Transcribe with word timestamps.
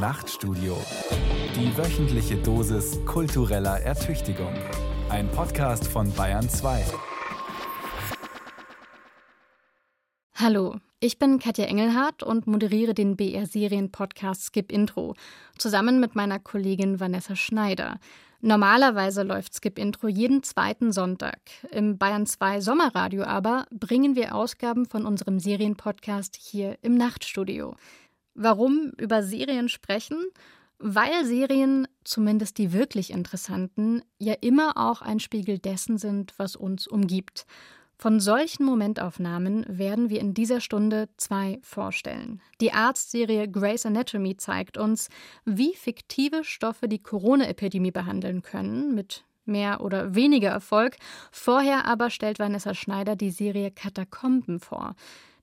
Nachtstudio. 0.00 0.78
Die 1.54 1.76
wöchentliche 1.76 2.36
Dosis 2.36 3.04
kultureller 3.04 3.80
Ertüchtigung. 3.80 4.54
Ein 5.10 5.30
Podcast 5.30 5.86
von 5.86 6.10
Bayern 6.14 6.48
2. 6.48 6.86
Hallo, 10.36 10.76
ich 11.00 11.18
bin 11.18 11.38
Katja 11.38 11.66
Engelhardt 11.66 12.22
und 12.22 12.46
moderiere 12.46 12.94
den 12.94 13.14
BR-Serien-Podcast 13.14 14.46
Skip 14.46 14.72
Intro, 14.72 15.16
zusammen 15.58 16.00
mit 16.00 16.14
meiner 16.14 16.38
Kollegin 16.38 16.98
Vanessa 16.98 17.36
Schneider. 17.36 17.98
Normalerweise 18.40 19.22
läuft 19.22 19.54
Skip 19.54 19.78
Intro 19.78 20.08
jeden 20.08 20.42
zweiten 20.42 20.92
Sonntag. 20.92 21.38
Im 21.72 21.98
Bayern 21.98 22.24
2 22.24 22.62
Sommerradio 22.62 23.24
aber 23.24 23.66
bringen 23.70 24.16
wir 24.16 24.34
Ausgaben 24.34 24.86
von 24.86 25.04
unserem 25.04 25.38
Serienpodcast 25.38 26.38
hier 26.40 26.78
im 26.80 26.94
Nachtstudio. 26.94 27.76
Warum 28.34 28.92
über 28.98 29.22
Serien 29.22 29.68
sprechen? 29.68 30.18
Weil 30.78 31.24
Serien, 31.26 31.86
zumindest 32.04 32.56
die 32.56 32.72
wirklich 32.72 33.10
interessanten, 33.10 34.02
ja 34.18 34.34
immer 34.40 34.76
auch 34.76 35.02
ein 35.02 35.20
Spiegel 35.20 35.58
dessen 35.58 35.98
sind, 35.98 36.32
was 36.38 36.56
uns 36.56 36.86
umgibt. 36.86 37.46
Von 38.00 38.18
solchen 38.18 38.64
Momentaufnahmen 38.64 39.66
werden 39.68 40.08
wir 40.08 40.20
in 40.20 40.32
dieser 40.32 40.62
Stunde 40.62 41.10
zwei 41.18 41.58
vorstellen. 41.62 42.40
Die 42.62 42.72
Arztserie 42.72 43.46
Grey's 43.46 43.84
Anatomy 43.84 44.38
zeigt 44.38 44.78
uns, 44.78 45.10
wie 45.44 45.74
fiktive 45.74 46.42
Stoffe 46.42 46.88
die 46.88 47.02
Corona-Epidemie 47.02 47.90
behandeln 47.90 48.40
können, 48.40 48.94
mit 48.94 49.24
mehr 49.44 49.82
oder 49.82 50.14
weniger 50.14 50.48
Erfolg. 50.48 50.96
Vorher 51.30 51.84
aber 51.84 52.08
stellt 52.08 52.38
Vanessa 52.38 52.72
Schneider 52.72 53.16
die 53.16 53.30
Serie 53.30 53.70
Katakomben 53.70 54.60
vor. 54.60 54.96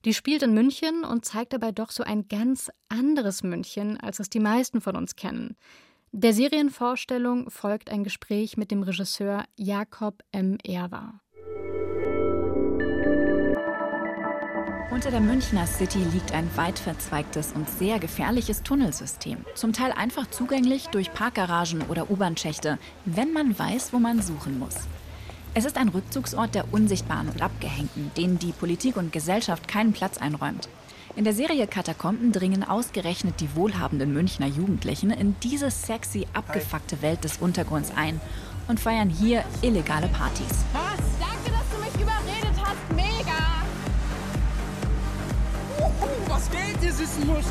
Die 0.04 0.14
spielt 0.14 0.42
in 0.42 0.54
München 0.54 1.04
und 1.04 1.24
zeigt 1.24 1.52
dabei 1.52 1.72
doch 1.72 1.90
so 1.90 2.04
ein 2.04 2.28
ganz 2.28 2.70
anderes 2.88 3.42
München, 3.42 3.98
als 3.98 4.20
es 4.20 4.30
die 4.30 4.40
meisten 4.40 4.80
von 4.80 4.96
uns 4.96 5.16
kennen. 5.16 5.56
Der 6.12 6.32
Serienvorstellung 6.32 7.50
folgt 7.50 7.90
ein 7.90 8.04
Gespräch 8.04 8.56
mit 8.56 8.70
dem 8.70 8.82
Regisseur 8.82 9.44
Jakob 9.56 10.22
M. 10.32 10.56
Erwer. 10.64 11.20
Unter 14.90 15.10
der 15.10 15.20
Münchner 15.20 15.66
City 15.66 15.98
liegt 16.12 16.32
ein 16.32 16.48
weit 16.56 16.78
verzweigtes 16.78 17.52
und 17.52 17.68
sehr 17.68 17.98
gefährliches 17.98 18.62
Tunnelsystem. 18.62 19.44
Zum 19.54 19.72
Teil 19.72 19.92
einfach 19.92 20.28
zugänglich 20.28 20.86
durch 20.88 21.12
Parkgaragen 21.12 21.82
oder 21.82 22.10
U-Bahn-Schächte, 22.10 22.78
wenn 23.04 23.32
man 23.32 23.56
weiß, 23.56 23.92
wo 23.92 23.98
man 23.98 24.22
suchen 24.22 24.58
muss. 24.58 24.74
Es 25.54 25.64
ist 25.64 25.76
ein 25.76 25.88
Rückzugsort 25.88 26.54
der 26.54 26.72
Unsichtbaren 26.72 27.28
und 27.28 27.42
Abgehängten, 27.42 28.10
denen 28.16 28.38
die 28.38 28.52
Politik 28.52 28.96
und 28.96 29.12
Gesellschaft 29.12 29.66
keinen 29.66 29.92
Platz 29.92 30.18
einräumt. 30.18 30.68
In 31.16 31.24
der 31.24 31.32
Serie 31.32 31.66
Katakomben 31.66 32.32
dringen 32.32 32.62
ausgerechnet 32.62 33.40
die 33.40 33.56
wohlhabenden 33.56 34.12
Münchner 34.12 34.46
Jugendlichen 34.46 35.10
in 35.10 35.34
diese 35.42 35.70
sexy, 35.70 36.26
abgefuckte 36.32 37.02
Welt 37.02 37.24
des 37.24 37.38
Untergrunds 37.38 37.92
ein 37.96 38.20
und 38.68 38.78
feiern 38.78 39.10
hier 39.10 39.42
illegale 39.62 40.08
Partys. 40.08 40.64
Was? 40.72 41.00
Danke, 41.18 41.50
dass 41.50 41.68
du 41.72 41.82
mich 41.82 41.94
überredet 41.94 42.54
hast. 42.62 42.94
Mega! 42.94 43.58
was 46.28 46.50
geht, 46.50 46.82
ihr 46.82 46.92
süßen 46.92 47.26
Muschis? 47.26 47.48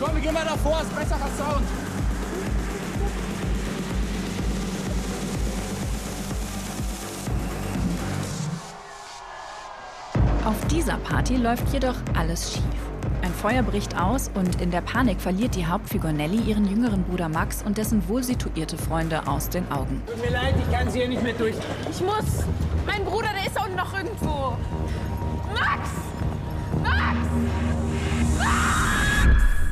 Komm, 0.00 0.14
wir 0.14 0.22
gehen 0.22 0.34
mal 0.34 0.44
davor, 0.44 0.80
ist 0.80 0.96
besserer 0.96 1.30
Sound. 1.38 1.83
Auf 10.44 10.66
dieser 10.66 10.98
Party 10.98 11.36
läuft 11.36 11.72
jedoch 11.72 11.94
alles 12.14 12.52
schief. 12.52 12.62
Ein 13.22 13.32
Feuer 13.32 13.62
bricht 13.62 13.98
aus 13.98 14.30
und 14.34 14.60
in 14.60 14.70
der 14.70 14.82
Panik 14.82 15.18
verliert 15.18 15.54
die 15.54 15.64
Hauptfigur 15.64 16.12
Nelly 16.12 16.38
ihren 16.38 16.68
jüngeren 16.68 17.02
Bruder 17.04 17.30
Max 17.30 17.62
und 17.62 17.78
dessen 17.78 18.06
wohlsituierte 18.08 18.76
Freunde 18.76 19.26
aus 19.26 19.48
den 19.48 19.70
Augen. 19.72 20.02
Tut 20.06 20.22
mir 20.22 20.32
leid, 20.32 20.54
ich 20.58 20.70
kann 20.70 20.90
sie 20.90 20.98
hier 20.98 21.08
nicht 21.08 21.22
mehr 21.22 21.32
durch. 21.32 21.54
Ich 21.90 22.00
muss. 22.02 22.44
Mein 22.86 23.02
Bruder, 23.06 23.28
der 23.34 23.46
ist 23.46 23.58
unten 23.58 23.76
noch 23.76 23.96
irgendwo. 23.96 24.58
Max! 25.54 26.03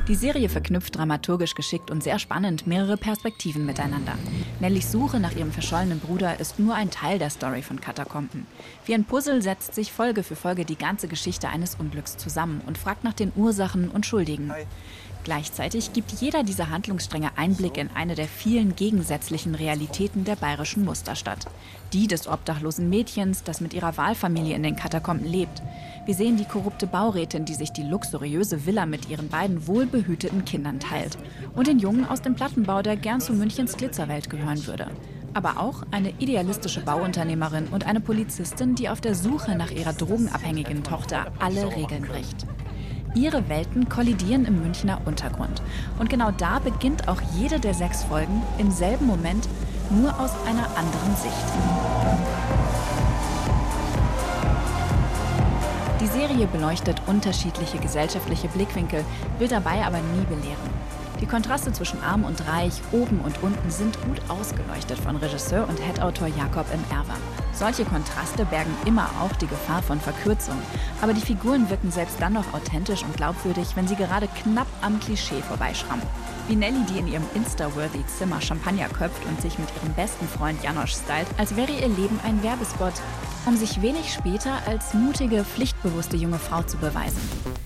Die 0.09 0.17
Serie 0.17 0.49
verknüpft 0.49 0.97
dramaturgisch 0.97 1.55
geschickt 1.55 1.93
und 1.93 2.03
sehr 2.03 2.19
spannend 2.19 2.67
mehrere 2.67 2.97
Perspektiven 2.97 3.65
miteinander. 3.65 4.15
Nellys 4.59 4.91
Suche 4.91 5.21
nach 5.21 5.37
ihrem 5.37 5.53
verschollenen 5.53 6.01
Bruder 6.01 6.41
ist 6.41 6.59
nur 6.59 6.75
ein 6.75 6.91
Teil 6.91 7.21
der 7.21 7.31
Story 7.31 7.63
von 7.63 7.81
Katakomben. 7.81 8.49
Wie 8.85 8.95
ein 8.95 9.05
Puzzle 9.05 9.43
setzt 9.43 9.77
sich 9.77 9.93
Folge 9.93 10.25
für 10.25 10.35
Folge 10.35 10.65
die 10.65 10.77
ganze 10.77 11.07
Geschichte 11.07 11.49
eines 11.49 11.77
Unglücks 11.77 12.17
zusammen 12.17 12.63
und 12.67 12.79
fragt 12.79 13.05
nach 13.05 13.13
den 13.13 13.31
Ursachen 13.37 13.91
und 13.91 14.05
Schuldigen. 14.05 14.53
Gleichzeitig 15.25 15.93
gibt 15.93 16.11
jeder 16.21 16.43
dieser 16.43 16.71
Handlungsstränge 16.71 17.31
Einblick 17.37 17.77
in 17.77 17.91
eine 17.95 18.17
der 18.17 18.27
vielen 18.27 18.75
gegensätzlichen 18.75 19.55
Realitäten 19.55 20.25
der 20.25 20.35
bayerischen 20.35 20.85
Musterstadt. 20.85 21.47
Die 21.93 22.09
des 22.09 22.27
obdachlosen 22.27 22.89
Mädchens, 22.89 23.45
das 23.45 23.61
mit 23.61 23.73
ihrer 23.73 23.97
Wahlfamilie 23.97 24.57
in 24.57 24.65
den 24.65 24.75
Katakomben 24.75 25.27
lebt. 25.27 25.63
Wir 26.07 26.15
sehen 26.15 26.37
die 26.37 26.45
korrupte 26.45 26.89
Baurätin, 26.89 27.45
die 27.45 27.55
sich 27.55 27.71
die 27.71 27.85
luxuriöse 27.85 28.67
Villa 28.67 28.85
mit 28.85 29.09
ihren 29.09 29.29
beiden 29.29 29.69
wohlbehüteten 29.69 30.45
Kindern 30.45 30.81
teilt. 30.81 31.17
Und 31.55 31.69
den 31.69 31.79
Jungen 31.79 32.05
aus 32.05 32.21
dem 32.23 32.35
Plattenbau, 32.35 32.83
der 32.83 32.97
gern 32.97 33.21
zu 33.21 33.33
Münchens 33.33 33.77
Glitzerwelt 33.77 34.29
gehören 34.29 34.67
würde. 34.67 34.89
Aber 35.35 35.61
auch 35.61 35.85
eine 35.93 36.11
idealistische 36.19 36.81
Bauunternehmerin 36.81 37.69
und 37.69 37.87
eine 37.87 38.01
Polizistin, 38.01 38.75
die 38.75 38.89
auf 38.89 39.01
der 39.01 39.15
Suche 39.15 39.55
nach 39.55 39.71
ihrer 39.71 39.93
drogenabhängigen 39.93 40.83
Tochter 40.83 41.27
alle 41.39 41.75
Regeln 41.77 42.03
bricht. 42.03 42.45
Ihre 43.15 43.49
Welten 43.49 43.89
kollidieren 43.89 44.47
im 44.47 44.63
Münchner 44.63 45.01
Untergrund. 45.05 45.63
Und 45.99 46.09
genau 46.09 46.31
da 46.31 46.59
beginnt 46.59 47.09
auch 47.09 47.21
jede 47.35 47.61
der 47.61 47.75
sechs 47.75 48.05
Folgen 48.05 48.43
im 48.59 48.71
selben 48.71 49.07
Moment, 49.07 49.49
nur 49.91 50.19
aus 50.19 50.31
einer 50.47 50.67
anderen 50.77 51.17
Sicht. 51.17 51.35
Die 56.01 56.07
Serie 56.07 56.47
beleuchtet 56.47 57.03
unterschiedliche 57.07 57.79
gesellschaftliche 57.79 58.49
Blickwinkel, 58.49 59.05
will 59.39 59.49
dabei 59.49 59.85
aber 59.85 59.99
nie 59.99 60.25
belehren. 60.25 60.73
Die 61.21 61.27
Kontraste 61.27 61.73
zwischen 61.73 62.03
arm 62.03 62.25
und 62.25 62.49
reich, 62.49 62.81
oben 62.91 63.21
und 63.21 63.43
unten 63.43 63.71
sind 63.71 63.97
gut 64.03 64.21
ausgeleuchtet 64.29 64.99
von 64.99 65.17
Regisseur 65.17 65.69
und 65.69 65.79
Headautor 65.81 66.29
Jakob 66.29 66.67
M. 66.73 66.83
Erwer. 66.91 67.42
Solche 67.53 67.85
Kontraste 67.85 68.45
bergen 68.45 68.75
immer 68.87 69.09
auch 69.21 69.33
die 69.37 69.47
Gefahr 69.47 69.83
von 69.83 70.01
Verkürzung. 70.01 70.57
Aber 71.01 71.13
die 71.13 71.21
Figuren 71.21 71.69
wirken 71.71 71.91
selbst 71.91 72.21
dann 72.21 72.33
noch 72.33 72.55
authentisch 72.55 73.03
und 73.03 73.17
glaubwürdig, 73.17 73.69
wenn 73.75 73.87
sie 73.87 73.97
gerade 73.97 74.29
knapp 74.43 74.67
am 74.81 74.99
Klischee 75.01 75.43
vorbeischrammen. 75.43 76.07
Wie 76.49 76.57
Nelly, 76.57 76.85
die 76.91 76.99
in 76.99 77.09
ihrem 77.09 77.25
Insta-worthy 77.35 78.05
Zimmer 78.07 78.41
Champagner 78.41 78.89
köpft 78.89 79.25
und 79.27 79.41
sich 79.41 79.59
mit 79.59 79.69
ihrem 79.77 79.95
besten 79.95 80.27
Freund 80.27 80.63
Janosch 80.63 80.95
stylt, 80.95 81.27
als 81.39 81.57
wäre 81.57 81.73
ihr 81.73 81.89
Leben 81.89 82.19
ein 82.25 82.43
Werbespot 82.43 82.95
um 83.47 83.57
sich 83.57 83.83
wenig 83.83 84.13
später 84.13 84.59
als 84.67 84.95
mutige, 84.95 85.45
pflichtbewusste 85.45 86.17
junge 86.17 86.39
Frau 86.39 86.63
zu 86.63 86.77
beweisen. 86.77 87.21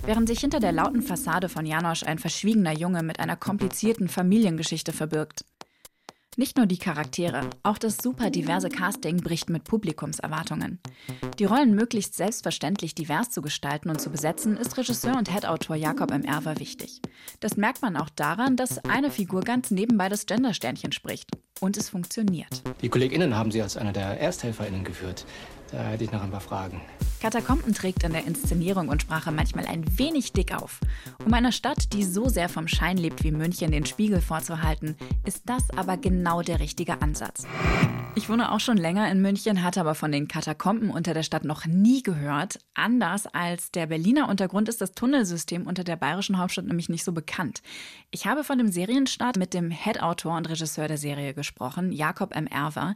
Während 0.04 0.28
sich 0.28 0.40
hinter 0.40 0.60
der 0.60 0.72
lauten 0.72 1.02
Fassade 1.02 1.48
von 1.48 1.66
Janosch 1.66 2.02
ein 2.02 2.18
verschwiegener 2.18 2.72
Junge 2.72 3.02
mit 3.02 3.20
einer 3.20 3.36
komplizierten 3.36 4.08
Familiengeschichte 4.08 4.92
verbirgt. 4.92 5.44
Nicht 6.38 6.58
nur 6.58 6.66
die 6.66 6.76
Charaktere, 6.76 7.48
auch 7.62 7.78
das 7.78 7.96
super 7.96 8.28
diverse 8.28 8.68
Casting 8.68 9.16
bricht 9.22 9.48
mit 9.48 9.64
Publikumserwartungen. 9.64 10.80
Die 11.38 11.46
Rollen 11.46 11.74
möglichst 11.74 12.14
selbstverständlich 12.14 12.94
divers 12.94 13.30
zu 13.30 13.40
gestalten 13.40 13.88
und 13.88 14.02
zu 14.02 14.10
besetzen, 14.10 14.58
ist 14.58 14.76
Regisseur 14.76 15.16
und 15.16 15.32
Headautor 15.32 15.76
Jakob 15.76 16.10
M. 16.10 16.24
Erwer 16.24 16.60
wichtig. 16.60 17.00
Das 17.40 17.56
merkt 17.56 17.80
man 17.80 17.96
auch 17.96 18.10
daran, 18.10 18.56
dass 18.56 18.84
eine 18.84 19.10
Figur 19.10 19.40
ganz 19.40 19.70
nebenbei 19.70 20.10
das 20.10 20.26
Gendersternchen 20.26 20.92
spricht. 20.92 21.30
Und 21.60 21.78
es 21.78 21.88
funktioniert. 21.88 22.62
Die 22.82 22.90
KollegInnen 22.90 23.34
haben 23.34 23.50
sie 23.50 23.62
als 23.62 23.78
einer 23.78 23.94
der 23.94 24.20
ErsthelferInnen 24.20 24.84
geführt. 24.84 25.24
Da 25.72 25.78
hätte 25.78 26.04
ich 26.04 26.12
noch 26.12 26.22
ein 26.22 26.30
paar 26.30 26.40
Fragen. 26.40 26.80
Katakomben 27.20 27.74
trägt 27.74 28.04
in 28.04 28.12
der 28.12 28.24
Inszenierung 28.24 28.88
und 28.88 29.02
Sprache 29.02 29.32
manchmal 29.32 29.66
ein 29.66 29.84
wenig 29.98 30.32
dick 30.32 30.54
auf. 30.54 30.80
Um 31.24 31.32
einer 31.32 31.50
Stadt, 31.50 31.92
die 31.92 32.04
so 32.04 32.28
sehr 32.28 32.48
vom 32.48 32.68
Schein 32.68 32.98
lebt 32.98 33.24
wie 33.24 33.32
München, 33.32 33.72
den 33.72 33.86
Spiegel 33.86 34.20
vorzuhalten, 34.20 34.96
ist 35.24 35.42
das 35.46 35.70
aber 35.76 35.96
genau 35.96 36.42
der 36.42 36.60
richtige 36.60 37.00
Ansatz. 37.00 37.46
Ich 38.14 38.30
wohne 38.30 38.50
auch 38.50 38.60
schon 38.60 38.78
länger 38.78 39.10
in 39.10 39.20
München, 39.20 39.62
hatte 39.62 39.80
aber 39.80 39.94
von 39.94 40.10
den 40.10 40.26
Katakomben 40.26 40.90
unter 40.90 41.12
der 41.12 41.22
Stadt 41.22 41.44
noch 41.44 41.66
nie 41.66 42.02
gehört. 42.02 42.58
Anders 42.72 43.26
als 43.26 43.70
der 43.72 43.86
Berliner 43.86 44.28
Untergrund 44.30 44.70
ist 44.70 44.80
das 44.80 44.92
Tunnelsystem 44.92 45.66
unter 45.66 45.84
der 45.84 45.96
bayerischen 45.96 46.38
Hauptstadt 46.38 46.64
nämlich 46.64 46.88
nicht 46.88 47.04
so 47.04 47.12
bekannt. 47.12 47.60
Ich 48.10 48.26
habe 48.26 48.42
von 48.42 48.56
dem 48.56 48.68
Serienstart 48.68 49.36
mit 49.36 49.52
dem 49.52 49.70
Head-Autor 49.70 50.34
und 50.36 50.48
Regisseur 50.48 50.88
der 50.88 50.96
Serie 50.96 51.34
gesprochen, 51.34 51.92
Jakob 51.92 52.34
M. 52.34 52.46
Erwer. 52.46 52.94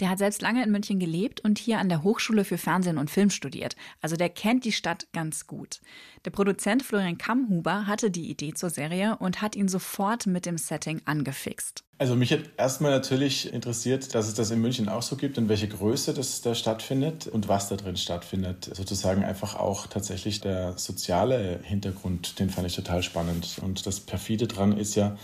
Der 0.00 0.08
hat 0.08 0.18
selbst 0.18 0.40
lange 0.40 0.64
in 0.64 0.70
München 0.70 0.98
gelebt 0.98 1.40
und 1.40 1.58
hier 1.58 1.78
an 1.78 1.90
der 1.90 2.02
Hochschule 2.12 2.44
für 2.44 2.58
Fernsehen 2.58 2.98
und 2.98 3.10
Film 3.10 3.30
studiert. 3.30 3.74
Also 4.02 4.16
der 4.16 4.28
kennt 4.28 4.66
die 4.66 4.72
Stadt 4.72 5.06
ganz 5.14 5.46
gut. 5.46 5.80
Der 6.26 6.30
Produzent 6.30 6.82
Florian 6.82 7.16
Kammhuber 7.16 7.86
hatte 7.86 8.10
die 8.10 8.28
Idee 8.28 8.52
zur 8.52 8.68
Serie 8.68 9.16
und 9.18 9.40
hat 9.40 9.56
ihn 9.56 9.66
sofort 9.66 10.26
mit 10.26 10.44
dem 10.44 10.58
Setting 10.58 11.00
angefixt. 11.06 11.84
Also 11.96 12.14
mich 12.14 12.30
hat 12.30 12.40
erstmal 12.58 12.90
natürlich 12.90 13.50
interessiert, 13.50 14.14
dass 14.14 14.28
es 14.28 14.34
das 14.34 14.50
in 14.50 14.60
München 14.60 14.90
auch 14.90 15.00
so 15.00 15.16
gibt 15.16 15.38
und 15.38 15.48
welche 15.48 15.68
Größe 15.68 16.12
das 16.12 16.42
da 16.42 16.54
stattfindet 16.54 17.28
und 17.28 17.48
was 17.48 17.70
da 17.70 17.76
drin 17.76 17.96
stattfindet. 17.96 18.70
Sozusagen 18.74 19.24
einfach 19.24 19.54
auch 19.54 19.86
tatsächlich 19.86 20.42
der 20.42 20.76
soziale 20.76 21.60
Hintergrund, 21.62 22.38
den 22.40 22.50
fand 22.50 22.66
ich 22.66 22.76
total 22.76 23.02
spannend. 23.02 23.58
Und 23.62 23.86
das 23.86 24.00
perfide 24.00 24.48
dran 24.48 24.76
ist 24.76 24.96
ja, 24.96 25.16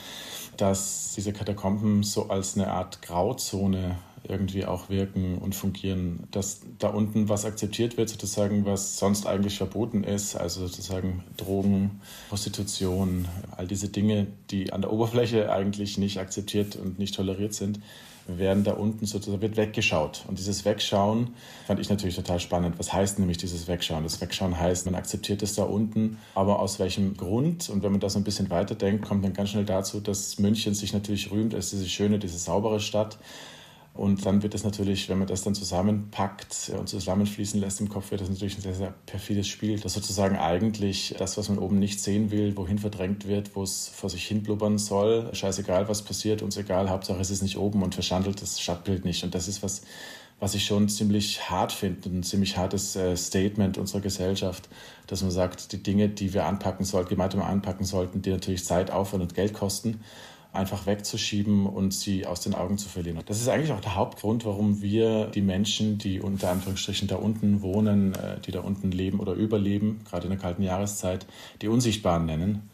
dass 0.57 1.13
diese 1.17 1.35
Katakomben 1.35 2.03
so 2.03 2.29
als 2.29 2.57
eine 2.57 2.69
Art 2.69 3.03
Grauzone 3.03 3.99
irgendwie 4.27 4.65
auch 4.65 4.89
wirken 4.89 5.39
und 5.39 5.55
fungieren, 5.55 6.25
dass 6.31 6.63
da 6.79 6.89
unten 6.89 7.29
was 7.29 7.45
akzeptiert 7.45 7.97
wird, 7.97 8.09
sozusagen, 8.09 8.65
was 8.65 8.99
sonst 8.99 9.27
eigentlich 9.27 9.57
verboten 9.59 10.05
ist, 10.05 10.37
also 10.37 10.67
sozusagen 10.67 11.25
Drogen, 11.37 12.01
Prostitution, 12.29 13.27
all 13.57 13.67
diese 13.67 13.89
Dinge, 13.89 14.27
die 14.51 14.73
an 14.73 14.83
der 14.83 14.93
Oberfläche 14.93 15.53
eigentlich 15.53 15.99
nicht 15.99 16.19
akzeptiert 16.19 16.77
und 16.77 16.99
nicht 16.99 17.15
toleriert 17.15 17.55
sind, 17.55 17.81
werden 18.29 18.63
da 18.63 18.73
unten 18.73 19.07
sozusagen 19.07 19.41
wird 19.41 19.57
weggeschaut. 19.57 20.25
Und 20.29 20.39
dieses 20.39 20.65
Wegschauen 20.65 21.35
fand 21.67 21.81
ich 21.81 21.89
natürlich 21.89 22.15
total 22.15 22.39
spannend. 22.39 22.79
Was 22.79 22.93
heißt 22.93 23.19
nämlich 23.19 23.39
dieses 23.39 23.67
Wegschauen? 23.67 24.05
Das 24.05 24.21
Wegschauen 24.21 24.59
heißt, 24.59 24.85
man 24.85 24.95
akzeptiert 24.95 25.43
es 25.43 25.55
da 25.55 25.65
unten, 25.65 26.19
aber 26.35 26.61
aus 26.61 26.79
welchem 26.79 27.17
Grund? 27.17 27.71
Und 27.71 27.83
wenn 27.83 27.91
man 27.91 28.01
das 28.01 28.17
ein 28.17 28.25
bisschen 28.25 28.51
weiterdenkt, 28.51 29.05
kommt 29.07 29.25
dann 29.25 29.33
ganz 29.33 29.51
schnell 29.51 29.65
dazu, 29.65 30.01
dass 30.01 30.39
München 30.39 30.75
sich 30.75 30.93
natürlich 30.93 31.31
rühmt 31.31 31.55
als 31.55 31.71
diese 31.71 31.89
schöne, 31.89 32.19
diese 32.19 32.39
saubere 32.39 32.81
Stadt. 32.81 33.19
Und 33.95 34.25
dann 34.25 34.45
wird 34.45 34.55
es 34.55 34.63
natürlich, 34.63 35.09
wenn 35.09 35.19
man 35.19 35.27
das 35.27 35.43
dann 35.43 35.57
zusammenpackt 35.57 36.71
und 36.79 36.89
zusammenfließen 36.89 37.61
lässt 37.61 37.81
im 37.81 37.89
Kopf, 37.89 38.13
wird 38.13 38.21
das 38.21 38.29
natürlich 38.29 38.57
ein 38.57 38.63
sehr, 38.63 38.75
sehr 38.75 38.95
perfides 39.07 39.49
Spiel, 39.49 39.81
das 39.81 39.95
sozusagen 39.95 40.37
eigentlich 40.37 41.17
das, 41.19 41.37
was 41.37 41.49
man 41.49 41.59
oben 41.59 41.81
nicht 41.81 42.01
sehen 42.01 42.31
will, 42.31 42.57
wohin 42.57 42.79
verdrängt 42.79 43.27
wird, 43.27 43.57
wo 43.57 43.65
es 43.65 43.89
vor 43.89 44.09
sich 44.09 44.25
hin 44.25 44.45
blubbern 44.45 44.79
soll, 44.79 45.35
scheißegal, 45.35 45.89
was 45.89 46.03
passiert, 46.03 46.43
uns 46.43 46.57
egal, 46.57 46.91
Hauptsache 46.91 47.21
es 47.21 47.31
ist 47.31 47.43
nicht 47.43 47.59
oben 47.59 47.83
und 47.83 47.95
verschandelt 47.95 48.41
das 48.41 48.61
Stadtbild 48.61 49.05
nicht. 49.05 49.25
Und 49.25 49.35
das 49.35 49.49
ist 49.49 49.65
was, 49.65 49.83
was 50.41 50.55
ich 50.55 50.65
schon 50.65 50.89
ziemlich 50.89 51.51
hart 51.51 51.73
finde, 51.73 52.09
ein 52.09 52.23
ziemlich 52.23 52.57
hartes 52.57 52.95
äh, 52.95 53.17
Statement 53.17 53.79
unserer 53.79 54.01
Gesellschaft, 54.01 54.69
dass 55.09 55.23
man 55.23 55.31
sagt, 55.31 55.73
die 55.73 55.83
Dinge, 55.83 56.09
die 56.09 56.33
wir 56.35 56.47
anpacken 56.47 56.85
sollten, 56.85 57.09
gemeinsam 57.09 57.43
anpacken 57.43 57.85
sollten, 57.85 58.23
die 58.23 58.31
natürlich 58.31 58.65
Zeit, 58.65 58.91
Aufwand 58.91 59.23
und 59.23 59.35
Geld 59.35 59.55
kosten, 59.55 60.01
einfach 60.53 60.87
wegzuschieben 60.87 61.67
und 61.67 61.93
sie 61.93 62.27
aus 62.27 62.41
den 62.41 62.55
Augen 62.55 62.79
zu 62.79 62.89
verlieren. 62.89 63.21
Das 63.27 63.41
ist 63.41 63.49
eigentlich 63.49 63.73
auch 63.73 63.81
der 63.81 63.95
Hauptgrund, 63.95 64.45
warum 64.45 64.81
wir 64.81 65.27
die 65.27 65.43
Menschen, 65.43 65.99
die 65.99 66.21
unter 66.21 66.51
Anführungsstrichen 66.51 67.07
da 67.07 67.17
unten 67.17 67.63
wohnen, 67.63 68.15
äh, 68.15 68.41
die 68.41 68.51
da 68.51 68.61
unten 68.61 68.91
leben 68.91 69.21
oder 69.21 69.35
überleben, 69.35 70.01
gerade 70.09 70.25
in 70.25 70.31
der 70.31 70.39
kalten 70.39 70.63
Jahreszeit, 70.63 71.27
die 71.61 71.69
Unsichtbaren 71.69 72.27
nennen, 72.27 72.71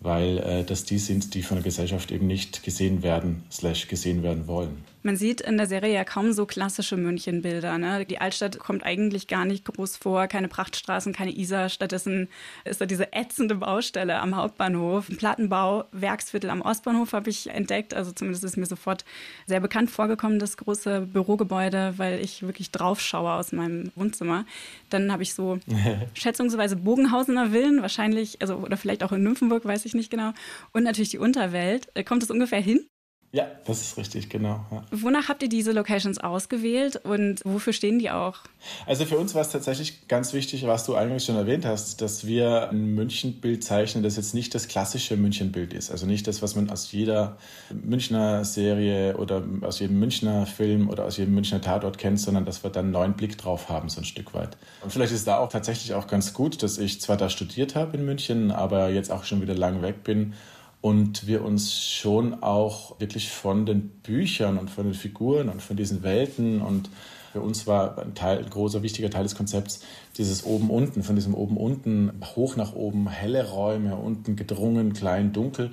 weil 0.00 0.38
äh, 0.38 0.64
das 0.64 0.84
die 0.84 0.98
sind, 0.98 1.34
die 1.34 1.42
von 1.42 1.56
der 1.56 1.64
Gesellschaft 1.64 2.10
eben 2.12 2.26
nicht 2.26 2.62
gesehen 2.62 3.02
werden, 3.02 3.44
slash 3.50 3.88
gesehen 3.88 4.22
werden 4.22 4.46
wollen. 4.46 4.84
Man 5.06 5.16
sieht 5.16 5.40
in 5.40 5.56
der 5.56 5.68
Serie 5.68 5.94
ja 5.94 6.02
kaum 6.02 6.32
so 6.32 6.46
klassische 6.46 6.96
Münchenbilder. 6.96 7.78
Ne? 7.78 8.04
Die 8.06 8.20
Altstadt 8.20 8.58
kommt 8.58 8.84
eigentlich 8.84 9.28
gar 9.28 9.44
nicht 9.44 9.64
groß 9.64 9.98
vor, 9.98 10.26
keine 10.26 10.48
Prachtstraßen, 10.48 11.12
keine 11.12 11.30
Isar. 11.30 11.68
Stattdessen 11.68 12.28
ist 12.64 12.80
da 12.80 12.86
diese 12.86 13.12
ätzende 13.12 13.54
Baustelle 13.54 14.18
am 14.18 14.34
Hauptbahnhof. 14.34 15.08
Ein 15.08 15.16
Plattenbau, 15.16 15.84
Werksviertel 15.92 16.50
am 16.50 16.60
Ostbahnhof 16.60 17.12
habe 17.12 17.30
ich 17.30 17.48
entdeckt. 17.48 17.94
Also 17.94 18.10
zumindest 18.10 18.42
ist 18.42 18.56
mir 18.56 18.66
sofort 18.66 19.04
sehr 19.46 19.60
bekannt 19.60 19.92
vorgekommen, 19.92 20.40
das 20.40 20.56
große 20.56 21.02
Bürogebäude, 21.02 21.94
weil 21.98 22.18
ich 22.18 22.42
wirklich 22.42 22.72
drauf 22.72 23.00
schaue 23.00 23.34
aus 23.34 23.52
meinem 23.52 23.92
Wohnzimmer. 23.94 24.44
Dann 24.90 25.12
habe 25.12 25.22
ich 25.22 25.34
so 25.34 25.60
schätzungsweise 26.14 26.74
Bogenhausener 26.74 27.52
Villen, 27.52 27.80
wahrscheinlich, 27.80 28.42
also 28.42 28.56
oder 28.56 28.76
vielleicht 28.76 29.04
auch 29.04 29.12
in 29.12 29.22
Nymphenburg, 29.22 29.64
weiß 29.64 29.84
ich 29.84 29.94
nicht 29.94 30.10
genau. 30.10 30.32
Und 30.72 30.82
natürlich 30.82 31.10
die 31.10 31.18
Unterwelt. 31.18 31.86
Kommt 32.06 32.24
es 32.24 32.30
ungefähr 32.32 32.60
hin? 32.60 32.88
Ja, 33.32 33.46
das 33.66 33.82
ist 33.82 33.98
richtig, 33.98 34.30
genau. 34.30 34.64
Ja. 34.70 34.84
Wonach 34.92 35.28
habt 35.28 35.42
ihr 35.42 35.48
diese 35.48 35.72
Locations 35.72 36.18
ausgewählt 36.18 36.96
und 37.04 37.40
wofür 37.44 37.72
stehen 37.72 37.98
die 37.98 38.10
auch? 38.10 38.38
Also 38.86 39.04
für 39.04 39.18
uns 39.18 39.34
war 39.34 39.42
es 39.42 39.50
tatsächlich 39.50 40.08
ganz 40.08 40.32
wichtig, 40.32 40.66
was 40.66 40.86
du 40.86 40.94
eigentlich 40.94 41.24
schon 41.24 41.36
erwähnt 41.36 41.66
hast, 41.66 42.00
dass 42.00 42.26
wir 42.26 42.70
ein 42.70 42.94
Münchenbild 42.94 43.62
zeichnen, 43.62 44.02
das 44.02 44.16
jetzt 44.16 44.34
nicht 44.34 44.54
das 44.54 44.68
klassische 44.68 45.16
Münchenbild 45.16 45.74
ist. 45.74 45.90
Also 45.90 46.06
nicht 46.06 46.26
das, 46.26 46.40
was 46.40 46.54
man 46.54 46.70
aus 46.70 46.92
jeder 46.92 47.36
Münchner 47.70 48.44
Serie 48.44 49.16
oder 49.16 49.42
aus 49.62 49.80
jedem 49.80 49.98
Münchner 49.98 50.46
Film 50.46 50.88
oder 50.88 51.04
aus 51.04 51.16
jedem 51.16 51.34
Münchner 51.34 51.60
Tatort 51.60 51.98
kennt, 51.98 52.20
sondern 52.20 52.44
dass 52.44 52.62
wir 52.62 52.70
dann 52.70 52.86
einen 52.86 52.92
neuen 52.92 53.14
Blick 53.14 53.36
drauf 53.36 53.68
haben, 53.68 53.88
so 53.88 54.00
ein 54.00 54.04
Stück 54.04 54.34
weit. 54.34 54.56
Und 54.82 54.92
vielleicht 54.92 55.12
ist 55.12 55.26
da 55.26 55.38
auch 55.38 55.48
tatsächlich 55.50 55.94
auch 55.94 56.06
ganz 56.06 56.32
gut, 56.32 56.62
dass 56.62 56.78
ich 56.78 57.00
zwar 57.00 57.16
da 57.16 57.28
studiert 57.28 57.74
habe 57.74 57.96
in 57.96 58.04
München, 58.04 58.50
aber 58.50 58.88
jetzt 58.88 59.10
auch 59.10 59.24
schon 59.24 59.42
wieder 59.42 59.54
lang 59.54 59.82
weg 59.82 60.04
bin 60.04 60.34
und 60.86 61.26
wir 61.26 61.44
uns 61.44 61.84
schon 61.84 62.44
auch 62.44 63.00
wirklich 63.00 63.28
von 63.32 63.66
den 63.66 63.88
Büchern 63.88 64.56
und 64.56 64.70
von 64.70 64.84
den 64.84 64.94
Figuren 64.94 65.48
und 65.48 65.60
von 65.60 65.76
diesen 65.76 66.04
Welten 66.04 66.62
und 66.62 66.90
für 67.32 67.40
uns 67.40 67.66
war 67.66 67.98
ein, 67.98 68.14
Teil, 68.14 68.38
ein 68.38 68.48
großer, 68.48 68.84
wichtiger 68.84 69.10
Teil 69.10 69.24
des 69.24 69.34
Konzepts 69.34 69.80
dieses 70.16 70.44
Oben-Unten, 70.44 71.02
von 71.02 71.16
diesem 71.16 71.34
Oben-Unten, 71.34 72.12
hoch 72.36 72.54
nach 72.54 72.72
oben, 72.74 73.08
helle 73.08 73.50
Räume, 73.50 73.96
unten 73.96 74.36
gedrungen, 74.36 74.92
klein, 74.92 75.32
dunkel. 75.32 75.72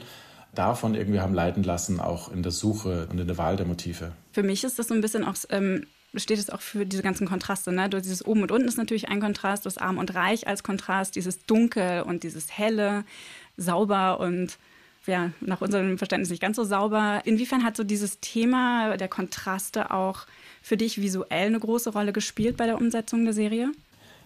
Davon 0.56 0.96
irgendwie 0.96 1.20
haben 1.20 1.36
leiten 1.36 1.62
lassen, 1.62 2.00
auch 2.00 2.32
in 2.32 2.42
der 2.42 2.52
Suche 2.52 3.08
und 3.12 3.20
in 3.20 3.28
der 3.28 3.38
Wahl 3.38 3.56
der 3.56 3.68
Motive. 3.68 4.14
Für 4.32 4.42
mich 4.42 4.64
ist 4.64 4.80
das 4.80 4.88
so 4.88 4.96
ein 4.96 5.02
bisschen 5.02 5.24
auch, 5.24 5.36
ähm, 5.52 5.86
steht 6.16 6.40
es 6.40 6.50
auch 6.50 6.62
für 6.62 6.88
diese 6.88 7.04
ganzen 7.04 7.28
Kontraste. 7.28 7.72
Ne? 7.72 7.88
Dieses 7.88 8.26
Oben 8.26 8.42
und 8.42 8.52
Unten 8.52 8.68
ist 8.68 8.80
natürlich 8.80 9.10
ein 9.10 9.22
Kontrast, 9.22 9.68
das 9.68 9.78
Arm 9.78 10.00
und 10.00 10.16
Reich 10.16 10.48
als 10.48 10.64
Kontrast, 10.64 11.16
dieses 11.16 11.46
Dunkel 11.46 12.02
und 12.02 12.24
dieses 12.24 12.58
Helle, 12.58 13.06
sauber 13.58 14.20
und 14.20 14.58
ja, 15.06 15.32
nach 15.42 15.62
unserem 15.62 15.98
Verständnis 15.98 16.30
nicht 16.30 16.42
ganz 16.42 16.56
so 16.56 16.64
sauber. 16.64 17.22
Inwiefern 17.26 17.64
hat 17.64 17.76
so 17.76 17.84
dieses 17.84 18.20
Thema 18.20 18.98
der 18.98 19.08
Kontraste 19.08 19.92
auch 19.92 20.26
für 20.62 20.78
dich 20.78 21.02
visuell 21.02 21.48
eine 21.48 21.60
große 21.60 21.92
Rolle 21.92 22.14
gespielt 22.14 22.58
bei 22.58 22.66
der 22.66 22.78
Umsetzung 22.78 23.26
der 23.26 23.34
Serie? 23.34 23.72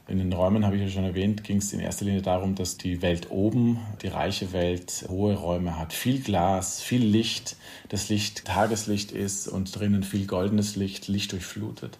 In 0.07 0.19
den 0.19 0.31
Räumen, 0.31 0.65
habe 0.65 0.77
ich 0.77 0.83
ja 0.83 0.87
schon 0.87 1.03
erwähnt, 1.03 1.43
ging 1.43 1.57
es 1.57 1.73
in 1.73 1.81
erster 1.81 2.05
Linie 2.05 2.21
darum, 2.21 2.55
dass 2.55 2.77
die 2.77 3.01
Welt 3.01 3.29
oben, 3.29 3.79
die 4.01 4.07
reiche 4.07 4.53
Welt, 4.53 5.05
hohe 5.09 5.35
Räume 5.35 5.77
hat. 5.77 5.91
Viel 5.91 6.21
Glas, 6.21 6.81
viel 6.81 7.03
Licht, 7.03 7.57
das 7.89 8.07
Licht 8.07 8.45
Tageslicht 8.45 9.11
ist 9.11 9.49
und 9.49 9.77
drinnen 9.77 10.03
viel 10.03 10.25
goldenes 10.25 10.77
Licht, 10.77 11.09
Licht 11.09 11.33
durchflutet. 11.33 11.97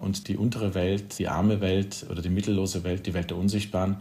Und 0.00 0.26
die 0.26 0.36
untere 0.36 0.74
Welt, 0.74 1.20
die 1.20 1.28
arme 1.28 1.60
Welt 1.60 2.06
oder 2.10 2.20
die 2.20 2.30
mittellose 2.30 2.82
Welt, 2.82 3.06
die 3.06 3.14
Welt 3.14 3.30
der 3.30 3.36
Unsichtbaren, 3.36 3.98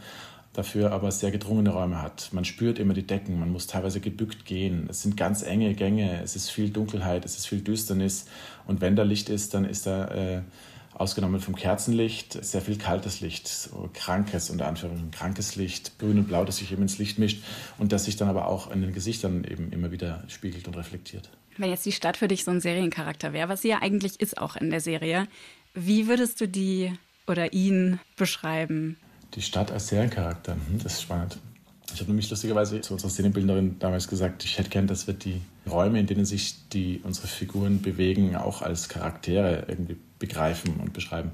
dafür 0.57 0.91
aber 0.91 1.11
sehr 1.11 1.31
gedrungene 1.31 1.71
Räume 1.71 2.01
hat. 2.01 2.29
Man 2.31 2.45
spürt 2.45 2.79
immer 2.79 2.93
die 2.93 3.05
Decken, 3.05 3.39
man 3.39 3.51
muss 3.51 3.67
teilweise 3.67 3.99
gebückt 3.99 4.45
gehen. 4.45 4.87
Es 4.89 5.01
sind 5.01 5.17
ganz 5.17 5.43
enge 5.43 5.73
Gänge, 5.73 6.21
es 6.23 6.35
ist 6.35 6.49
viel 6.49 6.69
Dunkelheit, 6.69 7.25
es 7.25 7.37
ist 7.37 7.47
viel 7.47 7.61
Düsternis. 7.61 8.25
Und 8.65 8.81
wenn 8.81 8.95
da 8.95 9.03
Licht 9.03 9.29
ist, 9.29 9.53
dann 9.53 9.65
ist 9.65 9.85
da, 9.85 10.07
äh, 10.07 10.41
ausgenommen 10.95 11.41
vom 11.41 11.55
Kerzenlicht, 11.55 12.43
sehr 12.43 12.61
viel 12.61 12.77
kaltes 12.77 13.19
Licht, 13.19 13.47
so 13.47 13.89
krankes, 13.93 14.49
unter 14.49 14.67
Anführungszeichen 14.67 15.11
krankes 15.11 15.55
Licht, 15.55 15.99
grün 15.99 16.19
und 16.19 16.27
blau, 16.27 16.45
das 16.45 16.57
sich 16.57 16.71
eben 16.71 16.83
ins 16.83 16.97
Licht 16.97 17.19
mischt 17.19 17.43
und 17.77 17.91
das 17.91 18.05
sich 18.05 18.15
dann 18.15 18.29
aber 18.29 18.47
auch 18.47 18.71
in 18.71 18.81
den 18.81 18.93
Gesichtern 18.93 19.43
eben 19.43 19.71
immer 19.71 19.91
wieder 19.91 20.23
spiegelt 20.27 20.67
und 20.67 20.77
reflektiert. 20.77 21.29
Wenn 21.57 21.69
jetzt 21.69 21.85
die 21.85 21.91
Stadt 21.91 22.17
für 22.17 22.27
dich 22.27 22.43
so 22.43 22.51
ein 22.51 22.61
Seriencharakter 22.61 23.33
wäre, 23.33 23.49
was 23.49 23.61
sie 23.61 23.69
ja 23.69 23.81
eigentlich 23.81 24.19
ist 24.19 24.37
auch 24.37 24.55
in 24.55 24.69
der 24.69 24.81
Serie, 24.81 25.27
wie 25.73 26.07
würdest 26.07 26.39
du 26.39 26.47
die 26.47 26.93
oder 27.27 27.53
ihn 27.53 27.99
beschreiben? 28.15 28.97
Die 29.35 29.41
Stadt 29.41 29.71
als 29.71 29.87
Seriencharakter, 29.87 30.53
hm, 30.53 30.79
das 30.81 30.93
ist 30.93 31.01
spannend. 31.01 31.37
Ich 31.93 31.99
habe 31.99 32.09
nämlich 32.09 32.29
lustigerweise 32.29 32.81
zu 32.81 32.93
unserer 32.93 33.09
Szenenbildnerin 33.09 33.77
damals 33.79 34.07
gesagt, 34.07 34.43
ich 34.43 34.57
hätte 34.57 34.69
gern, 34.69 34.87
dass 34.87 35.07
wir 35.07 35.13
die 35.13 35.41
Räume, 35.69 35.99
in 35.99 36.07
denen 36.07 36.25
sich 36.25 36.55
die, 36.69 36.99
unsere 37.03 37.27
Figuren 37.27 37.81
bewegen, 37.81 38.35
auch 38.35 38.61
als 38.61 38.89
Charaktere 38.89 39.65
irgendwie 39.67 39.97
begreifen 40.17 40.79
und 40.79 40.93
beschreiben. 40.93 41.31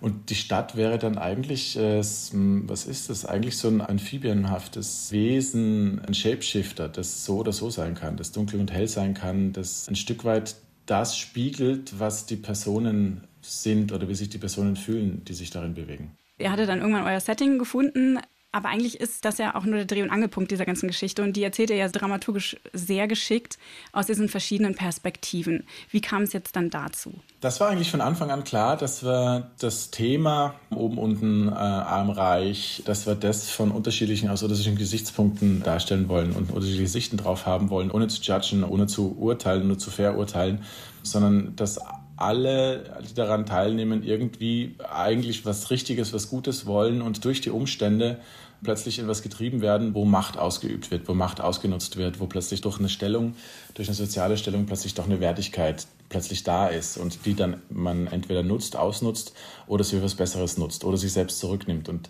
Und 0.00 0.30
die 0.30 0.34
Stadt 0.34 0.76
wäre 0.76 0.98
dann 0.98 1.18
eigentlich, 1.18 1.76
äh, 1.76 1.98
was 1.98 2.86
ist 2.86 3.10
das? 3.10 3.24
Eigentlich 3.24 3.56
so 3.58 3.68
ein 3.68 3.80
amphibienhaftes 3.80 5.12
Wesen, 5.12 6.00
ein 6.04 6.14
Shapeshifter, 6.14 6.88
das 6.88 7.24
so 7.24 7.38
oder 7.38 7.52
so 7.52 7.70
sein 7.70 7.94
kann, 7.94 8.16
das 8.16 8.32
dunkel 8.32 8.60
und 8.60 8.72
hell 8.72 8.88
sein 8.88 9.14
kann, 9.14 9.52
das 9.52 9.88
ein 9.88 9.96
Stück 9.96 10.24
weit 10.24 10.56
das 10.86 11.16
spiegelt, 11.16 11.98
was 11.98 12.26
die 12.26 12.36
Personen 12.36 13.24
sind 13.40 13.92
oder 13.92 14.08
wie 14.08 14.14
sich 14.14 14.28
die 14.28 14.38
Personen 14.38 14.76
fühlen, 14.76 15.24
die 15.24 15.34
sich 15.34 15.50
darin 15.50 15.74
bewegen. 15.74 16.16
Ihr 16.38 16.50
hattet 16.50 16.68
dann 16.68 16.80
irgendwann 16.80 17.06
euer 17.06 17.20
Setting 17.20 17.58
gefunden, 17.58 18.18
aber 18.54 18.68
eigentlich 18.68 19.00
ist 19.00 19.24
das 19.24 19.38
ja 19.38 19.56
auch 19.56 19.64
nur 19.64 19.78
der 19.78 19.84
Dreh- 19.84 20.02
und 20.02 20.10
Angelpunkt 20.10 20.52
dieser 20.52 20.64
ganzen 20.64 20.86
Geschichte. 20.86 21.24
Und 21.24 21.34
die 21.34 21.42
erzählt 21.42 21.70
ihr 21.70 21.76
ja 21.76 21.88
dramaturgisch 21.88 22.56
sehr 22.72 23.08
geschickt 23.08 23.58
aus 23.92 24.06
diesen 24.06 24.28
verschiedenen 24.28 24.76
Perspektiven. 24.76 25.66
Wie 25.90 26.00
kam 26.00 26.22
es 26.22 26.32
jetzt 26.32 26.54
dann 26.54 26.70
dazu? 26.70 27.12
Das 27.40 27.58
war 27.58 27.68
eigentlich 27.68 27.90
von 27.90 28.00
Anfang 28.00 28.30
an 28.30 28.44
klar, 28.44 28.76
dass 28.76 29.04
wir 29.04 29.50
das 29.58 29.90
Thema 29.90 30.54
oben, 30.70 30.98
unten, 30.98 31.48
äh, 31.48 31.52
armreich, 31.52 32.84
dass 32.84 33.08
wir 33.08 33.16
das 33.16 33.50
von 33.50 33.72
unterschiedlichen, 33.72 34.28
aus 34.28 34.44
unterschiedlichen 34.44 34.78
Gesichtspunkten 34.78 35.64
darstellen 35.64 36.08
wollen 36.08 36.30
und 36.30 36.52
unterschiedliche 36.52 36.88
Sichten 36.88 37.16
drauf 37.16 37.46
haben 37.46 37.70
wollen, 37.70 37.90
ohne 37.90 38.06
zu 38.06 38.22
judgen, 38.22 38.62
ohne 38.62 38.86
zu 38.86 39.16
urteilen, 39.18 39.66
nur 39.66 39.78
zu 39.78 39.90
verurteilen, 39.90 40.62
sondern 41.02 41.56
dass 41.56 41.80
alle, 42.16 43.02
die 43.08 43.14
daran 43.14 43.46
teilnehmen, 43.46 44.02
irgendwie 44.02 44.76
eigentlich 44.88 45.44
was 45.44 45.70
Richtiges, 45.70 46.12
was 46.12 46.30
Gutes 46.30 46.66
wollen 46.66 47.02
und 47.02 47.24
durch 47.24 47.40
die 47.40 47.50
Umstände 47.50 48.18
plötzlich 48.62 48.98
in 48.98 49.06
was 49.06 49.22
getrieben 49.22 49.60
werden, 49.60 49.94
wo 49.94 50.04
Macht 50.04 50.38
ausgeübt 50.38 50.90
wird, 50.90 51.06
wo 51.08 51.14
Macht 51.14 51.40
ausgenutzt 51.40 51.96
wird, 51.96 52.18
wo 52.18 52.26
plötzlich 52.26 52.60
durch 52.62 52.78
eine 52.78 52.88
Stellung, 52.88 53.34
durch 53.74 53.88
eine 53.88 53.94
soziale 53.94 54.36
Stellung 54.36 54.66
plötzlich 54.66 54.94
doch 54.94 55.04
eine 55.04 55.20
Wertigkeit 55.20 55.86
plötzlich 56.08 56.44
da 56.44 56.68
ist 56.68 56.96
und 56.96 57.26
die 57.26 57.34
dann 57.34 57.62
man 57.68 58.06
entweder 58.06 58.42
nutzt, 58.42 58.76
ausnutzt 58.76 59.34
oder 59.66 59.84
sie 59.84 59.96
für 59.96 60.04
was 60.04 60.14
Besseres 60.14 60.58
nutzt 60.58 60.84
oder 60.84 60.96
sich 60.96 61.12
selbst 61.12 61.38
zurücknimmt. 61.40 61.88
Und 61.88 62.08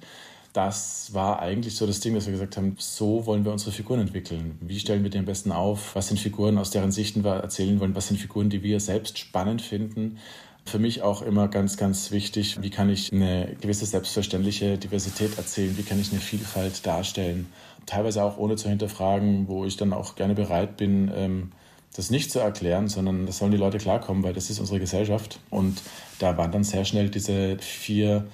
das 0.54 1.12
war 1.12 1.40
eigentlich 1.40 1.74
so 1.74 1.84
das 1.84 1.98
Ding, 1.98 2.14
dass 2.14 2.26
wir 2.26 2.32
gesagt 2.32 2.56
haben, 2.56 2.76
so 2.78 3.26
wollen 3.26 3.44
wir 3.44 3.50
unsere 3.50 3.72
Figuren 3.72 3.98
entwickeln. 3.98 4.56
Wie 4.60 4.78
stellen 4.78 5.02
wir 5.02 5.10
die 5.10 5.18
am 5.18 5.24
besten 5.24 5.50
auf? 5.50 5.96
Was 5.96 6.06
sind 6.06 6.20
Figuren, 6.20 6.58
aus 6.58 6.70
deren 6.70 6.92
Sichten 6.92 7.24
wir 7.24 7.34
erzählen 7.34 7.80
wollen? 7.80 7.96
Was 7.96 8.06
sind 8.06 8.20
Figuren, 8.20 8.50
die 8.50 8.62
wir 8.62 8.78
selbst 8.78 9.18
spannend 9.18 9.62
finden? 9.62 10.18
Für 10.64 10.78
mich 10.78 11.02
auch 11.02 11.22
immer 11.22 11.48
ganz, 11.48 11.76
ganz 11.76 12.12
wichtig, 12.12 12.62
wie 12.62 12.70
kann 12.70 12.88
ich 12.88 13.12
eine 13.12 13.56
gewisse 13.60 13.84
selbstverständliche 13.84 14.78
Diversität 14.78 15.36
erzählen? 15.36 15.76
Wie 15.76 15.82
kann 15.82 16.00
ich 16.00 16.12
eine 16.12 16.20
Vielfalt 16.20 16.86
darstellen? 16.86 17.48
Teilweise 17.84 18.22
auch 18.22 18.38
ohne 18.38 18.54
zu 18.54 18.68
hinterfragen, 18.68 19.48
wo 19.48 19.64
ich 19.64 19.76
dann 19.76 19.92
auch 19.92 20.14
gerne 20.14 20.34
bereit 20.34 20.76
bin, 20.76 21.10
ähm, 21.16 21.52
das 21.96 22.10
nicht 22.10 22.30
zu 22.30 22.38
erklären, 22.38 22.86
sondern 22.86 23.26
das 23.26 23.38
sollen 23.38 23.50
die 23.50 23.58
Leute 23.58 23.78
klarkommen, 23.78 24.22
weil 24.22 24.34
das 24.34 24.50
ist 24.50 24.60
unsere 24.60 24.78
Gesellschaft. 24.78 25.40
Und 25.50 25.82
da 26.20 26.36
waren 26.36 26.52
dann 26.52 26.64
sehr 26.64 26.84
schnell 26.84 27.10
diese 27.10 27.58
vier 27.58 28.28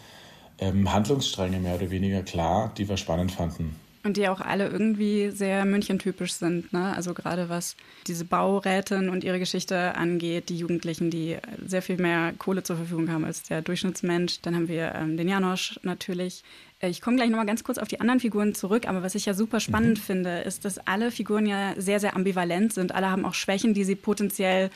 ähm, 0.61 0.93
Handlungsstränge 0.93 1.59
mehr 1.59 1.75
oder 1.75 1.91
weniger 1.91 2.23
klar, 2.23 2.73
die 2.77 2.89
wir 2.89 2.97
spannend 2.97 3.33
fanden. 3.33 3.77
Und 4.03 4.17
die 4.17 4.29
auch 4.29 4.41
alle 4.41 4.69
irgendwie 4.69 5.29
sehr 5.31 5.67
münchentypisch 5.67 6.33
sind. 6.33 6.73
Ne? 6.73 6.95
Also 6.97 7.13
gerade 7.13 7.51
was 7.51 7.77
diese 8.07 8.25
Baurätin 8.25 9.11
und 9.11 9.25
ihre 9.25 9.39
Geschichte 9.39 9.95
angeht, 9.95 10.49
die 10.49 10.57
Jugendlichen, 10.57 11.11
die 11.11 11.37
sehr 11.67 11.83
viel 11.83 11.99
mehr 11.99 12.33
Kohle 12.39 12.63
zur 12.63 12.77
Verfügung 12.77 13.11
haben 13.11 13.27
als 13.27 13.43
der 13.43 13.61
Durchschnittsmensch. 13.61 14.41
Dann 14.41 14.55
haben 14.55 14.69
wir 14.69 14.95
ähm, 14.95 15.19
den 15.19 15.29
Janosch 15.29 15.79
natürlich. 15.83 16.45
Äh, 16.81 16.89
ich 16.89 17.03
komme 17.03 17.17
gleich 17.17 17.29
nochmal 17.29 17.45
ganz 17.45 17.63
kurz 17.63 17.77
auf 17.77 17.89
die 17.89 18.01
anderen 18.01 18.21
Figuren 18.21 18.55
zurück, 18.55 18.89
aber 18.89 19.03
was 19.03 19.15
ich 19.15 19.27
ja 19.27 19.35
super 19.35 19.61
spannend 19.61 19.99
mhm. 19.99 20.03
finde, 20.03 20.39
ist, 20.41 20.65
dass 20.65 20.79
alle 20.87 21.11
Figuren 21.11 21.45
ja 21.45 21.75
sehr, 21.77 22.01
sehr 22.01 22.17
ambivalent 22.17 22.73
sind. 22.73 22.95
Alle 22.95 23.11
haben 23.11 23.27
auch 23.27 23.35
Schwächen, 23.35 23.75
die 23.75 23.85
sie 23.85 23.97
potenziell 23.97 24.71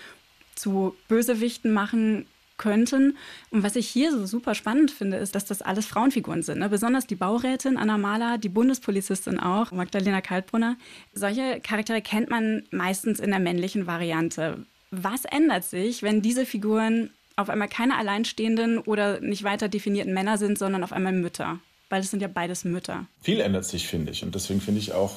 zu 0.54 0.94
Bösewichten 1.08 1.72
machen 1.72 2.26
könnten. 2.64 3.18
Und 3.50 3.62
was 3.62 3.76
ich 3.76 3.86
hier 3.86 4.10
so 4.10 4.24
super 4.24 4.54
spannend 4.54 4.90
finde, 4.90 5.18
ist, 5.18 5.34
dass 5.34 5.44
das 5.44 5.60
alles 5.60 5.84
Frauenfiguren 5.84 6.42
sind. 6.42 6.60
Ne? 6.60 6.70
Besonders 6.70 7.06
die 7.06 7.14
Baurätin 7.14 7.76
Anna 7.76 7.98
Mahler, 7.98 8.38
die 8.38 8.48
Bundespolizistin 8.48 9.38
auch, 9.38 9.70
Magdalena 9.70 10.22
Kaltbrunner. 10.22 10.76
Solche 11.12 11.60
Charaktere 11.60 12.00
kennt 12.00 12.30
man 12.30 12.62
meistens 12.70 13.20
in 13.20 13.30
der 13.30 13.38
männlichen 13.38 13.86
Variante. 13.86 14.64
Was 14.90 15.26
ändert 15.26 15.64
sich, 15.64 16.02
wenn 16.02 16.22
diese 16.22 16.46
Figuren 16.46 17.10
auf 17.36 17.50
einmal 17.50 17.68
keine 17.68 17.98
alleinstehenden 17.98 18.78
oder 18.78 19.20
nicht 19.20 19.44
weiter 19.44 19.68
definierten 19.68 20.14
Männer 20.14 20.38
sind, 20.38 20.58
sondern 20.58 20.82
auf 20.82 20.92
einmal 20.92 21.12
Mütter? 21.12 21.58
Weil 21.90 22.00
es 22.00 22.10
sind 22.10 22.22
ja 22.22 22.28
beides 22.28 22.64
Mütter. 22.64 23.06
Viel 23.20 23.40
ändert 23.40 23.66
sich, 23.66 23.86
finde 23.86 24.12
ich. 24.12 24.24
Und 24.24 24.34
deswegen 24.34 24.62
finde 24.62 24.80
ich 24.80 24.94
auch 24.94 25.14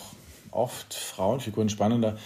oft 0.51 0.93
Frauenfiguren 0.93 1.69
spannender 1.69 2.17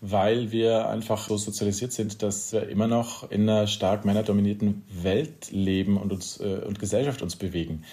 weil 0.00 0.52
wir 0.52 0.88
einfach 0.88 1.28
so 1.28 1.36
sozialisiert 1.36 1.92
sind, 1.92 2.22
dass 2.22 2.52
wir 2.52 2.68
immer 2.68 2.86
noch 2.86 3.30
in 3.30 3.48
einer 3.48 3.66
stark 3.66 4.04
männerdominierten 4.04 4.84
Welt 4.88 5.50
leben 5.50 5.96
und, 5.96 6.12
uns, 6.12 6.40
äh, 6.40 6.62
und 6.66 6.78
Gesellschaft 6.78 7.22
uns 7.22 7.36
bewegen. 7.36 7.84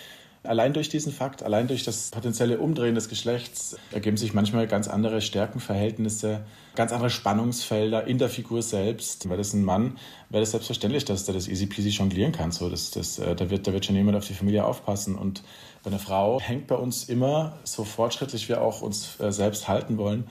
Allein 0.43 0.73
durch 0.73 0.89
diesen 0.89 1.11
Fakt, 1.11 1.43
allein 1.43 1.67
durch 1.67 1.83
das 1.83 2.11
potenzielle 2.11 2.59
Umdrehen 2.59 2.95
des 2.95 3.09
Geschlechts 3.09 3.77
ergeben 3.91 4.17
sich 4.17 4.33
manchmal 4.33 4.67
ganz 4.67 4.87
andere 4.87 5.21
Stärkenverhältnisse, 5.21 6.45
ganz 6.75 6.91
andere 6.91 7.09
Spannungsfelder 7.09 8.05
in 8.05 8.19
der 8.19 8.29
Figur 8.29 8.61
selbst. 8.61 9.27
Weil 9.27 9.37
das 9.37 9.53
ein 9.53 9.63
Mann, 9.63 9.97
wäre 10.29 10.41
das 10.41 10.51
selbstverständlich, 10.51 11.05
dass 11.05 11.25
der 11.25 11.33
das 11.33 11.47
easy 11.47 11.65
peasy 11.65 11.89
jonglieren 11.89 12.31
kann. 12.31 12.51
So, 12.51 12.69
das, 12.69 12.91
das, 12.91 13.17
äh, 13.17 13.35
da, 13.35 13.49
wird, 13.49 13.65
da 13.65 13.73
wird 13.73 13.85
schon 13.85 13.95
jemand 13.95 14.17
auf 14.17 14.27
die 14.27 14.33
Familie 14.33 14.65
aufpassen. 14.65 15.15
Und 15.15 15.43
bei 15.83 15.89
einer 15.89 15.99
Frau 15.99 16.39
hängt 16.39 16.67
bei 16.67 16.75
uns 16.75 17.05
immer, 17.05 17.57
so 17.63 17.83
fortschrittlich 17.83 18.47
wir 18.47 18.61
auch 18.61 18.81
uns 18.81 19.19
äh, 19.19 19.31
selbst 19.31 19.67
halten 19.67 19.97
wollen, 19.97 20.25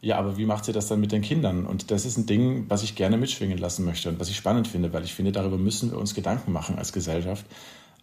ja, 0.00 0.16
aber 0.16 0.36
wie 0.36 0.46
macht 0.46 0.64
sie 0.64 0.72
das 0.72 0.86
dann 0.86 1.00
mit 1.00 1.12
den 1.12 1.22
Kindern? 1.22 1.66
Und 1.66 1.90
das 1.90 2.04
ist 2.04 2.16
ein 2.16 2.26
Ding, 2.26 2.66
was 2.68 2.82
ich 2.82 2.94
gerne 2.94 3.16
mitschwingen 3.16 3.58
lassen 3.58 3.84
möchte 3.84 4.08
und 4.08 4.20
was 4.20 4.28
ich 4.28 4.36
spannend 4.36 4.68
finde, 4.68 4.92
weil 4.92 5.04
ich 5.04 5.14
finde, 5.14 5.32
darüber 5.32 5.58
müssen 5.58 5.90
wir 5.90 5.98
uns 5.98 6.14
Gedanken 6.14 6.52
machen 6.52 6.78
als 6.78 6.92
Gesellschaft. 6.92 7.44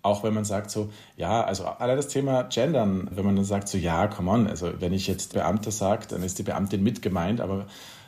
Auch 0.02 0.24
wenn 0.24 0.34
man 0.34 0.46
sagt 0.46 0.70
so, 0.70 0.90
ja, 1.18 1.44
also 1.44 1.66
allein 1.66 1.98
das 1.98 2.10
Thema 2.10 2.44
Gendern, 2.44 3.10
wenn 3.12 3.26
man 3.26 3.36
dann 3.36 3.46
sagt 3.46 3.70
so, 3.70 3.78
ja, 3.78 4.08
come 4.08 4.30
on, 4.30 4.48
also 4.48 4.74
wenn 4.80 4.94
ich 4.94 5.08
jetzt 5.08 5.34
Beamter 5.34 5.72
sage, 5.72 6.06
dann 6.10 6.22
ist 6.22 6.38
die 6.38 6.44
Beamtin 6.44 6.84
mit 6.84 7.02
gemeint, 7.02 7.42
aber 7.42 7.66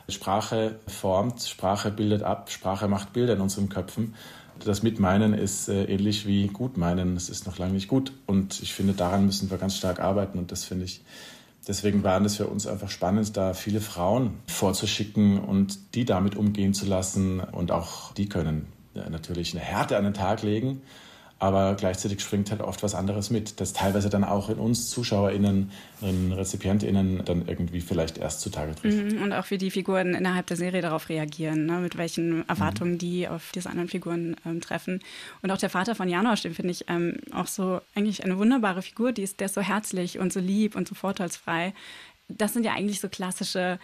Sprache 0.08 0.76
formt, 0.86 1.42
Sprache 1.42 1.90
bildet 1.90 2.22
ab, 2.22 2.50
Sprache 2.50 2.88
macht 2.88 3.12
Bilder 3.12 3.34
in 3.34 3.40
unseren 3.40 3.68
Köpfen. 3.68 4.14
Das 4.64 4.82
Mitmeinen 4.82 5.34
ist 5.34 5.68
äh, 5.68 5.84
ähnlich 5.84 6.26
wie 6.26 6.48
Gutmeinen, 6.48 7.16
es 7.16 7.28
ist 7.30 7.46
noch 7.46 7.58
lange 7.58 7.72
nicht 7.72 7.88
gut. 7.88 8.12
Und 8.26 8.60
ich 8.60 8.74
finde, 8.74 8.92
daran 8.92 9.26
müssen 9.26 9.50
wir 9.50 9.58
ganz 9.58 9.76
stark 9.76 10.00
arbeiten 10.00 10.38
und 10.38 10.52
das 10.52 10.64
finde 10.64 10.84
ich 10.84 11.02
Deswegen 11.66 12.02
waren 12.02 12.24
es 12.24 12.36
für 12.36 12.46
uns 12.46 12.66
einfach 12.66 12.88
spannend, 12.88 13.36
da 13.36 13.52
viele 13.52 13.80
Frauen 13.80 14.38
vorzuschicken 14.46 15.38
und 15.38 15.94
die 15.94 16.04
damit 16.04 16.36
umgehen 16.36 16.72
zu 16.72 16.86
lassen. 16.86 17.40
Und 17.40 17.72
auch 17.72 18.12
die 18.14 18.28
können 18.28 18.66
natürlich 18.94 19.54
eine 19.54 19.62
Härte 19.62 19.96
an 19.96 20.04
den 20.04 20.14
Tag 20.14 20.42
legen 20.42 20.82
aber 21.40 21.74
gleichzeitig 21.74 22.20
springt 22.20 22.50
halt 22.50 22.60
oft 22.60 22.82
was 22.82 22.96
anderes 22.96 23.30
mit, 23.30 23.60
das 23.60 23.72
teilweise 23.72 24.10
dann 24.10 24.24
auch 24.24 24.48
in 24.48 24.58
uns 24.58 24.90
ZuschauerInnen, 24.90 25.70
in 26.00 26.32
RezipientInnen 26.32 27.24
dann 27.24 27.46
irgendwie 27.46 27.80
vielleicht 27.80 28.18
erst 28.18 28.40
zutage 28.40 28.74
trifft. 28.74 29.12
Mhm, 29.12 29.22
und 29.22 29.32
auch 29.32 29.48
wie 29.50 29.58
die 29.58 29.70
Figuren 29.70 30.14
innerhalb 30.14 30.46
der 30.46 30.56
Serie 30.56 30.82
darauf 30.82 31.08
reagieren, 31.08 31.66
ne? 31.66 31.78
mit 31.78 31.96
welchen 31.96 32.48
Erwartungen 32.48 32.94
mhm. 32.94 32.98
die 32.98 33.28
auf 33.28 33.52
diese 33.54 33.70
anderen 33.70 33.88
Figuren 33.88 34.36
ähm, 34.44 34.60
treffen. 34.60 35.00
Und 35.42 35.52
auch 35.52 35.58
der 35.58 35.70
Vater 35.70 35.94
von 35.94 36.08
Janosch, 36.08 36.42
den 36.42 36.54
finde 36.54 36.72
ich 36.72 36.86
ähm, 36.88 37.18
auch 37.32 37.46
so 37.46 37.80
eigentlich 37.94 38.24
eine 38.24 38.36
wunderbare 38.36 38.82
Figur, 38.82 39.12
die 39.12 39.22
ist, 39.22 39.38
der 39.38 39.46
ist 39.46 39.54
so 39.54 39.60
herzlich 39.60 40.18
und 40.18 40.32
so 40.32 40.40
lieb 40.40 40.74
und 40.74 40.88
so 40.88 40.96
vorteilsfrei. 40.96 41.72
Das 42.28 42.52
sind 42.52 42.64
ja 42.64 42.72
eigentlich 42.72 43.00
so 43.00 43.08
klassische 43.08 43.78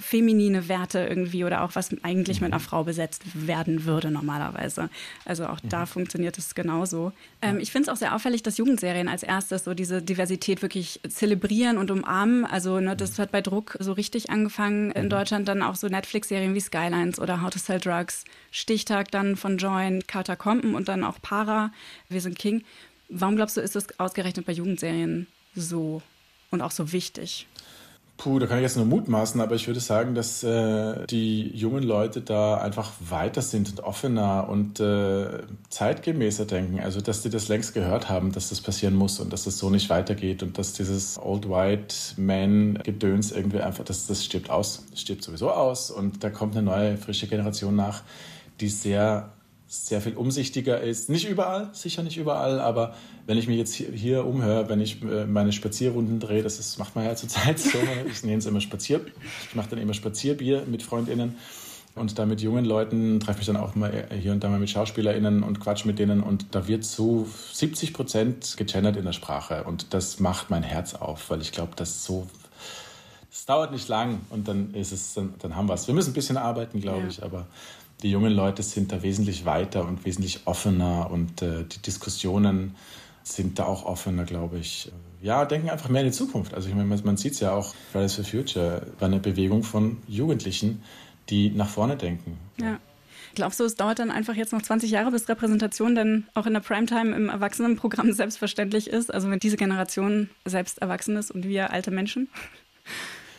feminine 0.00 0.68
Werte 0.68 1.00
irgendwie 1.00 1.44
oder 1.44 1.62
auch 1.62 1.74
was 1.74 1.90
eigentlich 2.02 2.40
mit 2.40 2.52
einer 2.52 2.60
Frau 2.60 2.84
besetzt 2.84 3.22
werden 3.34 3.84
würde 3.84 4.10
normalerweise. 4.10 4.90
Also 5.24 5.46
auch 5.46 5.60
da 5.62 5.80
mhm. 5.80 5.86
funktioniert 5.86 6.38
es 6.38 6.54
genauso. 6.54 7.12
Ähm, 7.42 7.58
ich 7.60 7.70
finde 7.70 7.90
es 7.90 7.94
auch 7.94 7.98
sehr 7.98 8.14
auffällig, 8.14 8.42
dass 8.42 8.58
Jugendserien 8.58 9.08
als 9.08 9.22
erstes 9.22 9.64
so 9.64 9.74
diese 9.74 10.02
Diversität 10.02 10.62
wirklich 10.62 11.00
zelebrieren 11.08 11.78
und 11.78 11.90
umarmen. 11.90 12.44
Also 12.44 12.80
ne, 12.80 12.96
das 12.96 13.18
hat 13.18 13.32
bei 13.32 13.40
Druck 13.40 13.76
so 13.80 13.92
richtig 13.92 14.30
angefangen 14.30 14.90
in 14.92 15.04
mhm. 15.04 15.10
Deutschland, 15.10 15.48
dann 15.48 15.62
auch 15.62 15.76
so 15.76 15.88
Netflix-Serien 15.88 16.54
wie 16.54 16.60
Skylines 16.60 17.18
oder 17.18 17.42
How 17.42 17.50
to 17.50 17.58
Sell 17.58 17.80
Drugs, 17.80 18.24
Stichtag 18.50 19.10
dann 19.10 19.36
von 19.36 19.58
Join, 19.58 20.06
Carter 20.06 20.36
Compen 20.36 20.74
und 20.74 20.88
dann 20.88 21.04
auch 21.04 21.20
Para, 21.20 21.72
Wir 22.08 22.20
sind 22.20 22.38
King. 22.38 22.64
Warum 23.08 23.36
glaubst 23.36 23.56
du, 23.56 23.60
ist 23.60 23.74
das 23.74 23.98
ausgerechnet 23.98 24.46
bei 24.46 24.52
Jugendserien 24.52 25.26
so 25.54 26.00
und 26.50 26.62
auch 26.62 26.70
so 26.70 26.92
wichtig? 26.92 27.46
Puh, 28.20 28.38
da 28.38 28.46
kann 28.46 28.58
ich 28.58 28.64
jetzt 28.64 28.76
nur 28.76 28.84
mutmaßen, 28.84 29.40
aber 29.40 29.54
ich 29.54 29.66
würde 29.66 29.80
sagen, 29.80 30.14
dass 30.14 30.42
äh, 30.44 31.06
die 31.06 31.56
jungen 31.56 31.82
Leute 31.82 32.20
da 32.20 32.58
einfach 32.58 32.92
weiter 33.00 33.40
sind 33.40 33.70
und 33.70 33.80
offener 33.80 34.46
und 34.46 34.78
äh, 34.78 35.38
zeitgemäßer 35.70 36.44
denken. 36.44 36.80
Also, 36.80 37.00
dass 37.00 37.22
die 37.22 37.30
das 37.30 37.48
längst 37.48 37.72
gehört 37.72 38.10
haben, 38.10 38.32
dass 38.32 38.50
das 38.50 38.60
passieren 38.60 38.94
muss 38.94 39.20
und 39.20 39.32
dass 39.32 39.44
das 39.44 39.56
so 39.56 39.70
nicht 39.70 39.88
weitergeht 39.88 40.42
und 40.42 40.58
dass 40.58 40.74
dieses 40.74 41.18
Old 41.18 41.48
White 41.48 41.94
Man-Gedöns 42.18 43.32
irgendwie 43.32 43.62
einfach, 43.62 43.84
das, 43.84 44.06
das 44.06 44.22
stirbt 44.22 44.50
aus, 44.50 44.84
das 44.90 45.00
stirbt 45.00 45.24
sowieso 45.24 45.50
aus 45.50 45.90
und 45.90 46.22
da 46.22 46.28
kommt 46.28 46.54
eine 46.54 46.66
neue, 46.66 46.98
frische 46.98 47.26
Generation 47.26 47.74
nach, 47.74 48.02
die 48.60 48.68
sehr 48.68 49.30
sehr 49.72 50.00
viel 50.00 50.16
umsichtiger 50.16 50.80
ist. 50.80 51.08
Nicht 51.10 51.28
überall, 51.28 51.70
sicher 51.72 52.02
nicht 52.02 52.16
überall, 52.16 52.58
aber 52.58 52.96
wenn 53.26 53.38
ich 53.38 53.46
mich 53.46 53.56
jetzt 53.56 53.72
hier, 53.72 53.92
hier 53.92 54.26
umhöre, 54.26 54.68
wenn 54.68 54.80
ich 54.80 55.00
äh, 55.04 55.26
meine 55.26 55.52
Spazierrunden 55.52 56.18
drehe, 56.18 56.42
das 56.42 56.58
ist, 56.58 56.76
macht 56.78 56.96
man 56.96 57.04
ja 57.04 57.14
zurzeit 57.14 57.60
so, 57.60 57.78
ich 58.10 58.24
nenne 58.24 58.38
es 58.38 58.46
immer 58.46 58.60
Spazier, 58.60 59.00
ich 59.48 59.54
mache 59.54 59.70
dann 59.70 59.78
immer 59.78 59.94
Spazierbier 59.94 60.64
mit 60.66 60.82
FreundInnen 60.82 61.36
und 61.94 62.18
da 62.18 62.26
mit 62.26 62.40
jungen 62.40 62.64
Leuten 62.64 63.20
treffe 63.20 63.42
ich 63.42 63.46
dann 63.46 63.56
auch 63.56 63.76
mal 63.76 64.08
hier 64.20 64.32
und 64.32 64.42
da 64.42 64.48
mal 64.48 64.58
mit 64.58 64.70
SchauspielerInnen 64.70 65.44
und 65.44 65.60
quatsch 65.60 65.84
mit 65.84 66.00
denen 66.00 66.20
und 66.20 66.46
da 66.50 66.66
wird 66.66 66.82
so 66.82 67.28
70 67.52 67.94
Prozent 67.94 68.56
gegendert 68.56 68.96
in 68.96 69.04
der 69.04 69.12
Sprache 69.12 69.62
und 69.62 69.94
das 69.94 70.18
macht 70.18 70.50
mein 70.50 70.64
Herz 70.64 70.94
auf, 70.94 71.30
weil 71.30 71.42
ich 71.42 71.52
glaube, 71.52 71.76
dass 71.76 72.04
so 72.04 72.26
es 73.32 73.46
dauert 73.46 73.70
nicht 73.70 73.86
lang 73.86 74.20
und 74.30 74.48
dann 74.48 74.74
ist 74.74 74.90
es, 74.90 75.14
dann, 75.14 75.34
dann 75.38 75.54
haben 75.54 75.68
wir 75.68 75.74
es. 75.74 75.86
Wir 75.86 75.94
müssen 75.94 76.10
ein 76.10 76.14
bisschen 76.14 76.36
arbeiten, 76.36 76.80
glaube 76.80 77.02
ja. 77.02 77.08
ich, 77.08 77.22
aber 77.22 77.46
die 78.02 78.10
jungen 78.10 78.32
Leute 78.32 78.62
sind 78.62 78.92
da 78.92 79.02
wesentlich 79.02 79.44
weiter 79.44 79.86
und 79.86 80.04
wesentlich 80.04 80.46
offener 80.46 81.10
und 81.10 81.42
äh, 81.42 81.64
die 81.64 81.80
Diskussionen 81.82 82.74
sind 83.22 83.58
da 83.58 83.64
auch 83.64 83.84
offener, 83.84 84.24
glaube 84.24 84.58
ich. 84.58 84.90
Ja, 85.22 85.44
denken 85.44 85.68
einfach 85.68 85.90
mehr 85.90 86.00
in 86.02 86.08
die 86.08 86.16
Zukunft. 86.16 86.54
Also 86.54 86.68
ich 86.68 86.74
meine, 86.74 86.88
man 86.88 87.16
sieht 87.16 87.34
es 87.34 87.40
ja 87.40 87.52
auch, 87.52 87.74
Fridays 87.92 88.14
for 88.14 88.24
Future 88.24 88.86
war 88.98 89.08
eine 89.08 89.18
Bewegung 89.20 89.62
von 89.62 89.98
Jugendlichen, 90.08 90.82
die 91.28 91.50
nach 91.50 91.68
vorne 91.68 91.96
denken. 91.96 92.38
Ja. 92.58 92.78
Glaubst 93.34 93.60
du, 93.60 93.64
es 93.64 93.76
dauert 93.76 94.00
dann 94.00 94.10
einfach 94.10 94.34
jetzt 94.34 94.52
noch 94.52 94.62
20 94.62 94.90
Jahre, 94.90 95.12
bis 95.12 95.28
Repräsentation 95.28 95.94
dann 95.94 96.26
auch 96.34 96.46
in 96.46 96.52
der 96.52 96.60
Primetime 96.60 97.14
im 97.14 97.28
Erwachsenenprogramm 97.28 98.12
selbstverständlich 98.12 98.88
ist? 98.88 99.12
Also 99.12 99.30
wenn 99.30 99.38
diese 99.38 99.56
Generation 99.56 100.30
selbst 100.44 100.78
erwachsen 100.78 101.16
ist 101.16 101.30
und 101.30 101.46
wir 101.46 101.70
alte 101.70 101.90
Menschen? 101.90 102.28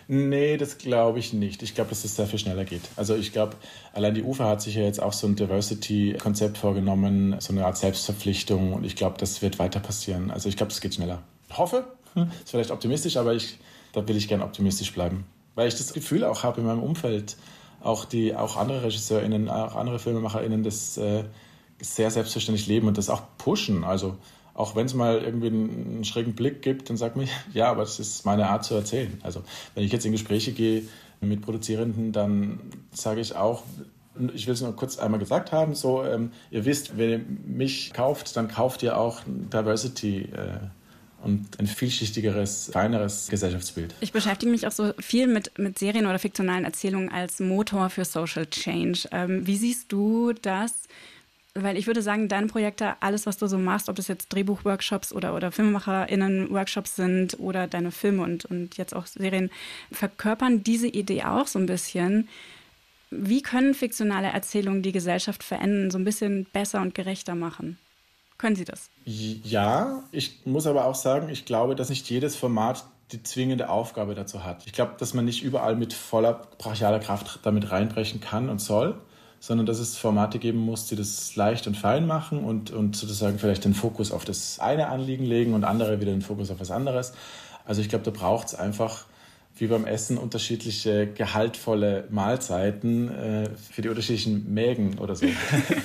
Nee, 0.07 0.57
das 0.57 0.77
glaube 0.77 1.19
ich 1.19 1.33
nicht. 1.33 1.63
Ich 1.63 1.75
glaube, 1.75 1.89
dass 1.89 2.03
es 2.03 2.15
sehr 2.15 2.27
viel 2.27 2.39
schneller 2.39 2.65
geht. 2.65 2.81
Also 2.95 3.15
ich 3.15 3.31
glaube, 3.31 3.55
allein 3.93 4.13
die 4.13 4.23
UFA 4.23 4.49
hat 4.49 4.61
sich 4.61 4.75
ja 4.75 4.83
jetzt 4.83 5.01
auch 5.01 5.13
so 5.13 5.27
ein 5.27 5.35
Diversity-Konzept 5.35 6.57
vorgenommen, 6.57 7.35
so 7.39 7.53
eine 7.53 7.65
Art 7.65 7.77
Selbstverpflichtung 7.77 8.73
und 8.73 8.83
ich 8.83 8.95
glaube, 8.95 9.17
das 9.17 9.41
wird 9.41 9.59
weiter 9.59 9.79
passieren. 9.79 10.31
Also 10.31 10.49
ich 10.49 10.57
glaube, 10.57 10.69
das 10.69 10.81
geht 10.81 10.95
schneller. 10.95 11.23
Hoffe, 11.55 11.85
Hm, 12.13 12.29
ist 12.43 12.51
vielleicht 12.51 12.71
optimistisch, 12.71 13.17
aber 13.17 13.33
ich, 13.33 13.57
da 13.93 14.07
will 14.07 14.17
ich 14.17 14.27
gern 14.27 14.41
optimistisch 14.41 14.93
bleiben. 14.93 15.25
Weil 15.55 15.67
ich 15.67 15.75
das 15.75 15.93
Gefühl 15.93 16.23
auch 16.23 16.43
habe 16.43 16.61
in 16.61 16.67
meinem 16.67 16.83
Umfeld, 16.83 17.37
auch 17.81 18.05
die, 18.05 18.35
auch 18.35 18.57
andere 18.57 18.83
RegisseurInnen, 18.83 19.49
auch 19.49 19.75
andere 19.75 19.99
FilmemacherInnen, 19.99 20.63
das 20.63 20.97
äh, 20.97 21.23
sehr 21.81 22.11
selbstverständlich 22.11 22.67
leben 22.67 22.87
und 22.87 22.97
das 22.97 23.09
auch 23.09 23.23
pushen. 23.37 23.83
Also 23.83 24.17
auch 24.53 24.75
wenn 24.75 24.85
es 24.85 24.93
mal 24.93 25.21
irgendwie 25.21 25.47
einen, 25.47 26.03
schrägen 26.03 26.33
Blick 26.33 26.61
gibt, 26.61 26.89
dann 26.89 26.97
sagt 26.97 27.15
man, 27.15 27.27
ja, 27.53 27.69
aber 27.69 27.81
das 27.81 27.99
ist 27.99 28.25
meine 28.25 28.47
Art 28.49 28.65
zu 28.65 28.75
erzählen. 28.75 29.19
Also 29.23 29.43
wenn 29.75 29.83
ich 29.83 29.91
jetzt 29.91 30.05
in 30.05 30.11
Gespräche 30.11 30.51
gehe 30.51 30.83
mit 31.21 31.41
Produzierenden, 31.41 32.11
dann 32.11 32.59
sage 32.91 33.21
ich 33.21 33.35
auch, 33.35 33.63
ich 34.33 34.45
will 34.47 34.53
es 34.53 34.61
nur 34.61 34.75
kurz 34.75 34.97
einmal 34.97 35.19
gesagt 35.19 35.51
haben, 35.51 35.73
so, 35.73 36.03
ähm, 36.03 36.31
ihr 36.49 36.65
wisst, 36.65 36.97
wenn 36.97 37.09
ihr 37.09 37.21
mich 37.45 37.93
kauft, 37.93 38.35
dann 38.35 38.47
kauft 38.47 38.83
ihr 38.83 38.97
auch 38.97 39.21
Diversity. 39.25 40.23
Äh, 40.23 40.59
und 41.23 41.59
ein 41.59 41.67
vielschichtigeres, 41.67 42.71
feineres 42.73 43.27
Gesellschaftsbild. 43.29 43.93
Ich 43.99 44.11
beschäftige 44.11 44.51
mich 44.51 44.65
auch 44.65 44.71
so 44.71 44.93
viel 44.99 45.27
mit, 45.27 45.57
mit 45.57 45.77
Serien 45.77 46.05
oder 46.05 46.19
fiktionalen 46.19 46.65
Erzählungen 46.65 47.09
als 47.09 47.39
Motor 47.39 47.89
für 47.89 48.05
Social 48.05 48.47
Change. 48.47 49.07
Ähm, 49.11 49.45
wie 49.45 49.57
siehst 49.57 49.91
du 49.91 50.33
das? 50.33 50.87
Weil 51.53 51.77
ich 51.77 51.85
würde 51.85 52.01
sagen, 52.01 52.29
deine 52.29 52.47
Projekte, 52.47 52.93
alles, 53.01 53.25
was 53.25 53.37
du 53.37 53.47
so 53.47 53.57
machst, 53.57 53.89
ob 53.89 53.97
das 53.97 54.07
jetzt 54.07 54.29
Drehbuchworkshops 54.29 55.11
oder, 55.11 55.35
oder 55.35 55.51
FilmemacherInnen-Workshops 55.51 56.95
sind 56.95 57.39
oder 57.39 57.67
deine 57.67 57.91
Filme 57.91 58.23
und, 58.23 58.45
und 58.45 58.77
jetzt 58.77 58.95
auch 58.95 59.05
Serien, 59.05 59.51
verkörpern 59.91 60.63
diese 60.63 60.87
Idee 60.87 61.23
auch 61.23 61.47
so 61.47 61.59
ein 61.59 61.65
bisschen. 61.65 62.29
Wie 63.09 63.41
können 63.41 63.73
fiktionale 63.73 64.29
Erzählungen 64.29 64.81
die 64.81 64.93
Gesellschaft 64.93 65.43
verändern, 65.43 65.91
so 65.91 65.97
ein 65.97 66.05
bisschen 66.05 66.45
besser 66.53 66.81
und 66.81 66.95
gerechter 66.95 67.35
machen? 67.35 67.77
Können 68.37 68.55
Sie 68.55 68.65
das? 68.65 68.89
Ja, 69.03 70.03
ich 70.11 70.45
muss 70.45 70.65
aber 70.65 70.85
auch 70.85 70.95
sagen, 70.95 71.27
ich 71.27 71.43
glaube, 71.43 71.75
dass 71.75 71.89
nicht 71.89 72.09
jedes 72.09 72.37
Format 72.37 72.85
die 73.11 73.21
zwingende 73.23 73.69
Aufgabe 73.69 74.15
dazu 74.15 74.45
hat. 74.45 74.65
Ich 74.65 74.71
glaube, 74.71 74.93
dass 74.97 75.13
man 75.13 75.25
nicht 75.25 75.43
überall 75.43 75.75
mit 75.75 75.93
voller 75.93 76.47
brachialer 76.57 76.99
Kraft 76.99 77.39
damit 77.43 77.71
reinbrechen 77.71 78.21
kann 78.21 78.47
und 78.47 78.59
soll 78.59 78.95
sondern 79.41 79.65
dass 79.65 79.79
es 79.79 79.97
Formate 79.97 80.37
geben 80.37 80.59
muss, 80.59 80.85
die 80.85 80.95
das 80.95 81.35
leicht 81.35 81.65
und 81.65 81.75
fein 81.75 82.05
machen 82.05 82.43
und, 82.43 82.69
und 82.69 82.95
sozusagen 82.95 83.39
vielleicht 83.39 83.65
den 83.65 83.73
Fokus 83.73 84.11
auf 84.11 84.23
das 84.23 84.59
eine 84.59 84.89
Anliegen 84.89 85.25
legen 85.25 85.55
und 85.55 85.63
andere 85.63 85.99
wieder 85.99 86.11
den 86.11 86.21
Fokus 86.21 86.51
auf 86.51 86.59
was 86.59 86.69
anderes. 86.69 87.13
Also 87.65 87.81
ich 87.81 87.89
glaube, 87.89 88.05
da 88.05 88.11
braucht 88.11 88.49
es 88.49 88.55
einfach 88.55 89.05
wie 89.57 89.65
beim 89.65 89.85
Essen 89.85 90.19
unterschiedliche 90.19 91.07
gehaltvolle 91.07 92.07
Mahlzeiten 92.11 93.09
äh, 93.09 93.49
für 93.55 93.81
die 93.81 93.89
unterschiedlichen 93.89 94.53
Mägen 94.53 94.99
oder 94.99 95.15
so. 95.15 95.25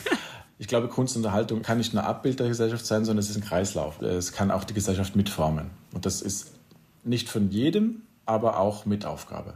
ich 0.58 0.68
glaube, 0.68 0.88
Kunstunterhaltung 0.88 1.62
kann 1.62 1.78
nicht 1.78 1.94
nur 1.94 2.04
Abbild 2.04 2.38
der 2.38 2.48
Gesellschaft 2.48 2.84
sein, 2.84 3.06
sondern 3.06 3.24
es 3.24 3.30
ist 3.30 3.36
ein 3.36 3.44
Kreislauf. 3.44 4.02
Es 4.02 4.32
kann 4.32 4.50
auch 4.50 4.64
die 4.64 4.74
Gesellschaft 4.74 5.16
mitformen. 5.16 5.70
Und 5.94 6.04
das 6.04 6.20
ist 6.20 6.52
nicht 7.04 7.30
von 7.30 7.50
jedem, 7.50 8.02
aber 8.26 8.60
auch 8.60 8.84
mit 8.84 9.06
Aufgabe. 9.06 9.54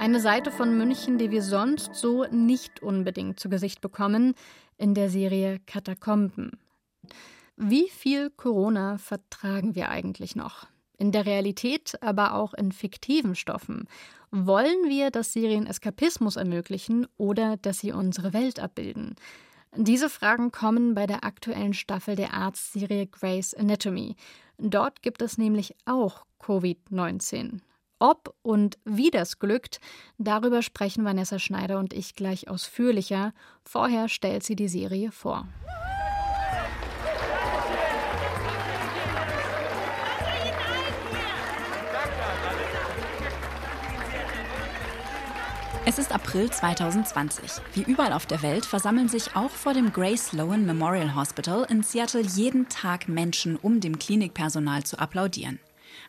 Eine 0.00 0.18
Seite 0.18 0.50
von 0.50 0.78
München, 0.78 1.18
die 1.18 1.30
wir 1.30 1.42
sonst 1.42 1.94
so 1.94 2.24
nicht 2.30 2.82
unbedingt 2.82 3.38
zu 3.38 3.50
Gesicht 3.50 3.82
bekommen, 3.82 4.32
in 4.78 4.94
der 4.94 5.10
Serie 5.10 5.60
Katakomben. 5.66 6.52
Wie 7.58 7.90
viel 7.90 8.30
Corona 8.30 8.96
vertragen 8.96 9.74
wir 9.74 9.90
eigentlich 9.90 10.36
noch? 10.36 10.66
In 10.96 11.12
der 11.12 11.26
Realität, 11.26 11.98
aber 12.00 12.32
auch 12.32 12.54
in 12.54 12.72
fiktiven 12.72 13.34
Stoffen. 13.34 13.88
Wollen 14.30 14.88
wir, 14.88 15.10
dass 15.10 15.34
Serien 15.34 15.66
Eskapismus 15.66 16.36
ermöglichen 16.36 17.06
oder 17.18 17.58
dass 17.58 17.80
sie 17.80 17.92
unsere 17.92 18.32
Welt 18.32 18.58
abbilden? 18.58 19.16
Diese 19.76 20.08
Fragen 20.08 20.50
kommen 20.50 20.94
bei 20.94 21.06
der 21.06 21.24
aktuellen 21.24 21.74
Staffel 21.74 22.16
der 22.16 22.32
Arztserie 22.32 23.06
Grey's 23.06 23.52
Anatomy. 23.52 24.16
Dort 24.56 25.02
gibt 25.02 25.20
es 25.20 25.36
nämlich 25.36 25.74
auch 25.84 26.24
Covid-19. 26.40 27.60
Ob 28.00 28.34
und 28.40 28.78
wie 28.86 29.10
das 29.10 29.38
glückt, 29.38 29.78
darüber 30.16 30.62
sprechen 30.62 31.04
Vanessa 31.04 31.38
Schneider 31.38 31.78
und 31.78 31.92
ich 31.92 32.14
gleich 32.14 32.48
ausführlicher. 32.48 33.34
Vorher 33.62 34.08
stellt 34.08 34.42
sie 34.42 34.56
die 34.56 34.68
Serie 34.68 35.12
vor. 35.12 35.46
Es 45.84 45.98
ist 45.98 46.12
April 46.12 46.50
2020. 46.50 47.62
Wie 47.74 47.82
überall 47.82 48.14
auf 48.14 48.24
der 48.24 48.42
Welt 48.42 48.64
versammeln 48.64 49.08
sich 49.08 49.36
auch 49.36 49.50
vor 49.50 49.74
dem 49.74 49.92
Grace 49.92 50.28
Sloan 50.28 50.64
Memorial 50.64 51.14
Hospital 51.14 51.66
in 51.68 51.82
Seattle 51.82 52.22
jeden 52.22 52.68
Tag 52.68 53.08
Menschen, 53.08 53.56
um 53.56 53.80
dem 53.80 53.98
Klinikpersonal 53.98 54.84
zu 54.84 54.98
applaudieren. 54.98 55.58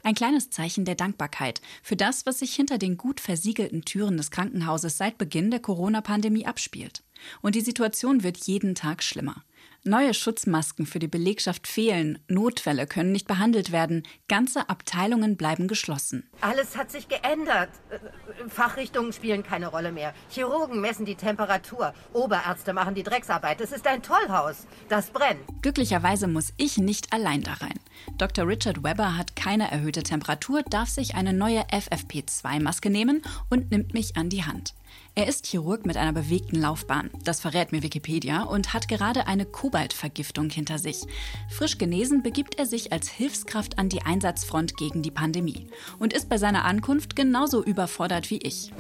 Ein 0.04 0.16
kleines 0.16 0.50
Zeichen 0.50 0.86
der 0.86 0.96
Dankbarkeit 0.96 1.62
für 1.84 1.96
das, 1.96 2.26
was 2.26 2.40
sich 2.40 2.56
hinter 2.56 2.78
den 2.78 2.98
gut 2.98 3.20
versiegelten 3.20 3.86
Türen 3.86 4.18
des 4.18 4.32
Krankenhauses 4.32 4.98
seit 4.98 5.18
Beginn 5.18 5.52
der 5.52 5.60
Corona-Pandemie 5.60 6.46
abspielt. 6.46 7.04
Und 7.42 7.56
die 7.56 7.62
Situation 7.62 8.24
wird 8.24 8.38
jeden 8.48 8.74
Tag 8.74 9.04
schlimmer. 9.04 9.44
Neue 9.84 10.14
Schutzmasken 10.14 10.86
für 10.86 11.00
die 11.00 11.08
Belegschaft 11.08 11.68
fehlen, 11.68 12.20
Notfälle 12.28 12.86
können 12.86 13.12
nicht 13.12 13.26
behandelt 13.26 13.72
werden, 13.72 14.04
ganze 14.28 14.70
Abteilungen 14.70 15.38
bleiben 15.38 15.68
geschlossen. 15.68 16.30
Alles 16.40 16.78
hat 16.78 16.92
sich 16.92 17.08
geändert. 17.08 17.72
Äh, 17.90 18.48
Fachrichtungen 18.48 19.12
spielen 19.12 19.42
keine 19.42 19.66
Rolle 19.66 19.92
mehr. 19.92 20.14
Chirurgen 20.30 20.82
messen 20.82 21.06
die 21.06 21.16
Temperatur, 21.16 21.96
Oberärzte 22.14 22.74
machen 22.74 22.94
die 22.94 23.02
Drecksarbeit. 23.02 23.60
Es 23.60 23.72
ist 23.72 23.88
ein 23.88 24.04
Tollhaus. 24.04 24.68
Das 24.88 25.10
brennt. 25.10 25.42
Glücklicherweise 25.64 26.28
muss 26.28 26.54
ich 26.58 26.78
nicht 26.78 27.12
allein 27.12 27.42
da 27.42 27.54
rein. 27.54 27.80
Dr. 28.20 28.48
Richard 28.48 28.84
Webber 28.84 29.18
hat 29.18 29.36
keine 29.36 29.72
erhöhte 29.72 30.04
Temperatur, 30.04 30.62
darf 30.62 30.90
sich 30.90 31.16
eine 31.16 31.34
neue 31.34 31.64
FFP2-Maske 31.72 32.92
nehmen 32.92 33.24
und 33.50 33.72
nimmt 33.72 33.96
mich 33.96 34.16
an 34.16 34.30
die 34.30 34.44
Hand. 34.44 34.76
Er 35.14 35.28
ist 35.28 35.46
Chirurg 35.46 35.86
mit 35.86 35.98
einer 35.98 36.14
bewegten 36.14 36.56
Laufbahn, 36.56 37.10
das 37.26 37.42
verrät 37.42 37.74
mir 37.74 37.84
Wikipedia, 37.84 38.44
und 38.44 38.74
hat 38.74 38.88
gerade 38.88 39.28
eine 39.28 39.46
Kobaltvergiftung 39.46 40.50
hinter 40.50 40.80
sich. 40.80 41.04
Frisch 41.50 41.78
genesen 41.78 42.24
begibt 42.24 42.58
er 42.58 42.66
sich 42.66 42.94
als 42.94 43.10
Hilfskraft 43.10 43.78
an 43.78 43.90
die 43.90 44.04
Einsatzfront 44.04 44.78
gegen 44.78 45.02
die 45.02 45.12
Pandemie 45.12 45.68
und 46.00 46.14
ist 46.14 46.30
bei 46.30 46.38
seiner 46.38 46.64
Ankunft 46.64 47.18
genauso 47.18 47.62
überfordert 47.62 48.30
wie 48.30 48.38
ich. 48.38 48.72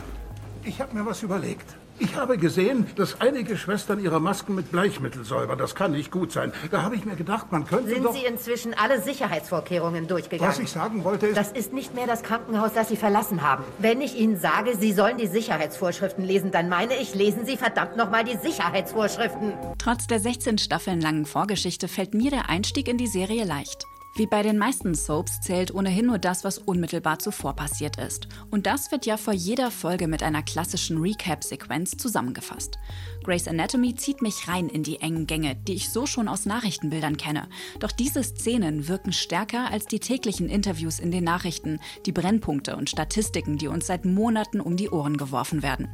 Ich 0.63 0.79
habe 0.79 0.95
mir 0.95 1.05
was 1.05 1.21
überlegt. 1.21 1.75
Ich 2.01 2.15
habe 2.15 2.39
gesehen, 2.39 2.87
dass 2.95 3.21
einige 3.21 3.55
Schwestern 3.57 3.99
ihre 3.99 4.19
Masken 4.19 4.55
mit 4.55 4.71
Bleichmittel 4.71 5.23
säubern. 5.23 5.59
Das 5.59 5.75
kann 5.75 5.91
nicht 5.91 6.09
gut 6.09 6.31
sein. 6.31 6.51
Da 6.71 6.81
habe 6.81 6.95
ich 6.95 7.05
mir 7.05 7.15
gedacht, 7.15 7.51
man 7.51 7.63
könnte 7.65 7.89
Sind 7.89 8.03
doch... 8.03 8.13
Sie 8.13 8.25
inzwischen 8.25 8.73
alle 8.73 8.99
Sicherheitsvorkehrungen 8.99 10.07
durchgegangen? 10.07 10.51
Was 10.51 10.57
ich 10.57 10.71
sagen 10.71 11.03
wollte 11.03 11.27
ist... 11.27 11.37
Das 11.37 11.51
ist 11.51 11.73
nicht 11.73 11.93
mehr 11.93 12.07
das 12.07 12.23
Krankenhaus, 12.23 12.73
das 12.73 12.89
Sie 12.89 12.95
verlassen 12.95 13.43
haben. 13.43 13.63
Wenn 13.77 14.01
ich 14.01 14.17
Ihnen 14.17 14.39
sage, 14.39 14.75
Sie 14.75 14.93
sollen 14.93 15.19
die 15.19 15.27
Sicherheitsvorschriften 15.27 16.25
lesen, 16.25 16.49
dann 16.51 16.69
meine 16.69 16.95
ich, 16.95 17.13
lesen 17.13 17.45
Sie 17.45 17.55
verdammt 17.55 17.97
nochmal 17.97 18.23
die 18.23 18.37
Sicherheitsvorschriften. 18.37 19.53
Trotz 19.77 20.07
der 20.07 20.19
16 20.19 20.57
Staffeln 20.57 21.01
langen 21.01 21.27
Vorgeschichte 21.27 21.87
fällt 21.87 22.15
mir 22.15 22.31
der 22.31 22.49
Einstieg 22.49 22.87
in 22.87 22.97
die 22.97 23.07
Serie 23.07 23.45
leicht. 23.45 23.85
Wie 24.13 24.27
bei 24.27 24.43
den 24.43 24.57
meisten 24.57 24.93
Soaps 24.93 25.39
zählt 25.39 25.73
ohnehin 25.73 26.07
nur 26.07 26.19
das, 26.19 26.43
was 26.43 26.57
unmittelbar 26.57 27.19
zuvor 27.19 27.55
passiert 27.55 27.97
ist. 27.97 28.27
Und 28.49 28.67
das 28.67 28.91
wird 28.91 29.05
ja 29.05 29.15
vor 29.15 29.33
jeder 29.33 29.71
Folge 29.71 30.07
mit 30.07 30.21
einer 30.21 30.43
klassischen 30.43 30.97
Recap-Sequenz 30.97 31.95
zusammengefasst. 31.95 32.77
Grey's 33.23 33.47
Anatomy 33.47 33.95
zieht 33.95 34.21
mich 34.21 34.49
rein 34.49 34.67
in 34.67 34.83
die 34.83 34.99
engen 34.99 35.27
Gänge, 35.27 35.55
die 35.55 35.75
ich 35.75 35.89
so 35.89 36.05
schon 36.05 36.27
aus 36.27 36.45
Nachrichtenbildern 36.45 37.15
kenne. 37.15 37.47
Doch 37.79 37.93
diese 37.93 38.21
Szenen 38.21 38.89
wirken 38.89 39.13
stärker 39.13 39.71
als 39.71 39.85
die 39.85 39.99
täglichen 39.99 40.49
Interviews 40.49 40.99
in 40.99 41.11
den 41.11 41.23
Nachrichten, 41.23 41.79
die 42.05 42.11
Brennpunkte 42.11 42.75
und 42.75 42.89
Statistiken, 42.89 43.57
die 43.57 43.69
uns 43.69 43.87
seit 43.87 44.03
Monaten 44.03 44.59
um 44.59 44.75
die 44.75 44.89
Ohren 44.89 45.15
geworfen 45.15 45.63
werden. 45.63 45.87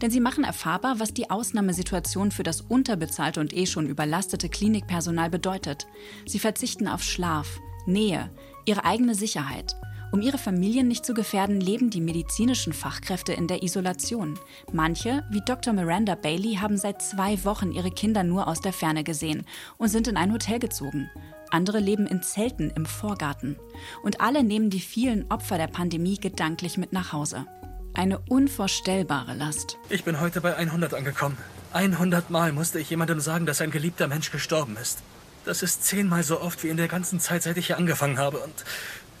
Denn 0.00 0.12
sie 0.12 0.20
machen 0.20 0.44
erfahrbar, 0.44 1.00
was 1.00 1.12
die 1.12 1.28
Ausnahmesituation 1.28 2.30
für 2.30 2.44
das 2.44 2.60
unterbezahlte 2.60 3.40
und 3.40 3.52
eh 3.52 3.66
schon 3.66 3.88
überlastete 3.88 4.48
Klinikpersonal 4.48 5.28
bedeutet. 5.28 5.88
Sie 6.24 6.38
verzichten 6.38 6.86
auf 6.86 7.02
Schlaf, 7.02 7.60
Nähe, 7.86 8.30
ihre 8.64 8.84
eigene 8.84 9.14
Sicherheit. 9.14 9.76
Um 10.14 10.22
ihre 10.22 10.38
Familien 10.38 10.86
nicht 10.86 11.04
zu 11.04 11.12
gefährden, 11.12 11.60
leben 11.60 11.90
die 11.90 12.00
medizinischen 12.00 12.72
Fachkräfte 12.72 13.32
in 13.32 13.48
der 13.48 13.64
Isolation. 13.64 14.38
Manche, 14.72 15.24
wie 15.30 15.40
Dr. 15.44 15.72
Miranda 15.72 16.14
Bailey, 16.14 16.54
haben 16.60 16.76
seit 16.76 17.02
zwei 17.02 17.44
Wochen 17.44 17.72
ihre 17.72 17.90
Kinder 17.90 18.22
nur 18.22 18.46
aus 18.46 18.60
der 18.60 18.72
Ferne 18.72 19.02
gesehen 19.02 19.44
und 19.76 19.88
sind 19.88 20.06
in 20.06 20.16
ein 20.16 20.32
Hotel 20.32 20.60
gezogen. 20.60 21.10
Andere 21.50 21.80
leben 21.80 22.06
in 22.06 22.22
Zelten 22.22 22.70
im 22.70 22.86
Vorgarten. 22.86 23.56
Und 24.04 24.20
alle 24.20 24.44
nehmen 24.44 24.70
die 24.70 24.78
vielen 24.78 25.28
Opfer 25.32 25.58
der 25.58 25.66
Pandemie 25.66 26.16
gedanklich 26.16 26.78
mit 26.78 26.92
nach 26.92 27.12
Hause. 27.12 27.46
Eine 27.92 28.20
unvorstellbare 28.28 29.34
Last. 29.34 29.78
Ich 29.88 30.04
bin 30.04 30.20
heute 30.20 30.40
bei 30.40 30.56
100 30.56 30.94
angekommen. 30.94 31.36
100 31.72 32.30
Mal 32.30 32.52
musste 32.52 32.78
ich 32.78 32.88
jemandem 32.88 33.18
sagen, 33.18 33.46
dass 33.46 33.60
ein 33.60 33.72
geliebter 33.72 34.06
Mensch 34.06 34.30
gestorben 34.30 34.76
ist. 34.80 35.02
Das 35.44 35.62
ist 35.62 35.84
zehnmal 35.84 36.22
so 36.22 36.40
oft 36.40 36.62
wie 36.62 36.68
in 36.68 36.76
der 36.76 36.88
ganzen 36.88 37.20
Zeit, 37.20 37.42
seit 37.42 37.56
ich 37.56 37.66
hier 37.66 37.76
angefangen 37.76 38.18
habe. 38.18 38.38
Und 38.38 38.64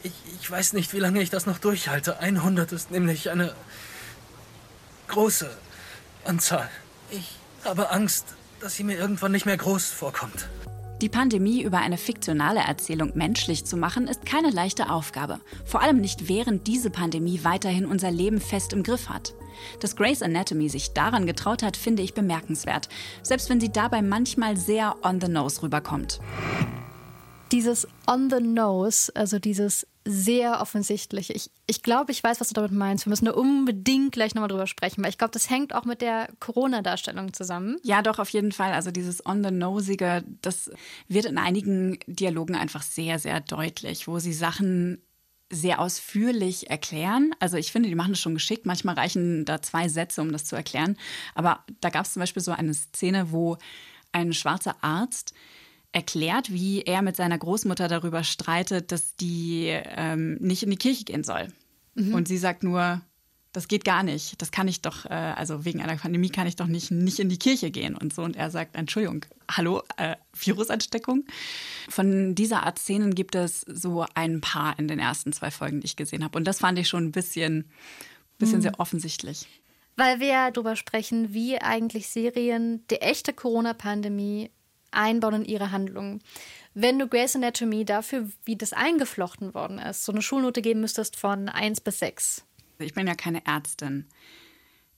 ich, 0.02 0.12
ich 0.40 0.50
weiß 0.50 0.72
nicht, 0.72 0.92
wie 0.92 0.98
lange 0.98 1.20
ich 1.20 1.30
das 1.30 1.46
noch 1.46 1.58
durchhalte. 1.58 2.18
100 2.18 2.72
ist 2.72 2.90
nämlich 2.90 3.30
eine 3.30 3.54
große 5.08 5.50
Anzahl. 6.24 6.70
Ich 7.10 7.36
habe 7.64 7.90
Angst, 7.90 8.26
dass 8.60 8.74
sie 8.74 8.84
mir 8.84 8.96
irgendwann 8.96 9.32
nicht 9.32 9.46
mehr 9.46 9.56
groß 9.56 9.86
vorkommt. 9.86 10.48
Die 11.02 11.08
Pandemie 11.08 11.62
über 11.62 11.78
eine 11.78 11.98
fiktionale 11.98 12.60
Erzählung 12.60 13.12
menschlich 13.14 13.64
zu 13.64 13.76
machen, 13.76 14.06
ist 14.06 14.24
keine 14.24 14.50
leichte 14.50 14.90
Aufgabe. 14.90 15.40
Vor 15.64 15.82
allem 15.82 16.00
nicht 16.00 16.28
während 16.28 16.66
diese 16.66 16.90
Pandemie 16.90 17.40
weiterhin 17.42 17.84
unser 17.84 18.10
Leben 18.10 18.40
fest 18.40 18.72
im 18.72 18.82
Griff 18.82 19.08
hat. 19.08 19.34
Dass 19.80 19.96
Grey's 19.96 20.22
Anatomy 20.22 20.68
sich 20.68 20.92
daran 20.92 21.26
getraut 21.26 21.62
hat, 21.62 21.76
finde 21.76 22.02
ich 22.02 22.14
bemerkenswert, 22.14 22.88
selbst 23.22 23.50
wenn 23.50 23.60
sie 23.60 23.72
dabei 23.72 24.02
manchmal 24.02 24.56
sehr 24.56 24.96
on 25.02 25.20
the 25.20 25.28
nose 25.28 25.62
rüberkommt. 25.62 26.20
Dieses 27.54 27.86
on 28.08 28.30
the 28.30 28.40
nose, 28.40 29.12
also 29.14 29.38
dieses 29.38 29.86
sehr 30.04 30.60
offensichtliche. 30.60 31.32
Ich, 31.34 31.52
ich 31.68 31.84
glaube, 31.84 32.10
ich 32.10 32.20
weiß, 32.22 32.40
was 32.40 32.48
du 32.48 32.54
damit 32.54 32.72
meinst. 32.72 33.06
Wir 33.06 33.10
müssen 33.10 33.26
da 33.26 33.30
unbedingt 33.30 34.10
gleich 34.10 34.34
nochmal 34.34 34.48
drüber 34.48 34.66
sprechen, 34.66 35.04
weil 35.04 35.10
ich 35.10 35.18
glaube, 35.18 35.30
das 35.30 35.48
hängt 35.48 35.72
auch 35.72 35.84
mit 35.84 36.00
der 36.00 36.30
Corona-Darstellung 36.40 37.32
zusammen. 37.32 37.76
Ja, 37.84 38.02
doch, 38.02 38.18
auf 38.18 38.28
jeden 38.30 38.50
Fall. 38.50 38.72
Also 38.72 38.90
dieses 38.90 39.24
on 39.24 39.44
the 39.44 39.52
nosige, 39.52 40.24
das 40.42 40.68
wird 41.06 41.26
in 41.26 41.38
einigen 41.38 42.00
Dialogen 42.08 42.56
einfach 42.56 42.82
sehr, 42.82 43.20
sehr 43.20 43.38
deutlich, 43.38 44.08
wo 44.08 44.18
sie 44.18 44.32
Sachen 44.32 45.00
sehr 45.48 45.78
ausführlich 45.78 46.70
erklären. 46.70 47.36
Also 47.38 47.56
ich 47.56 47.70
finde, 47.70 47.88
die 47.88 47.94
machen 47.94 48.14
das 48.14 48.20
schon 48.20 48.34
geschickt. 48.34 48.66
Manchmal 48.66 48.96
reichen 48.96 49.44
da 49.44 49.62
zwei 49.62 49.88
Sätze, 49.88 50.22
um 50.22 50.32
das 50.32 50.44
zu 50.44 50.56
erklären. 50.56 50.96
Aber 51.36 51.60
da 51.80 51.90
gab 51.90 52.04
es 52.04 52.14
zum 52.14 52.20
Beispiel 52.20 52.42
so 52.42 52.50
eine 52.50 52.74
Szene, 52.74 53.30
wo 53.30 53.58
ein 54.10 54.32
schwarzer 54.32 54.74
Arzt 54.80 55.34
erklärt, 55.94 56.52
wie 56.52 56.82
er 56.82 57.02
mit 57.02 57.16
seiner 57.16 57.38
Großmutter 57.38 57.88
darüber 57.88 58.24
streitet, 58.24 58.90
dass 58.90 59.14
die 59.16 59.68
ähm, 59.68 60.36
nicht 60.40 60.62
in 60.64 60.70
die 60.70 60.76
Kirche 60.76 61.04
gehen 61.04 61.22
soll. 61.24 61.48
Mhm. 61.94 62.14
Und 62.14 62.28
sie 62.28 62.36
sagt 62.36 62.64
nur, 62.64 63.00
das 63.52 63.68
geht 63.68 63.84
gar 63.84 64.02
nicht. 64.02 64.42
Das 64.42 64.50
kann 64.50 64.66
ich 64.66 64.82
doch, 64.82 65.06
äh, 65.06 65.10
also 65.10 65.64
wegen 65.64 65.80
einer 65.80 65.96
Pandemie 65.96 66.30
kann 66.30 66.48
ich 66.48 66.56
doch 66.56 66.66
nicht, 66.66 66.90
nicht 66.90 67.20
in 67.20 67.28
die 67.28 67.38
Kirche 67.38 67.70
gehen 67.70 67.96
und 67.96 68.12
so. 68.12 68.22
Und 68.22 68.34
er 68.34 68.50
sagt, 68.50 68.74
Entschuldigung, 68.74 69.24
hallo, 69.48 69.82
äh, 69.96 70.16
Virusansteckung. 70.32 71.24
Von 71.88 72.34
dieser 72.34 72.64
Art 72.64 72.80
Szenen 72.80 73.14
gibt 73.14 73.36
es 73.36 73.60
so 73.60 74.04
ein 74.14 74.40
paar 74.40 74.76
in 74.80 74.88
den 74.88 74.98
ersten 74.98 75.32
zwei 75.32 75.52
Folgen, 75.52 75.80
die 75.80 75.86
ich 75.86 75.94
gesehen 75.94 76.24
habe. 76.24 76.36
Und 76.36 76.44
das 76.44 76.58
fand 76.58 76.76
ich 76.80 76.88
schon 76.88 77.04
ein 77.04 77.12
bisschen, 77.12 77.70
bisschen 78.38 78.58
mhm. 78.58 78.62
sehr 78.62 78.80
offensichtlich. 78.80 79.46
Weil 79.94 80.18
wir 80.18 80.26
ja 80.26 80.50
darüber 80.50 80.74
sprechen, 80.74 81.32
wie 81.32 81.60
eigentlich 81.60 82.08
Serien 82.08 82.84
die 82.90 82.96
echte 82.96 83.32
Corona-Pandemie 83.32 84.50
einbauen 84.94 85.42
in 85.42 85.44
ihre 85.44 85.70
Handlungen. 85.70 86.22
Wenn 86.74 86.98
du 86.98 87.06
Grey's 87.06 87.36
Anatomy 87.36 87.84
dafür, 87.84 88.28
wie 88.44 88.56
das 88.56 88.72
eingeflochten 88.72 89.54
worden 89.54 89.78
ist, 89.78 90.04
so 90.04 90.12
eine 90.12 90.22
Schulnote 90.22 90.60
geben 90.60 90.80
müsstest 90.80 91.16
von 91.16 91.48
1 91.48 91.80
bis 91.80 92.00
6. 92.00 92.44
Ich 92.78 92.94
bin 92.94 93.06
ja 93.06 93.14
keine 93.14 93.46
Ärztin. 93.46 94.06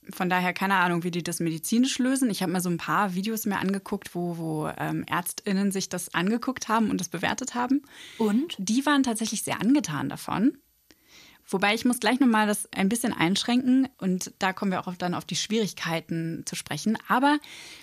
Von 0.09 0.29
daher 0.29 0.53
keine 0.53 0.75
Ahnung, 0.75 1.03
wie 1.03 1.11
die 1.11 1.21
das 1.21 1.39
medizinisch 1.39 1.99
lösen. 1.99 2.29
Ich 2.29 2.41
habe 2.41 2.51
mir 2.51 2.61
so 2.61 2.69
ein 2.69 2.77
paar 2.77 3.13
Videos 3.13 3.45
mir 3.45 3.59
angeguckt, 3.59 4.15
wo, 4.15 4.37
wo 4.37 4.71
ähm, 4.77 5.03
ÄrztInnen 5.07 5.71
sich 5.71 5.89
das 5.89 6.13
angeguckt 6.13 6.69
haben 6.69 6.89
und 6.89 6.99
das 6.99 7.09
bewertet 7.09 7.55
haben. 7.55 7.83
Und? 8.17 8.55
Die 8.57 8.85
waren 8.85 9.03
tatsächlich 9.03 9.43
sehr 9.43 9.59
angetan 9.59 10.09
davon. 10.09 10.57
Wobei 11.49 11.73
ich 11.73 11.85
muss 11.85 11.99
gleich 11.99 12.19
nochmal 12.19 12.45
das 12.45 12.71
ein 12.73 12.89
bisschen 12.89 13.13
einschränken 13.13 13.87
und 13.99 14.33
da 14.39 14.51
kommen 14.51 14.71
wir 14.71 14.85
auch 14.85 14.95
dann 14.95 15.13
auf 15.13 15.23
die 15.23 15.37
Schwierigkeiten 15.37 16.43
zu 16.45 16.55
sprechen. 16.55 16.97
Aber 17.07 17.39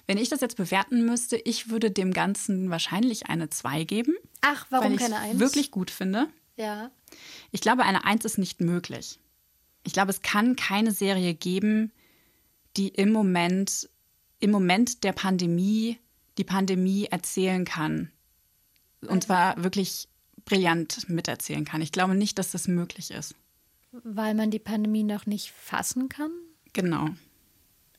wenn 0.07 0.19
ich 0.19 0.29
das 0.29 0.43
jetzt 0.43 0.57
bewerten 0.57 1.07
müsste, 1.07 1.37
ich 1.37 1.71
würde 1.71 1.91
dem 1.91 2.13
Ganzen 2.13 2.69
wahrscheinlich 2.69 3.27
eine 3.27 3.49
2 3.49 3.85
geben. 3.85 4.15
Ach, 4.43 4.67
warum 4.69 4.93
weil 4.93 4.99
keine 4.99 5.19
1? 5.19 5.39
wirklich 5.39 5.71
gut 5.71 5.91
finde. 5.91 6.29
Ja. 6.57 6.91
Ich 7.53 7.63
glaube, 7.63 7.85
eine 7.85 8.05
1 8.05 8.27
ist 8.27 8.37
nicht 8.37 8.61
möglich. 8.61 9.19
Ich 9.83 9.95
glaube, 9.95 10.11
es 10.11 10.21
kann 10.21 10.57
keine 10.57 10.93
Serie 10.93 11.35
geben, 11.35 11.91
die 12.77 12.89
im 12.89 13.13
Moment, 13.13 13.89
im 14.41 14.51
Moment 14.51 15.05
der 15.05 15.13
Pandemie 15.13 15.99
die 16.37 16.45
Pandemie 16.45 17.07
erzählen 17.07 17.65
kann. 17.65 18.11
Und 19.07 19.25
zwar 19.25 19.63
wirklich 19.63 20.09
brillant 20.45 21.09
miterzählen 21.09 21.65
kann. 21.65 21.81
Ich 21.81 21.93
glaube 21.93 22.15
nicht, 22.15 22.39
dass 22.39 22.51
das 22.51 22.69
möglich 22.69 23.11
ist. 23.11 23.35
Weil 24.03 24.35
man 24.35 24.51
die 24.51 24.59
Pandemie 24.59 25.05
noch 25.05 25.27
nicht 25.27 25.53
fassen 25.53 26.09
kann? 26.09 26.33
Genau. 26.73 27.11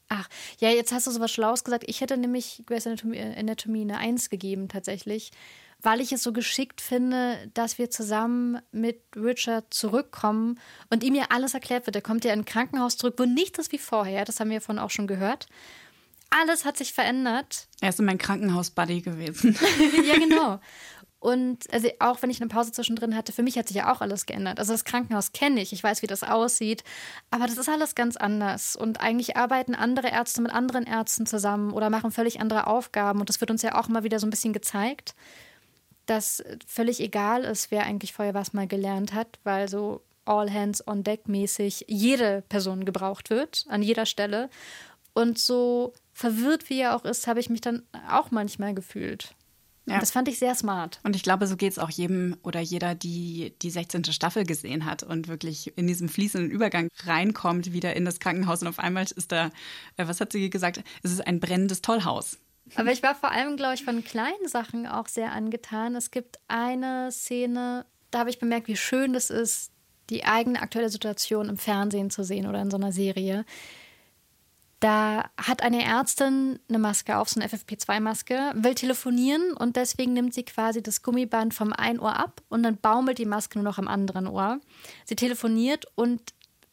Ach, 0.10 0.28
ja, 0.60 0.70
jetzt 0.70 0.92
hast 0.92 1.08
du 1.08 1.12
so 1.12 1.20
was 1.20 1.32
Schlaues 1.32 1.64
gesagt. 1.64 1.86
Ich 1.88 2.02
hätte 2.02 2.18
nämlich 2.18 2.64
Grey's 2.66 2.86
Anatomy, 2.86 3.18
äh, 3.18 3.40
Anatomy 3.40 3.82
eine 3.82 3.98
Eins 3.98 4.30
gegeben, 4.30 4.68
tatsächlich, 4.68 5.32
weil 5.82 6.02
ich 6.02 6.12
es 6.12 6.22
so 6.22 6.32
geschickt 6.32 6.82
finde, 6.82 7.50
dass 7.54 7.78
wir 7.78 7.90
zusammen 7.90 8.60
mit 8.72 9.02
Richard 9.16 9.74
zurückkommen 9.74 10.60
und 10.90 11.04
ihm 11.04 11.16
ja 11.16 11.26
alles 11.30 11.54
erklärt 11.54 11.86
wird. 11.88 11.96
Er 11.96 12.02
kommt 12.02 12.26
ja 12.26 12.34
in 12.34 12.42
ein 12.42 12.46
Krankenhaus 12.46 12.98
zurück, 12.98 13.16
wo 13.18 13.26
nichts 13.26 13.60
ist 13.60 13.72
wie 13.72 13.78
vorher. 13.78 14.26
Das 14.26 14.40
haben 14.40 14.50
wir 14.50 14.62
vorhin 14.62 14.84
auch 14.84 14.92
schon 14.92 15.08
gehört. 15.08 15.48
Alles 16.30 16.66
hat 16.66 16.78
sich 16.78 16.94
verändert. 16.94 17.68
Er 17.82 17.90
ist 17.90 18.00
in 18.00 18.06
mein 18.06 18.18
Krankenhaus-Buddy 18.18 19.02
gewesen. 19.02 19.58
ja, 20.06 20.18
genau. 20.18 20.60
Und 21.26 21.74
also 21.74 21.90
auch 21.98 22.22
wenn 22.22 22.30
ich 22.30 22.40
eine 22.40 22.50
Pause 22.50 22.72
zwischendrin 22.72 23.16
hatte, 23.16 23.32
für 23.32 23.42
mich 23.42 23.58
hat 23.58 23.68
sich 23.68 23.78
ja 23.78 23.92
auch 23.92 24.02
alles 24.02 24.28
geändert. 24.28 24.60
Also 24.60 24.74
das 24.74 24.86
Krankenhaus 24.86 25.32
kenne 25.32 25.60
ich, 25.60 25.74
ich 25.74 25.84
weiß, 25.84 26.04
wie 26.04 26.08
das 26.08 26.22
aussieht, 26.22 26.84
aber 27.32 27.48
das 27.48 27.58
ist 27.58 27.68
alles 27.68 27.96
ganz 27.96 28.16
anders. 28.16 28.76
Und 28.76 29.02
eigentlich 29.02 29.36
arbeiten 29.36 29.74
andere 29.74 30.10
Ärzte 30.10 30.44
mit 30.44 30.52
anderen 30.52 30.86
Ärzten 30.86 31.26
zusammen 31.26 31.74
oder 31.74 31.90
machen 31.90 32.12
völlig 32.12 32.42
andere 32.42 32.68
Aufgaben. 32.68 33.22
Und 33.22 33.30
das 33.30 33.42
wird 33.42 33.50
uns 33.50 33.64
ja 33.64 33.74
auch 33.74 33.88
mal 33.88 34.04
wieder 34.04 34.20
so 34.20 34.28
ein 34.28 34.30
bisschen 34.30 34.54
gezeigt, 34.54 35.16
dass 36.06 36.44
völlig 36.68 37.00
egal 37.00 37.44
ist, 37.44 37.72
wer 37.72 37.86
eigentlich 37.86 38.14
vorher 38.14 38.36
was 38.36 38.54
mal 38.54 38.68
gelernt 38.68 39.16
hat, 39.16 39.40
weil 39.44 39.68
so 39.68 40.04
all 40.26 40.54
hands 40.54 40.88
on 40.88 41.04
deck 41.04 41.28
mäßig 41.28 41.86
jede 41.88 42.44
Person 42.50 42.86
gebraucht 42.86 43.32
wird, 43.32 43.66
an 43.68 43.82
jeder 43.82 44.06
Stelle. 44.06 44.48
Und 45.14 45.40
so 45.40 45.94
verwirrt 46.14 46.70
wie 46.70 46.82
er 46.82 46.96
auch 46.96 47.04
ist, 47.04 47.26
habe 47.26 47.40
ich 47.40 47.50
mich 47.50 47.62
dann 47.62 47.82
auch 48.12 48.30
manchmal 48.30 48.76
gefühlt. 48.76 49.34
Ja. 49.88 50.00
Das 50.00 50.12
fand 50.12 50.28
ich 50.28 50.40
sehr 50.40 50.56
smart. 50.56 51.00
Und 51.04 51.16
ich 51.16 51.22
glaube, 51.22 51.46
so 51.46 51.56
geht 51.56 51.72
es 51.72 51.80
auch 51.80 51.92
jedem 51.92 52.38
oder 52.42 52.60
jeder, 52.60 52.96
die 52.96 53.54
die 53.62 53.70
16. 53.70 54.06
Staffel 54.06 54.44
gesehen 54.44 54.86
hat 54.86 55.04
und 55.04 55.28
wirklich 55.28 55.78
in 55.78 55.86
diesem 55.86 56.10
fließenden 56.10 56.50
Übergang 56.50 56.90
reinkommt, 57.04 57.72
wieder 57.72 57.96
in 57.96 58.04
das 58.04 58.20
Krankenhaus 58.20 58.62
und 58.62 58.68
auf 58.68 58.80
einmal 58.80 59.04
ist 59.04 59.32
da, 59.32 59.52
äh, 59.98 60.08
was 60.08 60.22
hat 60.22 60.32
sie 60.32 60.50
gesagt? 60.50 60.84
Es 61.04 61.12
ist 61.12 61.26
ein 61.26 61.40
brennendes 61.40 61.82
Tollhaus. 61.82 62.40
Aber 62.74 62.92
ich 62.92 63.04
war 63.04 63.14
vor 63.14 63.32
allem, 63.32 63.58
glaube 63.58 63.76
ich, 63.76 63.84
von 63.84 64.04
kleinen 64.04 64.48
Sachen 64.48 64.88
auch 64.88 65.08
sehr 65.08 65.32
angetan. 65.32 65.96
Es 65.96 66.10
gibt 66.10 66.40
eine 66.48 67.12
Szene, 67.12 67.86
da 68.10 68.20
habe 68.20 68.32
ich 68.32 68.40
bemerkt, 68.40 68.68
wie 68.68 68.78
schön 68.78 69.14
das 69.14 69.30
ist, 69.30 69.72
die 70.10 70.26
eigene 70.26 70.62
aktuelle 70.62 70.90
Situation 70.90 71.50
im 71.50 71.58
Fernsehen 71.58 72.10
zu 72.10 72.24
sehen 72.24 72.48
oder 72.48 72.62
in 72.62 72.72
so 72.72 72.78
einer 72.78 72.92
Serie. 72.92 73.46
Da 74.86 75.32
hat 75.36 75.64
eine 75.64 75.84
Ärztin 75.84 76.60
eine 76.70 76.78
Maske 76.78 77.18
auf, 77.18 77.28
so 77.28 77.40
eine 77.40 77.50
FFP2-Maske, 77.50 78.52
will 78.54 78.76
telefonieren 78.76 79.54
und 79.54 79.78
deswegen 79.78 80.14
nimmt 80.14 80.36
sie 80.36 80.46
quasi 80.46 80.84
das 80.84 81.02
Gummiband 81.02 81.56
vom 81.56 81.74
einen 81.74 82.00
Ohr 82.00 82.20
ab 82.20 82.44
und 82.50 82.62
dann 82.62 82.78
baumelt 82.78 83.18
die 83.18 83.26
Maske 83.26 83.58
nur 83.58 83.64
noch 83.64 83.80
am 83.80 83.88
anderen 83.88 84.28
Ohr. 84.28 84.60
Sie 85.06 85.16
telefoniert 85.16 85.86
und 85.96 86.22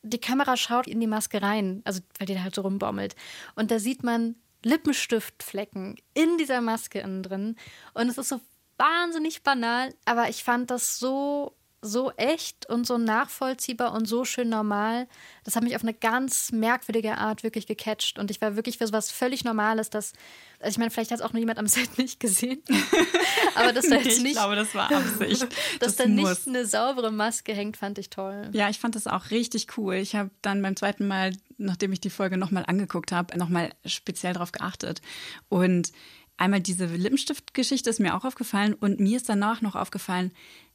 die 0.02 0.20
Kamera 0.20 0.58
schaut 0.58 0.88
in 0.88 1.00
die 1.00 1.06
Maske 1.06 1.40
rein, 1.40 1.80
also 1.86 2.02
weil 2.18 2.26
die 2.26 2.34
da 2.34 2.42
halt 2.42 2.54
so 2.54 2.60
rumbaumelt. 2.60 3.16
Und 3.54 3.70
da 3.70 3.78
sieht 3.78 4.02
man 4.02 4.34
Lippenstiftflecken 4.62 5.96
in 6.12 6.36
dieser 6.36 6.60
Maske 6.60 7.00
innen 7.00 7.22
drin. 7.22 7.56
Und 7.94 8.10
es 8.10 8.18
ist 8.18 8.28
so 8.28 8.42
wahnsinnig 8.76 9.42
banal, 9.42 9.94
aber 10.04 10.28
ich 10.28 10.44
fand 10.44 10.70
das 10.70 10.98
so 10.98 11.56
so 11.84 12.12
echt 12.12 12.68
und 12.70 12.86
so 12.86 12.96
nachvollziehbar 12.96 13.92
und 13.92 14.06
so 14.06 14.24
schön 14.24 14.48
normal. 14.48 15.08
Das 15.42 15.56
hat 15.56 15.64
mich 15.64 15.74
auf 15.74 15.82
eine 15.82 15.92
ganz 15.92 16.52
merkwürdige 16.52 17.18
Art 17.18 17.42
wirklich 17.42 17.66
gecatcht. 17.66 18.20
Und 18.20 18.30
ich 18.30 18.40
war 18.40 18.54
wirklich 18.54 18.78
für 18.78 18.86
so 18.86 18.92
was 18.92 19.10
völlig 19.10 19.42
Normales, 19.42 19.90
dass, 19.90 20.12
also 20.60 20.70
ich 20.70 20.78
meine, 20.78 20.92
vielleicht 20.92 21.10
hat 21.10 21.18
es 21.18 21.24
auch 21.24 21.32
nur 21.32 21.40
jemand 21.40 21.58
am 21.58 21.66
Set 21.66 21.98
nicht 21.98 22.20
gesehen. 22.20 22.62
Aber 23.56 23.72
dass 23.72 23.88
da 23.88 23.96
jetzt 23.96 24.22
nicht. 24.22 24.26
Ich 24.26 24.32
glaube, 24.34 24.54
das 24.54 24.74
war 24.76 24.92
Absicht. 24.92 25.42
dass 25.80 25.96
das 25.96 25.96
da 25.96 26.06
nicht 26.06 26.46
eine 26.46 26.64
saubere 26.66 27.10
Maske 27.10 27.52
hängt, 27.52 27.76
fand 27.76 27.98
ich 27.98 28.10
toll. 28.10 28.48
Ja, 28.52 28.68
ich 28.68 28.78
fand 28.78 28.94
das 28.94 29.08
auch 29.08 29.30
richtig 29.30 29.76
cool. 29.76 29.96
Ich 29.96 30.14
habe 30.14 30.30
dann 30.40 30.62
beim 30.62 30.76
zweiten 30.76 31.08
Mal, 31.08 31.32
nachdem 31.58 31.92
ich 31.92 32.00
die 32.00 32.10
Folge 32.10 32.36
nochmal 32.36 32.64
angeguckt 32.64 33.10
habe, 33.10 33.36
nochmal 33.36 33.70
speziell 33.84 34.34
darauf 34.34 34.52
geachtet. 34.52 35.02
Und 35.48 35.90
einmal 36.36 36.60
diese 36.60 36.86
Lippenstiftgeschichte 36.86 37.90
ist 37.90 37.98
mir 37.98 38.14
auch 38.14 38.24
aufgefallen 38.24 38.74
und 38.74 39.00
mir 39.00 39.16
ist 39.16 39.28
danach 39.28 39.62
noch 39.62 39.74
aufgefallen, 39.74 40.30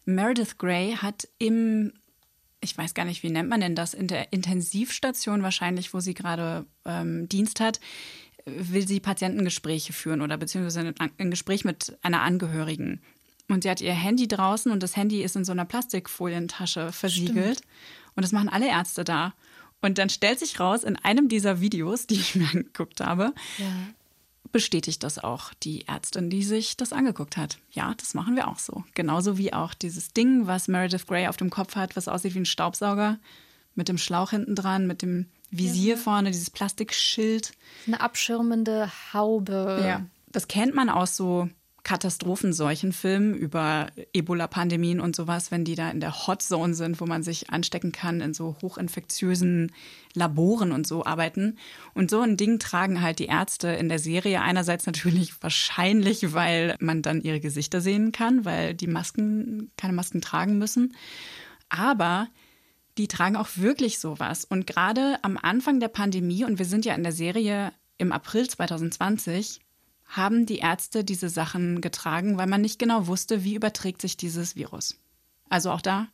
Meredith 0.08 0.58
Grey 0.58 0.94
hat 0.94 1.28
im, 1.38 1.92
ich 2.62 2.76
weiß 2.78 2.94
gar 2.94 3.06
nicht, 3.06 3.24
wie 3.24 3.30
nennt 3.30 3.50
man 3.50 3.60
denn 3.60 3.76
das, 3.76 3.94
in 3.94 4.08
der 4.08 4.32
Intensivstation 4.32 5.44
wahrscheinlich, 5.44 5.94
wo 5.94 6.00
sie 6.00 6.14
gerade 6.14 6.66
ähm, 6.86 7.28
Dienst 7.28 7.60
hat, 7.60 7.82
will 8.46 8.88
sie 8.88 9.02
Patientengespräche 9.02 9.92
führen 9.92 10.22
oder 10.22 10.38
beziehungsweise 10.38 10.94
ein 11.18 11.30
Gespräch 11.30 11.66
mit 11.66 11.98
einer 12.02 12.22
Angehörigen. 12.22 13.02
Und 13.50 13.64
sie 13.64 13.70
hat 13.70 13.82
ihr 13.82 13.94
Handy 13.94 14.30
draußen 14.30 14.72
und 14.72 14.82
das 14.82 14.96
Handy 14.96 15.22
ist 15.22 15.36
in 15.36 15.44
so 15.44 15.52
einer 15.52 15.66
Plastikfolientasche 15.66 16.94
versiegelt. 16.94 17.58
Stimmt. 17.58 17.74
Und 18.16 18.24
das 18.24 18.32
machen 18.32 18.50
alle 18.50 18.70
Ärzte 18.70 19.04
da. 19.04 19.34
Und 19.82 19.98
dann 19.98 20.10
stellt 20.10 20.40
sich 20.40 20.60
raus, 20.60 20.86
in 20.86 20.96
einem 20.96 21.28
dieser 21.28 21.60
Videos, 21.60 22.08
die 22.08 22.16
ich 22.16 22.36
mir 22.36 22.48
angeguckt 22.48 23.02
habe, 23.02 23.34
ja 23.58 23.66
bestätigt 24.52 25.04
das 25.04 25.20
auch 25.20 25.54
die 25.54 25.88
Ärztin, 25.88 26.30
die 26.30 26.44
sich 26.44 26.78
das 26.78 26.94
angeguckt 26.94 27.38
hat. 27.38 27.58
Ja, 27.72 27.94
das 27.98 28.14
machen 28.14 28.36
wir 28.36 28.48
auch 28.48 28.60
so. 28.60 28.84
Genauso 28.94 29.38
wie 29.38 29.54
auch 29.54 29.74
dieses 29.74 30.14
Ding, 30.14 30.48
was 30.48 30.68
Meredith 30.68 31.08
Grey 31.08 31.28
auf 31.28 31.38
dem 31.38 31.50
Kopf 31.50 31.76
hat, 31.76 31.96
was 31.96 32.08
aussieht 32.08 32.36
wie 32.36 32.40
ein 32.40 32.46
Staubsauger, 32.46 33.20
mit 33.76 33.90
dem 33.90 33.98
Schlauch 33.98 34.32
hinten 34.32 34.56
dran, 34.56 34.88
mit 34.88 35.02
dem 35.02 35.28
Visier 35.50 35.96
ja. 35.96 36.02
vorne, 36.02 36.32
dieses 36.32 36.50
Plastikschild. 36.50 37.54
Eine 37.86 38.02
abschirmende 38.02 38.92
Haube. 39.14 39.84
Ja, 39.86 40.06
das 40.28 40.48
kennt 40.48 40.76
man 40.76 40.90
aus 40.90 41.16
so 41.16 41.50
Katastrophenseuchenfilmen 41.88 43.34
über 43.34 43.88
Ebola-Pandemien 44.12 45.00
und 45.00 45.16
sowas, 45.16 45.52
wenn 45.52 45.64
die 45.64 45.76
da 45.76 45.90
in 45.90 46.02
der 46.02 46.28
Hotzone 46.28 46.74
sind, 46.74 47.00
wo 47.00 47.06
man 47.06 47.24
sich 47.24 47.50
anstecken 47.50 47.94
kann, 47.94 48.20
in 48.20 48.34
so 48.34 48.58
hochinfektiösen 48.62 49.72
Laboren 50.14 50.74
und 50.74 50.86
so 50.86 51.06
arbeiten. 51.06 51.58
Und 51.94 52.12
so 52.12 52.20
ein 52.20 52.36
Ding 52.36 52.60
tragen 52.60 53.02
halt 53.02 53.20
die 53.20 53.28
Ärzte 53.28 53.70
in 53.70 53.88
der 53.88 54.00
Serie. 54.00 54.42
Einerseits 54.42 54.86
natürlich 54.86 55.32
wahrscheinlich, 55.42 56.34
weil 56.34 56.76
man 56.82 57.02
dann 57.02 57.22
ihre 57.22 57.40
Gesichter 57.40 57.80
sehen 57.80 58.12
kann, 58.12 58.44
weil 58.44 58.74
die 58.74 58.88
Masken 58.88 59.72
keine 59.78 59.94
Masken 59.94 60.20
tragen 60.20 60.58
müssen. 60.58 60.94
Aber 61.70 62.28
die 62.98 63.08
tragen 63.08 63.38
auch 63.38 63.48
wirklich 63.56 64.00
sowas. 64.00 64.44
Und 64.44 64.68
gerade 64.68 65.20
am 65.22 65.38
Anfang 65.38 65.80
der 65.80 65.88
Pandemie, 65.88 66.44
und 66.44 66.60
wir 66.60 66.66
sind 66.66 66.84
ja 66.84 66.96
in 66.96 67.04
der 67.04 67.14
Serie 67.14 67.72
im 67.98 68.12
April 68.12 68.50
2020, 68.50 69.62
haben 70.08 70.46
die 70.46 70.60
Ärzte 70.60 71.04
diese 71.04 71.30
Sachen 71.30 71.82
getragen, 71.82 72.38
weil 72.38 72.48
man 72.48 72.62
nicht 72.62 72.80
genau 72.80 73.08
wusste, 73.08 73.44
wie 73.44 73.56
überträgt 73.56 74.02
sich 74.02 74.18
dieses 74.18 74.56
Virus. 74.56 74.98
Also 75.50 75.72
auch 75.72 75.82
da 75.82 76.08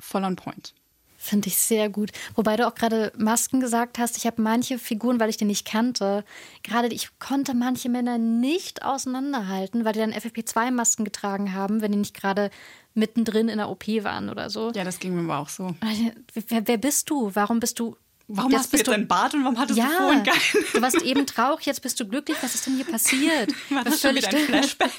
voll 0.00 0.24
on 0.24 0.36
point. 0.36 0.74
Finde 1.18 1.48
ich 1.48 1.56
sehr 1.56 1.88
gut. 1.88 2.12
Wobei 2.34 2.56
du 2.56 2.66
auch 2.66 2.74
gerade 2.74 3.12
Masken 3.16 3.58
gesagt 3.58 3.98
hast. 3.98 4.16
Ich 4.16 4.26
habe 4.26 4.40
manche 4.42 4.78
Figuren, 4.78 5.18
weil 5.18 5.30
ich 5.30 5.36
die 5.38 5.44
nicht 5.44 5.66
kannte, 5.66 6.24
gerade 6.62 6.88
ich 6.88 7.18
konnte 7.18 7.54
manche 7.54 7.88
Männer 7.88 8.18
nicht 8.18 8.84
auseinanderhalten, 8.84 9.84
weil 9.84 9.94
die 9.94 9.98
dann 9.98 10.12
FFP2-Masken 10.12 11.04
getragen 11.04 11.52
haben, 11.52 11.80
wenn 11.80 11.92
die 11.92 11.98
nicht 11.98 12.14
gerade 12.14 12.50
mittendrin 12.94 13.48
in 13.48 13.58
der 13.58 13.70
OP 13.70 13.86
waren 13.88 14.28
oder 14.28 14.50
so. 14.50 14.70
Ja, 14.72 14.84
das 14.84 15.00
ging 15.00 15.14
mir 15.14 15.22
aber 15.22 15.38
auch 15.42 15.48
so. 15.48 15.74
Wer, 16.34 16.68
wer 16.68 16.78
bist 16.78 17.10
du? 17.10 17.30
Warum 17.34 17.60
bist 17.60 17.78
du 17.80 17.96
Warum 18.28 18.50
das 18.50 18.62
hast 18.62 18.72
du 18.72 18.76
jetzt 18.78 18.88
einen 18.88 19.06
Bart 19.06 19.34
und 19.34 19.44
warum 19.44 19.58
hattest 19.58 19.78
ja, 19.78 19.86
du 19.86 19.92
vorhin 19.92 20.22
keinen? 20.24 20.64
Du 20.72 20.82
warst 20.82 21.02
eben 21.02 21.26
traurig, 21.26 21.66
jetzt 21.66 21.82
bist 21.82 22.00
du 22.00 22.08
glücklich. 22.08 22.36
Was 22.40 22.54
ist 22.54 22.66
denn 22.66 22.74
hier 22.74 22.84
passiert? 22.84 23.52
War 23.70 23.84
das, 23.84 24.00
schon 24.00 24.16
wieder 24.16 24.28
ein 24.28 24.36
Flashback? 24.36 24.90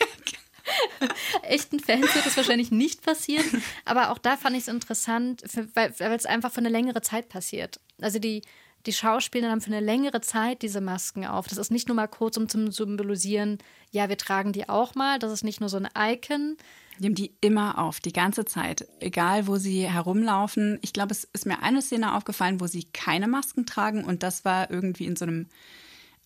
Echten 1.43 1.79
Fans 1.79 2.13
wird 2.13 2.25
das 2.25 2.37
wahrscheinlich 2.37 2.71
nicht 2.71 3.01
passieren. 3.01 3.63
Aber 3.85 4.11
auch 4.11 4.17
da 4.17 4.37
fand 4.37 4.55
ich 4.55 4.63
es 4.63 4.67
interessant, 4.67 5.43
weil 5.73 5.93
es 5.97 6.25
einfach 6.25 6.51
für 6.51 6.59
eine 6.59 6.69
längere 6.69 7.01
Zeit 7.01 7.29
passiert. 7.29 7.79
Also 8.01 8.19
die, 8.19 8.41
die 8.85 8.93
Schauspieler 8.93 9.49
haben 9.49 9.61
für 9.61 9.71
eine 9.71 9.85
längere 9.85 10.21
Zeit 10.21 10.61
diese 10.61 10.81
Masken 10.81 11.25
auf. 11.25 11.47
Das 11.47 11.57
ist 11.57 11.71
nicht 11.71 11.87
nur 11.87 11.95
mal 11.95 12.07
kurz, 12.07 12.37
um 12.37 12.47
zu 12.47 12.71
symbolisieren, 12.71 13.57
ja, 13.91 14.09
wir 14.09 14.17
tragen 14.17 14.53
die 14.53 14.69
auch 14.69 14.95
mal. 14.95 15.19
Das 15.19 15.31
ist 15.31 15.43
nicht 15.43 15.59
nur 15.59 15.69
so 15.69 15.77
ein 15.77 15.89
Icon, 15.97 16.57
die 16.99 17.05
haben 17.05 17.15
die 17.15 17.35
immer 17.41 17.77
auf, 17.77 17.99
die 17.99 18.13
ganze 18.13 18.45
Zeit, 18.45 18.87
egal 18.99 19.47
wo 19.47 19.57
sie 19.57 19.87
herumlaufen. 19.87 20.79
Ich 20.81 20.93
glaube, 20.93 21.11
es 21.11 21.25
ist 21.25 21.45
mir 21.45 21.61
eine 21.61 21.81
Szene 21.81 22.15
aufgefallen, 22.15 22.59
wo 22.59 22.67
sie 22.67 22.85
keine 22.85 23.27
Masken 23.27 23.65
tragen 23.65 24.03
und 24.03 24.23
das 24.23 24.45
war 24.45 24.71
irgendwie 24.71 25.05
in 25.05 25.15
so 25.15 25.25
einem 25.25 25.47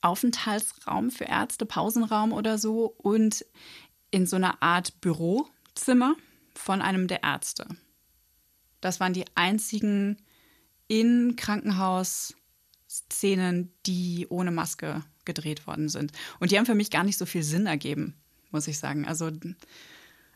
Aufenthaltsraum 0.01 1.11
für 1.11 1.25
Ärzte, 1.25 1.65
Pausenraum 1.65 2.33
oder 2.33 2.57
so 2.57 2.93
und 2.97 3.45
in 4.09 4.25
so 4.25 4.35
einer 4.35 4.63
Art 4.63 4.99
Bürozimmer 5.01 6.15
von 6.55 6.81
einem 6.81 7.07
der 7.07 7.23
Ärzte. 7.23 7.67
Das 8.81 8.99
waren 8.99 9.13
die 9.13 9.25
einzigen 9.35 10.17
in 10.87 11.37
Krankenhausszenen, 11.37 13.71
die 13.85 14.27
ohne 14.29 14.51
Maske 14.51 15.03
gedreht 15.23 15.67
worden 15.67 15.87
sind. 15.87 16.11
Und 16.39 16.51
die 16.51 16.57
haben 16.57 16.65
für 16.65 16.75
mich 16.75 16.89
gar 16.89 17.03
nicht 17.03 17.17
so 17.17 17.25
viel 17.25 17.43
Sinn 17.43 17.67
ergeben, 17.67 18.15
muss 18.49 18.67
ich 18.67 18.79
sagen. 18.79 19.07
Also 19.07 19.31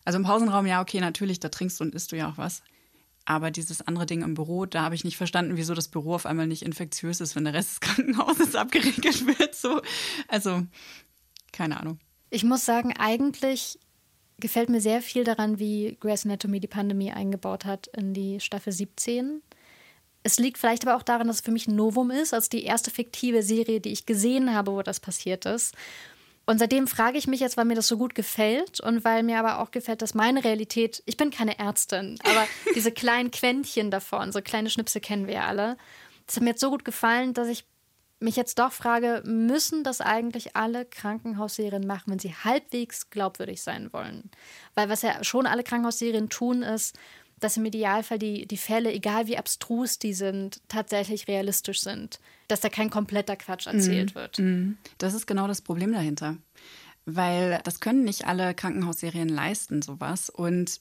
also 0.06 0.18
im 0.18 0.24
Pausenraum, 0.24 0.65
ja, 0.65 0.82
okay, 0.82 1.02
natürlich, 1.02 1.39
da 1.39 1.50
trinkst 1.50 1.80
du 1.80 1.84
und 1.84 1.96
isst 1.96 2.12
du 2.12 2.15
ja 2.15 2.30
auch 2.30 2.38
was. 2.38 2.62
Aber 3.26 3.50
dieses 3.50 3.82
andere 3.82 4.06
Ding 4.06 4.22
im 4.22 4.36
Büro, 4.36 4.68
da 4.68 4.84
habe 4.84 4.94
ich 4.94 5.04
nicht 5.04 5.18
verstanden, 5.18 5.58
wieso 5.58 5.74
das 5.74 5.88
Büro 5.88 6.13
auf 6.13 6.28
einmal 6.28 6.46
nicht 6.46 6.62
infektiös 6.62 7.20
ist, 7.20 7.36
wenn 7.36 7.44
der 7.44 7.56
Rest 7.56 7.72
des 7.72 7.80
Krankenhauses 7.82 8.56
abgeriegelt 8.56 9.26
wird. 9.26 9.56
So. 9.56 9.82
Also, 10.28 10.62
keine 11.52 11.80
Ahnung. 11.80 12.00
Ich 12.30 12.44
muss 12.44 12.65
sagen, 12.65 12.94
eigentlich 12.98 13.80
gefällt 14.38 14.70
mir 14.70 14.82
sehr 14.82 15.02
viel 15.02 15.24
daran, 15.24 15.58
wie 15.58 15.98
Grey's 16.00 16.26
Anatomy 16.26 16.60
die 16.60 16.68
Pandemie 16.68 17.12
eingebaut 17.12 17.65
hat 17.65 17.88
in 17.88 18.13
die 18.13 18.39
Staffel 18.39 18.74
17. 18.74 19.41
Es 20.22 20.38
liegt 20.38 20.58
vielleicht 20.58 20.86
aber 20.86 20.98
auch 20.98 21.04
daran, 21.04 21.28
dass 21.28 21.38
es 21.38 21.41
für 21.41 21.52
mich 21.52 21.68
ein 21.68 21.76
Novum 21.76 22.12
ist, 22.12 22.34
als 22.34 22.50
die 22.50 22.63
erste 22.63 22.91
fiktive 22.91 23.41
Serie, 23.41 23.80
die 23.80 23.91
ich 23.91 24.06
gesehen 24.06 24.54
habe, 24.54 24.72
wo 24.72 24.82
das 24.82 25.00
passiert 25.00 25.46
ist. 25.46 25.74
Und 26.46 26.60
seitdem 26.60 26.88
frage 26.88 27.18
ich 27.18 27.28
mich 27.28 27.40
jetzt, 27.40 27.58
weil 27.58 27.66
mir 27.66 27.76
das 27.76 27.88
so 27.88 27.98
gut 27.98 28.14
gefällt 28.14 28.80
und 28.80 29.04
weil 29.04 29.24
mir 29.24 29.40
aber 29.40 29.60
auch 29.60 29.72
gefällt, 29.72 30.02
dass 30.02 30.14
meine 30.14 30.44
Realität, 30.44 31.02
ich 31.06 31.18
bin 31.18 31.32
keine 31.32 31.58
Ärztin, 31.58 32.20
aber 32.24 32.48
diese 32.76 32.92
kleinen 32.92 33.32
Quäntchen 33.32 33.90
davon, 33.90 34.32
so 34.32 34.42
kleine 34.42 34.70
Schnipse 34.70 35.00
kennen 35.00 35.28
wir 35.28 35.36
ja 35.36 35.48
alle, 35.48 35.78
das 36.28 36.36
hat 36.36 36.44
mir 36.44 36.52
jetzt 36.52 36.62
so 36.62 36.70
gut 36.70 36.86
gefallen, 36.86 37.34
dass 37.34 37.48
ich 37.48 37.66
mich 38.20 38.36
jetzt 38.36 38.60
doch 38.60 38.72
frage, 38.72 39.22
müssen 39.26 39.84
das 39.84 40.02
eigentlich 40.02 40.56
alle 40.56 40.86
Krankenhausserien 40.86 41.86
machen, 41.86 42.12
wenn 42.12 42.20
sie 42.20 42.34
halbwegs 42.34 43.10
glaubwürdig 43.10 43.62
sein 43.62 43.92
wollen? 43.92 44.32
Weil 44.74 44.90
was 44.90 45.02
ja 45.02 45.24
schon 45.24 45.46
alle 45.46 45.64
Krankenhausserien 45.64 46.30
tun, 46.30 46.64
ist, 46.64 46.98
dass 47.39 47.58
im 47.58 47.65
Idealfall 47.65 48.19
die, 48.19 48.48
die 48.48 48.58
Fälle, 48.58 48.93
egal 48.93 49.28
wie 49.28 49.38
abstrus 49.38 50.00
die 50.00 50.13
sind, 50.13 50.62
tatsächlich 50.67 51.28
realistisch 51.28 51.82
sind. 51.82 52.19
Dass 52.48 52.62
da 52.62 52.69
kein 52.69 52.89
kompletter 52.89 53.36
Quatsch 53.36 53.67
erzählt 53.67 54.12
mhm. 54.12 54.19
wird. 54.19 54.39
Mhm. 54.39 54.78
Das 54.98 55.13
ist 55.13 55.28
genau 55.28 55.48
das 55.48 55.62
Problem 55.62 55.91
dahinter. 55.93 56.38
Weil 57.06 57.60
das 57.63 57.80
können 57.80 58.04
nicht 58.04 58.26
alle 58.26 58.54
Krankenhausserien 58.54 59.30
leisten, 59.30 59.82
sowas. 59.82 60.30
Und 60.30 60.80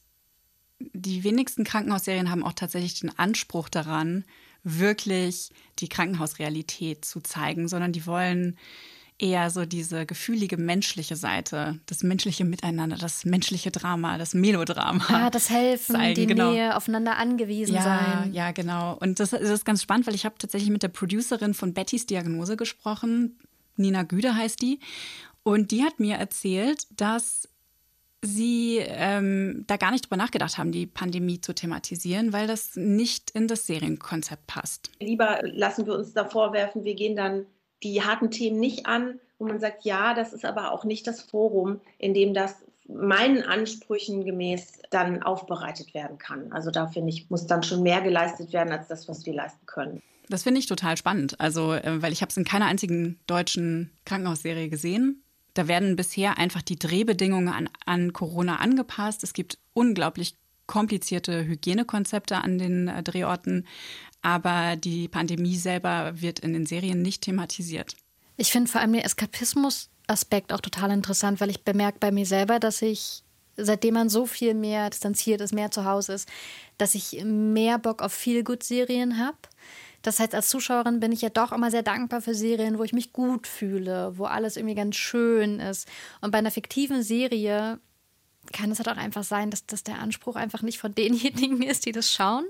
die 0.79 1.25
wenigsten 1.25 1.65
Krankenhausserien 1.65 2.31
haben 2.31 2.45
auch 2.45 2.53
tatsächlich 2.53 3.01
den 3.01 3.19
Anspruch 3.19 3.69
daran, 3.69 4.25
wirklich 4.63 5.51
die 5.79 5.89
Krankenhausrealität 5.89 7.05
zu 7.05 7.21
zeigen, 7.21 7.69
sondern 7.69 7.93
die 7.93 8.07
wollen 8.07 8.57
eher 9.19 9.51
so 9.51 9.65
diese 9.65 10.07
gefühlige 10.07 10.57
menschliche 10.57 11.17
Seite, 11.17 11.79
das 11.87 12.03
menschliche 12.03 12.45
Miteinander, 12.45 12.97
das 12.97 13.25
menschliche 13.25 13.71
Drama, 13.71 14.19
das 14.19 14.35
Melodrama. 14.35 15.05
Ja, 15.09 15.31
das 15.31 15.51
Helfen, 15.51 15.95
zeigen. 15.95 16.15
die 16.15 16.27
genau. 16.27 16.51
Nähe, 16.51 16.77
aufeinander 16.77 17.17
angewiesen 17.17 17.77
ja, 17.77 17.83
sein. 17.83 18.33
Ja, 18.33 18.51
genau. 18.53 18.97
Und 19.01 19.21
das, 19.21 19.31
das 19.31 19.43
ist 19.43 19.65
ganz 19.65 19.83
spannend, 19.83 20.07
weil 20.07 20.15
ich 20.15 20.25
habe 20.25 20.35
tatsächlich 20.39 20.71
mit 20.71 20.83
der 20.83 20.89
Producerin 20.89 21.55
von 21.55 21.75
Bettys 21.75 22.07
Diagnose 22.07 22.57
gesprochen. 22.57 23.39
Nina 23.77 24.03
Güde 24.03 24.35
heißt 24.35 24.61
die. 24.61 24.81
Und 25.43 25.71
die 25.71 25.85
hat 25.85 26.01
mir 26.01 26.17
erzählt, 26.17 26.87
dass 26.97 27.49
sie 28.23 28.79
ähm, 28.79 29.65
da 29.67 29.77
gar 29.77 29.91
nicht 29.91 30.07
drüber 30.07 30.17
nachgedacht 30.17 30.59
haben, 30.59 30.73
die 30.73 30.87
Pandemie 30.87 31.41
zu 31.41 31.55
thematisieren, 31.55 32.33
weil 32.33 32.47
das 32.47 32.75
nicht 32.75 33.31
in 33.33 33.47
das 33.47 33.67
Serienkonzept 33.67 34.47
passt. 34.47 34.91
Lieber 34.99 35.41
lassen 35.43 35.87
wir 35.87 35.95
uns 35.95 36.15
da 36.15 36.25
vorwerfen, 36.25 36.85
wir 36.85 36.95
gehen 36.95 37.17
dann 37.17 37.47
die 37.85 38.03
harten 38.03 38.31
Themen 38.31 38.59
nicht 38.59 38.87
an, 38.87 39.21
wo 39.39 39.47
man 39.47 39.61
sagt, 39.61 39.85
ja, 39.85 40.15
das 40.15 40.33
ist 40.33 40.45
aber 40.45 40.73
auch 40.73 40.85
nicht 40.85 41.07
das 41.07 41.21
Forum, 41.21 41.81
in 41.99 42.15
dem 42.15 42.35
das 42.35 42.57
meinen 42.87 43.43
Ansprüchen 43.43 44.25
gemäß 44.25 44.81
dann 44.91 45.23
aufbereitet 45.23 45.95
werden 45.95 46.19
kann. 46.19 46.53
Also 46.53 46.71
da 46.71 46.87
finde 46.87 47.11
ich, 47.11 47.31
muss 47.31 47.47
dann 47.47 47.63
schon 47.63 47.83
mehr 47.83 48.03
geleistet 48.03 48.53
werden 48.53 48.73
als 48.73 48.89
das, 48.89 49.09
was 49.09 49.25
wir 49.25 49.33
leisten 49.33 49.65
können. 49.67 50.03
Das 50.29 50.43
finde 50.43 50.61
ich 50.61 50.67
total 50.67 50.97
spannend. 50.97 51.39
Also, 51.41 51.75
äh, 51.75 52.03
weil 52.03 52.13
ich 52.13 52.23
habe 52.23 52.31
es 52.31 52.37
in 52.37 52.45
keiner 52.45 52.67
einzigen 52.67 53.19
deutschen 53.27 53.91
Krankenhausserie 54.05 54.69
gesehen. 54.69 55.23
Da 55.55 55.69
werden 55.69 55.97
bisher 55.97 56.39
einfach 56.39 56.63
die 56.63 56.79
Drehbedingungen 56.79 57.49
an, 57.49 57.69
an 57.87 58.13
Corona 58.13 58.57
angepasst. 58.57 59.23
Es 59.23 59.35
gibt 59.35 59.59
unglaublich 59.73 60.37
komplizierte 60.67 61.45
Hygienekonzepte 61.45 62.37
an 62.37 62.59
den 62.59 62.89
äh, 62.89 63.03
Drehorten 63.03 63.67
aber 64.25 64.77
die 64.77 65.07
Pandemie 65.07 65.57
selber 65.57 66.13
wird 66.15 66.39
in 66.39 66.55
den 66.55 66.65
Serien 66.65 67.03
nicht 67.03 67.23
thematisiert. 67.23 67.95
Ich 68.39 68.51
finde 68.51 68.71
vor 68.71 68.81
allem 68.81 68.95
den 68.95 69.03
Eskapismus-Aspekt 69.03 70.53
auch 70.53 70.63
total 70.63 70.91
interessant, 70.93 71.41
weil 71.41 71.51
ich 71.51 71.63
bemerke 71.63 71.99
bei 72.01 72.11
mir 72.11 72.25
selber, 72.25 72.59
dass 72.59 72.81
ich, 72.81 73.23
seitdem 73.57 73.95
man 73.95 74.09
so 74.09 74.25
viel 74.25 74.55
mehr 74.55 74.89
distanziert 74.89 75.43
ist, 75.43 75.53
mehr 75.53 75.71
zu 75.71 75.85
Hause 75.85 76.15
ist, 76.15 76.29
dass 76.79 76.95
ich 76.95 77.23
mehr 77.23 77.79
Bock 77.79 78.01
auf 78.01 78.15
Feel-Good-Serien 78.15 79.19
habe. 79.19 79.37
Das 80.01 80.19
heißt, 80.19 80.35
als 80.35 80.49
Zuschauerin 80.49 81.01
bin 81.01 81.13
ich 81.13 81.21
ja 81.21 81.29
doch 81.29 81.53
immer 81.53 81.71
sehr 81.71 81.83
dankbar 81.83 82.23
für 82.23 82.35
Serien, 82.35 82.79
wo 82.79 82.85
ich 82.85 82.95
mich 82.95 83.13
gut 83.13 83.47
fühle, 83.47 84.17
wo 84.17 84.25
alles 84.25 84.57
irgendwie 84.57 84.75
ganz 84.75 84.97
schön 84.97 85.61
ist. 85.61 85.87
Und 86.23 86.31
bei 86.31 86.39
einer 86.39 86.51
fiktiven 86.51 87.03
Serie 87.03 87.79
kann 88.53 88.71
es 88.71 88.79
halt 88.79 88.89
auch 88.89 88.97
einfach 88.97 89.25
sein, 89.25 89.51
dass 89.51 89.67
das 89.67 89.85
der 89.85 89.99
Anspruch 89.99 90.37
einfach 90.37 90.63
nicht 90.63 90.79
von 90.79 90.95
denjenigen 90.95 91.63
ist, 91.63 91.87
die 91.87 91.93
das 91.93 92.13
schauen. 92.13 92.45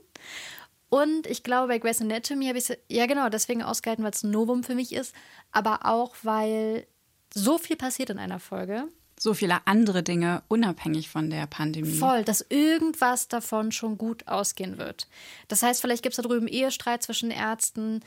Und 0.88 1.26
ich 1.26 1.42
glaube, 1.42 1.68
bei 1.68 1.78
Grey's 1.78 2.00
Anatomy 2.00 2.46
habe 2.46 2.58
ich 2.58 2.70
es 2.70 2.78
ja 2.88 3.06
genau 3.06 3.28
deswegen 3.28 3.62
ausgehalten, 3.62 4.04
weil 4.04 4.12
es 4.12 4.22
ein 4.22 4.30
Novum 4.30 4.62
für 4.62 4.74
mich 4.74 4.92
ist, 4.92 5.14
aber 5.50 5.86
auch, 5.86 6.14
weil 6.22 6.86
so 7.34 7.58
viel 7.58 7.76
passiert 7.76 8.10
in 8.10 8.18
einer 8.18 8.38
Folge. 8.38 8.84
So 9.18 9.34
viele 9.34 9.66
andere 9.66 10.02
Dinge 10.02 10.42
unabhängig 10.48 11.08
von 11.08 11.30
der 11.30 11.46
Pandemie. 11.46 11.96
Voll, 11.98 12.24
dass 12.24 12.44
irgendwas 12.48 13.28
davon 13.28 13.72
schon 13.72 13.96
gut 13.96 14.26
ausgehen 14.28 14.78
wird. 14.78 15.08
Das 15.48 15.62
heißt, 15.62 15.80
vielleicht 15.80 16.02
gibt 16.02 16.12
es 16.12 16.16
da 16.16 16.22
drüben 16.22 16.48
Ehestreit 16.48 17.02
zwischen 17.02 17.30
Ärzten 17.30 18.00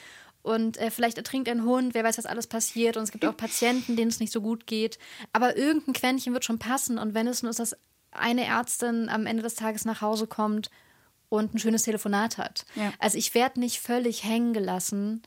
und 0.47 0.77
äh, 0.77 0.91
vielleicht 0.91 1.17
ertrinkt 1.17 1.49
ein 1.49 1.63
Hund, 1.63 1.93
wer 1.93 2.03
weiß, 2.03 2.17
was 2.17 2.25
alles 2.25 2.47
passiert. 2.47 2.95
Und 2.95 3.03
es 3.03 3.11
gibt 3.11 3.25
auch 3.25 3.35
Patienten, 3.37 3.95
denen 3.95 4.09
es 4.09 4.19
nicht 4.19 4.31
so 4.31 4.41
gut 4.41 4.65
geht. 4.65 4.97
Aber 5.33 5.57
irgendein 5.57 5.93
Quäntchen 5.93 6.33
wird 6.33 6.45
schon 6.45 6.57
passen. 6.57 6.97
Und 6.97 7.13
wenn 7.13 7.27
es 7.27 7.43
nur 7.43 7.49
ist, 7.49 7.59
dass 7.59 7.75
eine 8.11 8.45
Ärztin 8.45 9.09
am 9.09 9.25
Ende 9.25 9.43
des 9.43 9.55
Tages 9.55 9.85
nach 9.85 10.01
Hause 10.01 10.25
kommt 10.25 10.71
und 11.29 11.53
ein 11.53 11.59
schönes 11.59 11.83
Telefonat 11.83 12.37
hat. 12.37 12.65
Ja. 12.75 12.93
Also 12.99 13.17
ich 13.17 13.35
werde 13.35 13.59
nicht 13.59 13.79
völlig 13.79 14.23
hängen 14.23 14.53
gelassen, 14.53 15.21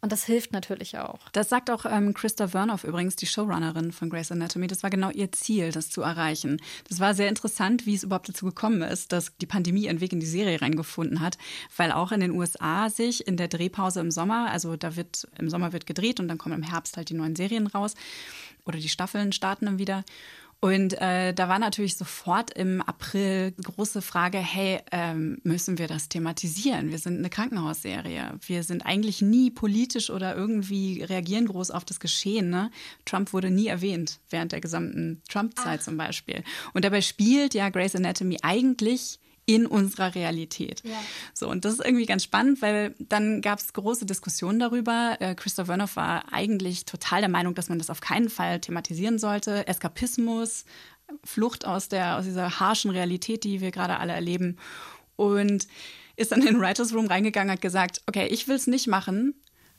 Und 0.00 0.12
das 0.12 0.24
hilft 0.24 0.52
natürlich 0.52 0.96
auch. 0.98 1.18
Das 1.32 1.48
sagt 1.48 1.70
auch 1.70 1.84
ähm, 1.84 2.14
Christa 2.14 2.48
Vernoff 2.48 2.84
übrigens, 2.84 3.16
die 3.16 3.26
Showrunnerin 3.26 3.90
von 3.90 4.08
Grey's 4.08 4.30
Anatomy. 4.30 4.68
Das 4.68 4.84
war 4.84 4.90
genau 4.90 5.10
ihr 5.10 5.32
Ziel, 5.32 5.72
das 5.72 5.90
zu 5.90 6.02
erreichen. 6.02 6.60
Das 6.88 7.00
war 7.00 7.14
sehr 7.14 7.28
interessant, 7.28 7.84
wie 7.84 7.94
es 7.94 8.04
überhaupt 8.04 8.28
dazu 8.28 8.46
gekommen 8.46 8.82
ist, 8.82 9.10
dass 9.10 9.36
die 9.38 9.46
Pandemie 9.46 9.88
einen 9.88 10.00
Weg 10.00 10.12
in 10.12 10.20
die 10.20 10.26
Serie 10.26 10.62
reingefunden 10.62 11.20
hat, 11.20 11.36
weil 11.76 11.90
auch 11.90 12.12
in 12.12 12.20
den 12.20 12.30
USA 12.30 12.90
sich 12.90 13.26
in 13.26 13.36
der 13.36 13.48
Drehpause 13.48 13.98
im 13.98 14.12
Sommer, 14.12 14.50
also 14.52 14.76
da 14.76 14.94
wird 14.94 15.26
im 15.36 15.50
Sommer 15.50 15.72
wird 15.72 15.86
gedreht 15.86 16.20
und 16.20 16.28
dann 16.28 16.38
kommen 16.38 16.54
im 16.54 16.62
Herbst 16.62 16.96
halt 16.96 17.08
die 17.08 17.14
neuen 17.14 17.34
Serien 17.34 17.66
raus 17.66 17.94
oder 18.64 18.78
die 18.78 18.88
Staffeln 18.88 19.32
starten 19.32 19.66
dann 19.66 19.78
wieder. 19.78 20.04
Und 20.60 21.00
äh, 21.00 21.32
da 21.34 21.48
war 21.48 21.60
natürlich 21.60 21.96
sofort 21.96 22.50
im 22.50 22.82
April 22.82 23.52
große 23.52 24.02
Frage, 24.02 24.38
hey, 24.38 24.80
ähm, 24.90 25.38
müssen 25.44 25.78
wir 25.78 25.86
das 25.86 26.08
thematisieren? 26.08 26.90
Wir 26.90 26.98
sind 26.98 27.18
eine 27.18 27.30
Krankenhausserie. 27.30 28.32
Wir 28.44 28.64
sind 28.64 28.84
eigentlich 28.84 29.22
nie 29.22 29.50
politisch 29.50 30.10
oder 30.10 30.34
irgendwie 30.34 31.04
reagieren 31.04 31.46
groß 31.46 31.70
auf 31.70 31.84
das 31.84 32.00
Geschehen. 32.00 32.50
Ne? 32.50 32.72
Trump 33.04 33.32
wurde 33.32 33.50
nie 33.50 33.68
erwähnt 33.68 34.18
während 34.30 34.50
der 34.50 34.60
gesamten 34.60 35.22
Trump-Zeit 35.28 35.82
zum 35.82 35.96
Beispiel. 35.96 36.42
Und 36.74 36.84
dabei 36.84 37.02
spielt 37.02 37.54
ja 37.54 37.68
Grey's 37.68 37.94
Anatomy 37.94 38.38
eigentlich 38.42 39.20
in 39.48 39.66
unserer 39.66 40.14
Realität. 40.14 40.82
Ja. 40.84 41.00
So, 41.32 41.48
und 41.48 41.64
das 41.64 41.72
ist 41.72 41.84
irgendwie 41.84 42.04
ganz 42.04 42.22
spannend, 42.22 42.60
weil 42.60 42.94
dann 42.98 43.40
gab 43.40 43.58
es 43.58 43.72
große 43.72 44.04
Diskussionen 44.04 44.58
darüber. 44.58 45.16
Äh, 45.20 45.34
Christoph 45.34 45.68
Wernoff 45.68 45.96
war 45.96 46.30
eigentlich 46.34 46.84
total 46.84 47.20
der 47.20 47.30
Meinung, 47.30 47.54
dass 47.54 47.70
man 47.70 47.78
das 47.78 47.88
auf 47.88 48.02
keinen 48.02 48.28
Fall 48.28 48.60
thematisieren 48.60 49.18
sollte. 49.18 49.66
Eskapismus, 49.66 50.66
Flucht 51.24 51.64
aus, 51.66 51.88
der, 51.88 52.18
aus 52.18 52.26
dieser 52.26 52.60
harschen 52.60 52.90
Realität, 52.90 53.42
die 53.42 53.62
wir 53.62 53.70
gerade 53.70 53.96
alle 53.96 54.12
erleben. 54.12 54.58
Und 55.16 55.66
ist 56.16 56.30
dann 56.30 56.40
in 56.40 56.46
den 56.46 56.60
Writers 56.60 56.92
Room 56.92 57.06
reingegangen, 57.06 57.50
hat 57.50 57.62
gesagt, 57.62 58.02
okay, 58.06 58.26
ich 58.26 58.48
will 58.48 58.56
es 58.56 58.66
nicht 58.66 58.86
machen, 58.86 59.32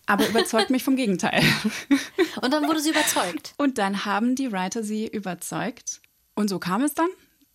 aber 0.08 0.28
überzeugt 0.28 0.72
mich 0.72 0.84
vom 0.84 0.96
Gegenteil. 0.96 1.44
Und 2.42 2.52
dann 2.52 2.68
wurde 2.68 2.80
sie 2.80 2.90
überzeugt. 2.90 3.54
Und 3.58 3.78
dann 3.78 4.06
haben 4.06 4.34
die 4.34 4.52
Writer 4.52 4.82
sie 4.82 5.06
überzeugt. 5.06 6.02
Und 6.34 6.50
so 6.50 6.58
kam 6.58 6.82
es 6.82 6.96
dann, 6.96 7.10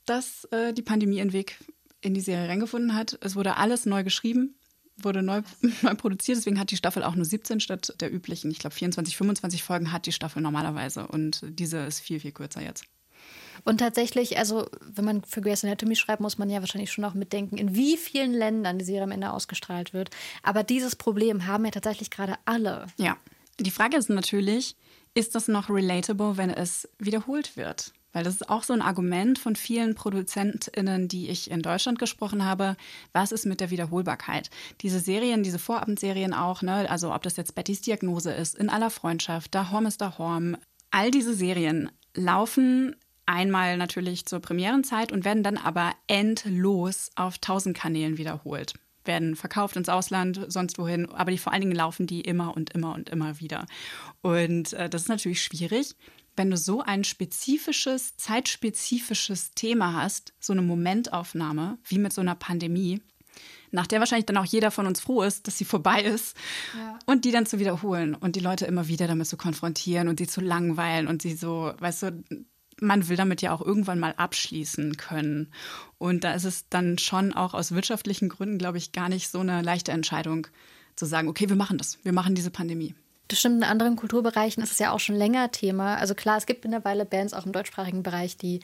dass 0.07 0.45
äh, 0.53 0.73
die 0.73 0.83
Pandemie 0.83 1.17
ihren 1.17 1.33
Weg 1.33 1.57
in 2.05 2.15
die 2.15 2.21
Serie 2.21 2.49
reingefunden 2.49 2.95
hat. 2.95 3.19
Es 3.21 3.35
wurde 3.35 3.57
alles 3.57 3.87
neu 3.87 4.05
geschrieben, 4.05 4.55
wurde 4.97 5.23
neu, 5.23 5.43
neu 5.83 5.95
produziert. 5.95 6.39
Deswegen 6.39 6.61
hat 6.61 6.71
die 6.71 6.77
Staffel 6.77 7.03
auch 7.03 7.15
nur 7.15 7.25
17 7.25 7.61
statt 7.61 7.95
der 8.01 8.13
üblichen, 8.13 8.51
ich 8.51 8.59
glaube 8.59 8.77
24, 8.77 9.17
25 9.17 9.63
Folgen 9.63 9.93
hat 9.93 10.07
die 10.07 10.13
Staffel 10.13 10.43
normalerweise. 10.43 11.07
Und 11.07 11.41
diese 11.43 11.79
ist 11.79 12.01
viel, 12.01 12.21
viel 12.21 12.33
kürzer 12.33 12.63
jetzt. 12.63 12.85
Und 13.65 13.79
tatsächlich, 13.79 14.37
also 14.37 14.69
wenn 14.81 15.05
man 15.05 15.25
für 15.25 15.41
Grey's 15.41 15.65
Anatomy 15.65 15.97
schreibt, 15.97 16.21
muss 16.21 16.37
man 16.37 16.51
ja 16.51 16.61
wahrscheinlich 16.61 16.93
schon 16.93 17.05
auch 17.05 17.15
mitdenken, 17.15 17.57
in 17.57 17.75
wie 17.75 17.97
vielen 17.97 18.35
Ländern 18.35 18.79
die 18.79 18.85
Serie 18.85 19.05
am 19.05 19.13
Ende 19.13 19.33
ausgestrahlt 19.33 19.95
wird. 19.95 20.11
Aber 20.43 20.63
dieses 20.63 20.97
Problem 20.97 21.47
haben 21.47 21.65
ja 21.65 21.71
tatsächlich 21.71 22.11
gerade 22.11 22.35
alle. 22.45 22.87
Ja. 22.99 23.17
Die 23.61 23.71
Frage 23.71 23.97
ist 23.97 24.11
natürlich, 24.11 24.77
ist 25.15 25.35
das 25.35 25.49
noch 25.49 25.71
relatable, 25.71 26.37
wenn 26.37 26.51
es 26.51 26.89
wiederholt 26.99 27.57
wird? 27.57 27.93
Weil 28.15 28.25
das 28.25 28.37
ist 28.37 28.49
auch 28.49 28.63
so 28.63 28.73
ein 28.73 28.81
Argument 28.81 29.39
von 29.39 29.57
vielen 29.57 29.95
ProduzentInnen, 29.95 31.09
die 31.09 31.29
ich 31.29 31.51
in 31.51 31.61
Deutschland 31.61 31.99
gesprochen 31.99 32.45
habe. 32.45 32.77
Was 33.13 33.33
ist 33.33 33.45
mit 33.45 33.61
der 33.61 33.71
Wiederholbarkeit? 33.71 34.49
Diese 34.81 35.01
Serien, 35.01 35.43
diese 35.43 35.59
Vorabendserien 35.59 36.33
auch, 36.33 36.63
ne? 36.63 36.89
also 36.89 37.13
ob 37.13 37.23
das 37.23 37.37
jetzt 37.37 37.55
Bettys 37.55 37.83
Diagnose 37.83 38.33
ist, 38.33 38.57
in 38.57 38.71
aller 38.71 38.91
Freundschaft, 38.91 39.55
Da 39.55 39.71
Horm 39.71 39.85
ist 39.85 40.01
Da 40.01 40.17
Horm, 40.17 40.57
all 40.91 41.11
diese 41.11 41.35
Serien 41.35 41.91
laufen 42.15 42.97
einmal 43.27 43.77
natürlich 43.77 44.27
zur 44.27 44.41
Premierenzeit 44.41 45.11
und 45.11 45.25
werden 45.25 45.43
dann 45.43 45.57
aber 45.57 45.93
endlos 46.07 47.11
auf 47.17 47.39
tausend 47.39 47.77
Kanälen 47.77 48.17
wiederholt 48.17 48.75
werden 49.07 49.37
verkauft 49.37 49.77
ins 49.77 49.89
Ausland, 49.91 50.41
sonst 50.49 50.79
wohin, 50.79 51.11
aber 51.11 51.31
die 51.31 51.39
vor 51.39 51.53
allen 51.53 51.61
Dingen 51.61 51.75
laufen 51.75 52.07
die 52.07 52.23
immer 52.23 52.57
und 52.57 52.71
immer 52.71 52.95
und 52.95 53.11
immer 53.11 53.39
wieder. 53.41 53.67
Und 54.23 54.73
äh, 54.73 54.89
das 54.89 55.03
ist 55.03 55.09
natürlich 55.09 55.43
schwierig, 55.43 55.95
wenn 56.37 56.51
du 56.51 56.57
so 56.57 56.81
ein 56.81 57.05
spezifisches, 57.05 58.17
zeitspezifisches 58.17 59.53
Thema 59.53 59.95
hast, 59.95 60.33
so 60.41 60.53
eine 60.53 60.63
Momentaufnahme, 60.63 61.79
wie 61.85 61.99
mit 61.99 62.13
so 62.13 62.21
einer 62.21 62.35
Pandemie, 62.35 63.01
nach 63.71 63.87
der 63.87 63.99
wahrscheinlich 63.99 64.27
dann 64.27 64.37
auch 64.37 64.45
jeder 64.45 64.71
von 64.71 64.87
uns 64.87 65.01
froh 65.01 65.23
ist, 65.23 65.47
dass 65.47 65.59
sie 65.59 65.65
vorbei 65.65 66.03
ist, 66.03 66.37
ja. 66.79 66.99
und 67.07 67.25
die 67.25 67.33
dann 67.33 67.47
zu 67.47 67.59
wiederholen 67.59 68.15
und 68.15 68.37
die 68.37 68.41
Leute 68.41 68.67
immer 68.67 68.89
wieder 68.89 69.07
damit 69.07 69.27
zu 69.27 69.37
konfrontieren 69.37 70.09
und 70.09 70.19
sie 70.19 70.29
zu 70.29 70.41
langweilen 70.41 71.09
und 71.09 71.23
sie 71.23 71.35
so, 71.35 71.73
weißt 71.79 72.03
du, 72.05 72.25
man 72.81 73.09
will 73.09 73.17
damit 73.17 73.43
ja 73.43 73.53
auch 73.53 73.61
irgendwann 73.61 74.01
mal 74.01 74.15
abschließen 74.17 74.97
können. 74.97 75.53
Und 75.99 76.25
da 76.25 76.35
ist 76.35 76.45
es 76.45 76.69
dann 76.69 76.99
schon 76.99 77.33
auch 77.33 77.55
aus 77.55 77.73
wirtschaftlichen 77.73 78.29
Gründen, 78.29 78.59
glaube 78.59 78.79
ich, 78.79 78.93
gar 78.93 79.09
nicht 79.09 79.29
so 79.29 79.41
eine 79.41 79.63
leichte 79.63 79.93
Entscheidung 79.93 80.47
zu 80.97 81.07
sagen, 81.07 81.29
okay, 81.29 81.49
wir 81.49 81.57
machen 81.57 81.79
das, 81.79 81.99
wir 82.05 82.13
machen 82.13 82.35
diese 82.35 82.51
Pandemie. 82.51 82.95
Bestimmt 83.29 83.57
in 83.57 83.65
anderen 83.65 83.97
Kulturbereichen 83.97 84.63
ist 84.63 84.73
es 84.73 84.79
ja 84.79 84.93
auch 84.93 85.01
schon 85.01 85.17
länger 85.17 85.51
Thema. 85.51 85.97
Also 85.97 86.15
klar, 86.15 86.37
es 86.37 86.47
gibt 86.47 86.65
mittlerweile 86.65 87.05
Bands 87.05 87.33
auch 87.33 87.47
im 87.47 87.53
deutschsprachigen 87.53 88.03
Bereich, 88.03 88.37
die 88.37 88.61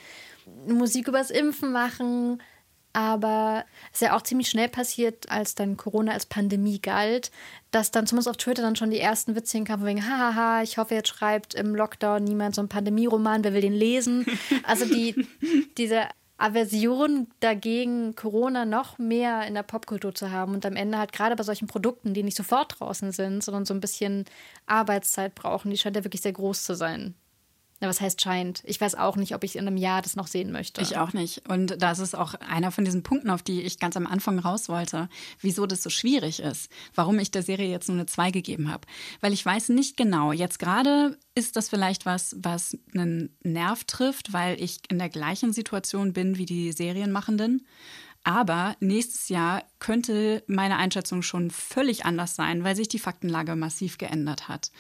Musik 0.67 1.09
übers 1.09 1.31
Impfen 1.31 1.73
machen. 1.73 2.43
Aber 2.93 3.65
es 3.93 4.01
ist 4.01 4.09
ja 4.09 4.17
auch 4.17 4.23
ziemlich 4.23 4.49
schnell 4.49 4.69
passiert, 4.69 5.31
als 5.31 5.55
dann 5.55 5.77
Corona 5.77 6.13
als 6.13 6.27
Pandemie 6.27 6.81
galt, 6.81 7.31
dass 7.71 7.93
dann 7.93 8.07
zumindest 8.07 8.29
auf 8.29 8.37
Twitter 8.37 8.63
dann 8.63 8.75
schon 8.75 8.91
die 8.91 8.99
ersten 8.99 9.37
Witze 9.37 9.59
hinkamen, 9.59 9.87
wegen, 9.87 10.05
hahaha, 10.05 10.63
ich 10.63 10.77
hoffe, 10.77 10.97
jetzt 10.97 11.09
schreibt 11.09 11.55
im 11.55 11.77
Lockdown 11.77 12.25
niemand 12.25 12.57
so 12.57 12.61
einen 12.61 12.69
Pandemieroman, 12.69 13.45
wer 13.45 13.55
will 13.55 13.61
den 13.61 13.75
lesen? 13.75 14.27
Also 14.65 14.85
die, 14.85 15.27
diese 15.79 16.03
Aversion 16.41 17.29
dagegen, 17.41 18.15
Corona 18.17 18.65
noch 18.65 18.99
mehr 18.99 19.47
in 19.47 19.55
der 19.55 19.63
Popkultur 19.63 20.15
zu 20.15 20.31
haben 20.31 20.55
und 20.55 20.65
am 20.67 20.77
Ende 20.77 20.99
halt 20.99 21.13
gerade 21.13 21.37
bei 21.37 21.43
solchen 21.43 21.67
Produkten, 21.69 22.15
die 22.15 22.23
nicht 22.23 22.37
sofort 22.37 22.81
draußen 22.81 23.13
sind, 23.13 23.45
sondern 23.45 23.65
so 23.67 23.75
ein 23.75 23.81
bisschen 23.81 24.25
Arbeitszeit 24.67 25.35
brauchen, 25.35 25.71
die 25.71 25.77
scheint 25.79 25.97
ja 25.97 26.05
wirklich 26.05 26.23
sehr 26.23 26.33
groß 26.33 26.65
zu 26.65 26.75
sein. 26.75 27.15
Na, 27.83 27.89
was 27.89 28.03
heißt 28.03 28.21
scheint? 28.21 28.63
Ich 28.67 28.79
weiß 28.79 28.95
auch 28.95 29.17
nicht, 29.17 29.35
ob 29.35 29.43
ich 29.43 29.57
in 29.57 29.67
einem 29.67 29.79
Jahr 29.79 30.03
das 30.03 30.15
noch 30.15 30.27
sehen 30.27 30.53
möchte. 30.53 30.83
Ich 30.83 30.99
auch 30.99 31.15
nicht. 31.15 31.49
Und 31.49 31.83
das 31.83 31.99
ist 31.99 32.15
auch 32.15 32.35
einer 32.35 32.71
von 32.71 32.85
diesen 32.85 33.03
Punkten, 33.03 33.31
auf 33.31 33.43
die 33.43 33.63
ich 33.63 33.79
ganz 33.79 33.97
am 33.97 34.07
Anfang 34.07 34.39
raus 34.39 34.69
wollte, 34.69 35.09
wieso 35.41 35.67
das 35.67 35.83
so 35.83 35.89
schwierig 35.89 36.41
ist, 36.41 36.71
warum 36.95 37.19
ich 37.19 37.31
der 37.31 37.43
Serie 37.43 37.71
jetzt 37.71 37.89
nur 37.89 37.97
eine 37.97 38.05
2 38.05 38.33
gegeben 38.33 38.71
habe. 38.71 38.87
Weil 39.23 39.33
ich 39.33 39.45
weiß 39.45 39.71
nicht 39.71 39.97
genau, 39.97 40.33
jetzt 40.33 40.59
gerade 40.59 41.19
ist 41.35 41.57
das 41.57 41.71
vielleicht 41.71 42.05
was, 42.05 42.37
was 42.39 42.77
einen 42.93 43.35
Nerv 43.43 43.85
trifft, 43.85 44.35
weil 44.35 44.63
ich 44.63 44.81
in 44.91 44.99
der 44.99 45.09
gleichen 45.09 45.55
Situation 45.55 46.13
bin 46.13 46.37
wie 46.37 46.47
die 46.47 46.73
Serienmachenden. 46.73 47.67
Aber 48.25 48.77
nächstes 48.81 49.31
Jahr 49.31 49.65
könnte 49.79 50.45
meine 50.47 50.77
Einschätzung 50.77 51.23
schon 51.23 51.51
völlig 51.51 52.05
anders 52.05 52.35
sein, 52.35 52.63
weil 52.63 52.77
sich 52.77 52.89
die 52.89 52.99
Faktenlage 52.99 53.57
massiv 53.57 53.97
geändert 53.97 54.49
hat. 54.49 54.71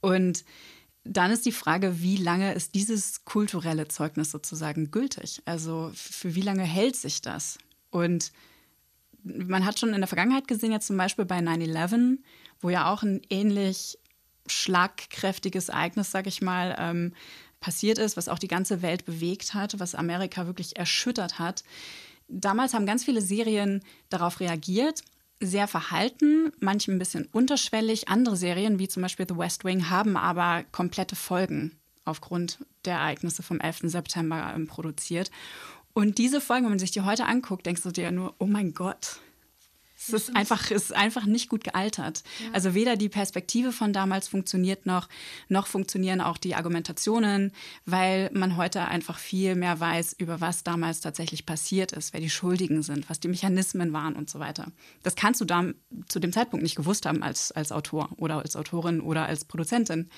Und 0.00 0.44
dann 1.08 1.30
ist 1.30 1.46
die 1.46 1.52
Frage, 1.52 2.00
wie 2.00 2.16
lange 2.16 2.52
ist 2.54 2.74
dieses 2.74 3.24
kulturelle 3.24 3.88
Zeugnis 3.88 4.30
sozusagen 4.30 4.90
gültig? 4.90 5.42
Also 5.46 5.90
für 5.94 6.34
wie 6.34 6.42
lange 6.42 6.62
hält 6.62 6.96
sich 6.96 7.22
das? 7.22 7.58
Und 7.90 8.32
man 9.22 9.64
hat 9.64 9.78
schon 9.78 9.94
in 9.94 10.00
der 10.00 10.08
Vergangenheit 10.08 10.48
gesehen, 10.48 10.72
jetzt 10.72 10.86
zum 10.86 10.96
Beispiel 10.96 11.24
bei 11.24 11.38
9-11, 11.38 12.18
wo 12.60 12.70
ja 12.70 12.92
auch 12.92 13.02
ein 13.02 13.22
ähnlich 13.30 13.98
schlagkräftiges 14.46 15.70
Ereignis, 15.70 16.10
sag 16.10 16.26
ich 16.26 16.42
mal, 16.42 16.76
ähm, 16.78 17.14
passiert 17.60 17.98
ist, 17.98 18.16
was 18.16 18.28
auch 18.28 18.38
die 18.38 18.48
ganze 18.48 18.82
Welt 18.82 19.04
bewegt 19.04 19.54
hat, 19.54 19.80
was 19.80 19.94
Amerika 19.94 20.46
wirklich 20.46 20.76
erschüttert 20.76 21.38
hat. 21.38 21.64
Damals 22.28 22.74
haben 22.74 22.86
ganz 22.86 23.04
viele 23.04 23.20
Serien 23.20 23.82
darauf 24.10 24.40
reagiert 24.40 25.02
sehr 25.40 25.68
verhalten, 25.68 26.52
manche 26.60 26.90
ein 26.92 26.98
bisschen 26.98 27.26
unterschwellig. 27.32 28.08
Andere 28.08 28.36
Serien, 28.36 28.78
wie 28.78 28.88
zum 28.88 29.02
Beispiel 29.02 29.26
The 29.28 29.36
West 29.36 29.64
Wing, 29.64 29.90
haben 29.90 30.16
aber 30.16 30.64
komplette 30.72 31.16
Folgen 31.16 31.78
aufgrund 32.04 32.58
der 32.84 32.94
Ereignisse 32.94 33.42
vom 33.42 33.60
11. 33.60 33.80
September 33.84 34.52
ähm, 34.54 34.66
produziert. 34.66 35.30
Und 35.92 36.18
diese 36.18 36.40
Folgen, 36.40 36.64
wenn 36.64 36.72
man 36.72 36.78
sich 36.78 36.90
die 36.90 37.02
heute 37.02 37.26
anguckt, 37.26 37.66
denkst 37.66 37.82
du 37.82 37.90
dir 37.90 38.10
nur, 38.10 38.34
oh 38.38 38.46
mein 38.46 38.72
Gott, 38.72 39.20
es 40.08 40.28
ist 40.28 40.36
einfach, 40.36 40.70
ist 40.70 40.94
einfach 40.94 41.26
nicht 41.26 41.48
gut 41.48 41.64
gealtert. 41.64 42.22
Ja. 42.44 42.52
Also 42.52 42.74
weder 42.74 42.96
die 42.96 43.08
Perspektive 43.08 43.72
von 43.72 43.92
damals 43.92 44.28
funktioniert 44.28 44.86
noch, 44.86 45.08
noch 45.48 45.66
funktionieren 45.66 46.20
auch 46.20 46.38
die 46.38 46.54
Argumentationen, 46.54 47.52
weil 47.86 48.30
man 48.32 48.56
heute 48.56 48.86
einfach 48.86 49.18
viel 49.18 49.54
mehr 49.54 49.78
weiß, 49.80 50.14
über 50.18 50.40
was 50.40 50.64
damals 50.64 51.00
tatsächlich 51.00 51.46
passiert 51.46 51.92
ist, 51.92 52.12
wer 52.12 52.20
die 52.20 52.30
Schuldigen 52.30 52.82
sind, 52.82 53.08
was 53.08 53.20
die 53.20 53.28
Mechanismen 53.28 53.92
waren 53.92 54.14
und 54.16 54.30
so 54.30 54.38
weiter. 54.38 54.72
Das 55.02 55.16
kannst 55.16 55.40
du 55.40 55.44
da 55.44 55.64
zu 56.08 56.20
dem 56.20 56.32
Zeitpunkt 56.32 56.62
nicht 56.62 56.76
gewusst 56.76 57.06
haben 57.06 57.22
als, 57.22 57.52
als 57.52 57.72
Autor 57.72 58.10
oder 58.16 58.38
als 58.38 58.56
Autorin 58.56 59.00
oder 59.00 59.26
als 59.26 59.44
Produzentin. 59.44 60.08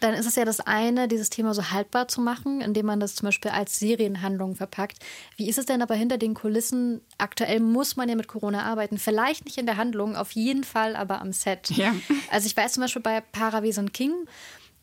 Dann 0.00 0.14
ist 0.14 0.26
es 0.26 0.36
ja 0.36 0.44
das 0.44 0.60
eine, 0.60 1.08
dieses 1.08 1.30
Thema 1.30 1.54
so 1.54 1.70
haltbar 1.70 2.08
zu 2.08 2.20
machen, 2.20 2.60
indem 2.60 2.86
man 2.86 3.00
das 3.00 3.14
zum 3.14 3.26
Beispiel 3.26 3.50
als 3.50 3.78
Serienhandlung 3.78 4.54
verpackt. 4.54 4.98
Wie 5.36 5.48
ist 5.48 5.58
es 5.58 5.66
denn 5.66 5.82
aber 5.82 5.94
hinter 5.94 6.18
den 6.18 6.34
Kulissen? 6.34 7.00
Aktuell 7.18 7.60
muss 7.60 7.96
man 7.96 8.08
ja 8.08 8.14
mit 8.14 8.28
Corona 8.28 8.62
arbeiten. 8.62 8.98
Vielleicht 8.98 9.44
nicht 9.44 9.58
in 9.58 9.66
der 9.66 9.76
Handlung, 9.76 10.16
auf 10.16 10.32
jeden 10.32 10.64
Fall 10.64 10.96
aber 10.96 11.20
am 11.20 11.32
Set. 11.32 11.70
Ja. 11.70 11.94
Also 12.30 12.46
ich 12.46 12.56
weiß 12.56 12.72
zum 12.72 12.82
Beispiel 12.82 13.02
bei 13.02 13.20
Paravis 13.20 13.80
King, 13.92 14.12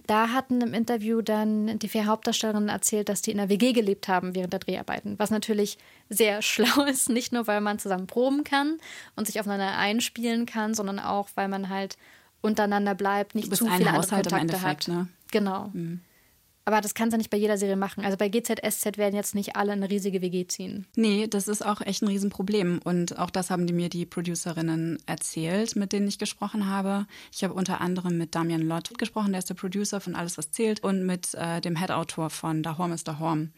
da 0.08 0.30
hatten 0.30 0.62
im 0.62 0.74
Interview 0.74 1.22
dann 1.22 1.80
die 1.80 1.88
vier 1.88 2.06
Hauptdarstellerinnen 2.06 2.70
erzählt, 2.70 3.10
dass 3.10 3.22
die 3.22 3.32
in 3.32 3.38
der 3.38 3.50
WG 3.50 3.74
gelebt 3.74 4.08
haben 4.08 4.36
während 4.36 4.54
der 4.54 4.60
Dreharbeiten. 4.60 5.18
Was 5.18 5.32
natürlich 5.32 5.78
sehr 6.10 6.42
schlau 6.44 6.84
ist, 6.86 7.10
nicht 7.10 7.34
nur 7.34 7.48
weil 7.48 7.62
man 7.62 7.80
zusammen 7.80 8.08
proben 8.08 8.44
kann 8.44 8.78
und 9.16 9.26
sich 9.26 9.40
aufeinander 9.40 9.78
einspielen 9.78 10.46
kann, 10.46 10.74
sondern 10.74 11.00
auch 11.00 11.30
weil 11.36 11.48
man 11.48 11.70
halt 11.70 11.98
untereinander 12.46 12.96
bleibt, 12.96 13.36
nicht 13.36 13.54
zu 13.56 13.66
viele 13.66 13.92
Haushalt 13.92 14.28
andere 14.28 14.40
Kontakte 14.40 14.42
Endeffekt, 14.42 14.88
hat. 14.88 14.94
ne? 14.94 15.08
Genau. 15.32 15.70
Mhm. 15.74 16.02
Aber 16.68 16.82
das 16.82 16.96
kannst 16.96 17.14
du 17.14 17.18
nicht 17.20 17.30
bei 17.30 17.38
jeder 17.38 17.60
Serie 17.60 17.76
machen. 17.76 18.04
Also 18.04 18.18
bei 18.18 18.28
GZSZ 18.28 18.98
werden 18.98 19.16
jetzt 19.16 19.36
nicht 19.36 19.56
alle 19.56 19.74
in 19.74 19.84
eine 19.84 19.90
riesige 19.92 20.22
WG 20.24 20.48
ziehen. 20.48 20.88
Nee, 20.96 21.28
das 21.28 21.48
ist 21.48 21.64
auch 21.64 21.80
echt 21.82 22.02
ein 22.02 22.08
Riesenproblem. 22.08 22.80
Und 22.84 23.20
auch 23.20 23.30
das 23.30 23.52
haben 23.52 23.68
die 23.68 23.74
mir 23.74 23.88
die 23.88 24.08
Producerinnen 24.08 24.98
erzählt, 25.06 25.76
mit 25.76 25.94
denen 25.94 26.08
ich 26.08 26.18
gesprochen 26.18 26.68
habe. 26.68 27.06
Ich 27.32 27.44
habe 27.44 27.54
unter 27.54 27.82
anderem 27.82 28.18
mit 28.18 28.34
Damian 28.34 28.64
Lott 28.64 28.98
gesprochen, 28.98 29.32
der 29.32 29.40
ist 29.40 29.50
der 29.50 29.54
Producer 29.54 30.02
von 30.02 30.16
Alles, 30.16 30.40
was 30.40 30.50
zählt, 30.50 30.84
und 30.84 31.06
mit 31.06 31.36
äh, 31.36 31.62
dem 31.62 31.76
Head-Autor 31.76 32.32
von 32.32 32.64
Da 32.64 32.80
Horm 32.80 32.94
ist 32.94 33.08
Da 33.08 33.20
Horm. 33.20 33.52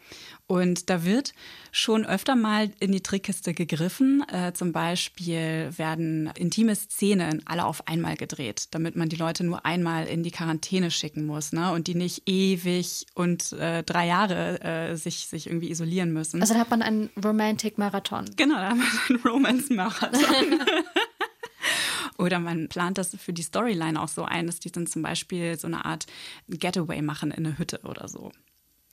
Und 0.46 0.90
da 0.90 1.06
wird 1.06 1.34
schon 1.72 2.06
öfter 2.06 2.36
mal 2.36 2.72
in 2.80 2.92
die 2.92 3.02
Trickkiste 3.02 3.54
gegriffen. 3.54 4.26
Äh, 4.30 4.52
zum 4.52 4.74
Beispiel 4.74 5.72
werden 5.78 6.30
intime 6.36 6.76
Szenen 6.76 7.42
alle 7.46 7.66
auf 7.66 7.88
einmal 7.88 8.18
gedreht, 8.18 8.68
damit 8.72 8.98
man 8.98 9.08
die 9.08 9.16
Leute 9.16 9.46
nur 9.46 9.66
einmal 9.66 10.08
in 10.08 10.24
die 10.24 10.32
Quarantäne 10.32 10.92
schicken 10.92 11.26
muss 11.26 11.54
ne? 11.54 11.72
und 11.72 11.88
die 11.88 11.96
nicht 11.96 12.24
ewig 12.26 12.97
und 13.14 13.52
äh, 13.54 13.84
drei 13.84 14.08
Jahre 14.08 14.62
äh, 14.62 14.96
sich, 14.96 15.28
sich 15.28 15.48
irgendwie 15.48 15.70
isolieren 15.70 16.14
müssen. 16.14 16.42
Also 16.42 16.54
da 16.54 16.60
hat 16.60 16.70
man 16.70 16.82
einen 16.82 17.10
Romantic-Marathon. 17.24 18.26
Genau, 18.36 18.56
da 18.56 18.70
haben 18.70 18.80
wir 18.80 19.16
einen 19.16 19.24
Romance-Marathon. 19.24 20.62
Oder 22.18 22.40
man 22.40 22.68
plant 22.68 22.98
das 22.98 23.16
für 23.16 23.34
die 23.34 23.44
Storyline 23.44 24.02
auch 24.02 24.08
so 24.08 24.24
ein, 24.24 24.48
dass 24.48 24.60
die 24.60 24.72
dann 24.72 24.88
zum 24.88 25.02
Beispiel 25.02 25.58
so 25.58 25.68
eine 25.68 25.86
Art 25.86 26.08
Getaway 26.48 27.02
machen 27.02 27.32
in 27.32 27.46
eine 27.46 27.58
Hütte 27.58 27.82
oder 27.84 28.08
so. 28.08 28.32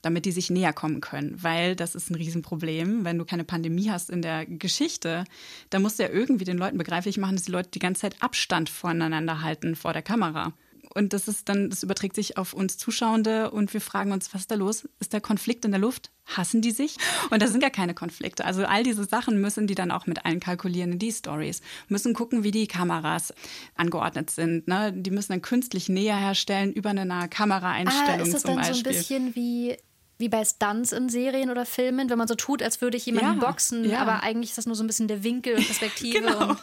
Damit 0.02 0.26
die 0.26 0.32
sich 0.32 0.50
näher 0.50 0.74
kommen 0.74 1.00
können. 1.00 1.42
Weil 1.42 1.74
das 1.74 1.94
ist 1.94 2.10
ein 2.10 2.16
Riesenproblem. 2.16 3.04
Wenn 3.04 3.16
du 3.16 3.24
keine 3.24 3.44
Pandemie 3.44 3.90
hast 3.90 4.10
in 4.10 4.20
der 4.20 4.44
Geschichte, 4.44 5.24
dann 5.70 5.80
musst 5.80 5.98
du 5.98 6.02
ja 6.02 6.10
irgendwie 6.10 6.44
den 6.44 6.58
Leuten 6.58 6.76
begreiflich 6.76 7.16
machen, 7.16 7.36
dass 7.36 7.46
die 7.46 7.52
Leute 7.52 7.70
die 7.70 7.78
ganze 7.78 8.02
Zeit 8.02 8.22
Abstand 8.22 8.68
voneinander 8.68 9.40
halten 9.40 9.74
vor 9.74 9.94
der 9.94 10.02
Kamera. 10.02 10.52
Und 10.92 11.12
das 11.12 11.28
ist 11.28 11.48
dann, 11.48 11.70
das 11.70 11.82
überträgt 11.82 12.14
sich 12.14 12.36
auf 12.36 12.52
uns 12.52 12.76
Zuschauende 12.76 13.50
und 13.50 13.72
wir 13.72 13.80
fragen 13.80 14.12
uns, 14.12 14.32
was 14.34 14.42
ist 14.42 14.50
da 14.50 14.54
los? 14.54 14.88
Ist 15.00 15.12
der 15.12 15.20
Konflikt 15.20 15.64
in 15.64 15.70
der 15.70 15.80
Luft? 15.80 16.10
Hassen 16.26 16.62
die 16.62 16.70
sich? 16.70 16.96
Und 17.30 17.42
da 17.42 17.46
sind 17.46 17.60
gar 17.60 17.70
keine 17.70 17.94
Konflikte. 17.94 18.44
Also 18.44 18.64
all 18.64 18.82
diese 18.82 19.04
Sachen 19.04 19.40
müssen 19.40 19.66
die 19.66 19.74
dann 19.74 19.90
auch 19.90 20.06
mit 20.06 20.24
einkalkulieren 20.24 20.92
in 20.92 20.98
die 20.98 21.12
Stories. 21.12 21.60
Müssen 21.88 22.14
gucken, 22.14 22.44
wie 22.44 22.50
die 22.50 22.66
Kameras 22.66 23.34
angeordnet 23.74 24.30
sind. 24.30 24.68
Ne? 24.68 24.92
Die 24.92 25.10
müssen 25.10 25.32
dann 25.32 25.42
künstlich 25.42 25.88
Nähe 25.88 26.16
herstellen 26.16 26.72
über 26.72 26.90
eine 26.90 27.06
nahe 27.06 27.28
Kameraeinstellung 27.28 28.20
ah, 28.20 28.22
ist 28.22 28.34
das 28.34 28.42
zum 28.42 28.56
dann 28.56 28.58
Beispiel. 28.58 28.74
so 28.76 28.88
ein 28.88 28.92
bisschen 28.92 29.34
wie 29.34 29.76
wie 30.18 30.28
bei 30.28 30.44
Stunts 30.44 30.92
in 30.92 31.08
Serien 31.08 31.50
oder 31.50 31.66
Filmen, 31.66 32.08
wenn 32.08 32.18
man 32.18 32.28
so 32.28 32.34
tut, 32.36 32.62
als 32.62 32.80
würde 32.80 32.96
ich 32.96 33.06
jemanden 33.06 33.40
Ja, 33.40 33.46
boxen, 33.46 33.84
ja. 33.84 34.00
aber 34.00 34.22
eigentlich 34.22 34.50
ist 34.50 34.58
das 34.58 34.66
nur 34.66 34.76
so 34.76 34.84
ein 34.84 34.86
bisschen 34.86 35.08
der 35.08 35.24
Winkel 35.24 35.56
und 35.56 35.66
Perspektive. 35.66 36.14
Genau. 36.24 36.50
und 36.50 36.58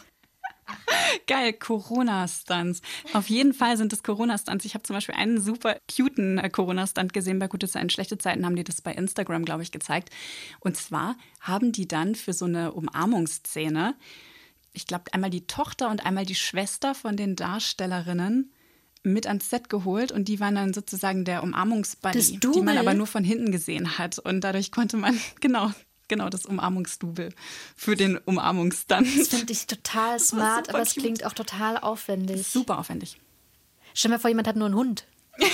Geil, 1.26 1.52
Corona-Stunts. 1.52 2.80
Auf 3.12 3.28
jeden 3.28 3.54
Fall 3.54 3.76
sind 3.76 3.92
es 3.92 4.02
Corona-Stunts. 4.02 4.64
Ich 4.64 4.74
habe 4.74 4.82
zum 4.82 4.94
Beispiel 4.94 5.14
einen 5.14 5.40
super 5.40 5.76
cuten 5.90 6.38
äh, 6.38 6.50
Corona-Stunt 6.50 7.12
gesehen. 7.12 7.38
Bei 7.38 7.48
Gute 7.48 7.68
Zeiten, 7.68 7.90
Schlechte 7.90 8.18
Zeiten 8.18 8.44
haben 8.44 8.56
die 8.56 8.64
das 8.64 8.80
bei 8.80 8.92
Instagram, 8.92 9.44
glaube 9.44 9.62
ich, 9.62 9.72
gezeigt. 9.72 10.10
Und 10.60 10.76
zwar 10.76 11.16
haben 11.40 11.72
die 11.72 11.86
dann 11.86 12.14
für 12.14 12.32
so 12.32 12.46
eine 12.46 12.72
Umarmungsszene, 12.72 13.94
ich 14.72 14.86
glaube, 14.86 15.04
einmal 15.12 15.30
die 15.30 15.46
Tochter 15.46 15.90
und 15.90 16.06
einmal 16.06 16.24
die 16.24 16.34
Schwester 16.34 16.94
von 16.94 17.16
den 17.16 17.36
Darstellerinnen 17.36 18.52
mit 19.02 19.26
ans 19.26 19.50
Set 19.50 19.68
geholt 19.68 20.12
und 20.12 20.28
die 20.28 20.40
waren 20.40 20.54
dann 20.54 20.72
sozusagen 20.72 21.24
der 21.24 21.42
Umarmungsbuddy, 21.42 22.38
die 22.38 22.60
man 22.60 22.78
aber 22.78 22.94
nur 22.94 23.06
von 23.06 23.24
hinten 23.24 23.50
gesehen 23.50 23.98
hat. 23.98 24.18
Und 24.18 24.42
dadurch 24.42 24.70
konnte 24.70 24.96
man, 24.96 25.18
genau, 25.40 25.70
genau, 26.12 26.28
das 26.28 26.44
Umarmungsdouble 26.44 27.30
für 27.74 27.96
den 27.96 28.18
Umarmungsstunt. 28.18 29.08
Das 29.18 29.28
finde 29.28 29.52
ich 29.52 29.66
total 29.66 30.18
smart, 30.20 30.68
aber 30.68 30.80
es 30.80 30.92
klingt 30.94 31.24
auch 31.24 31.32
total 31.32 31.78
aufwendig. 31.78 32.46
Super 32.46 32.78
aufwendig. 32.78 33.18
Stell 33.94 34.10
dir 34.10 34.16
mal 34.16 34.20
vor, 34.20 34.28
jemand 34.28 34.46
hat 34.46 34.56
nur 34.56 34.66
einen 34.66 34.74
Hund. 34.74 35.06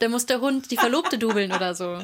da 0.00 0.08
muss 0.10 0.26
der 0.26 0.42
Hund 0.42 0.70
die 0.70 0.76
Verlobte 0.76 1.18
dubeln 1.18 1.50
oder 1.50 1.74
so. 1.74 1.98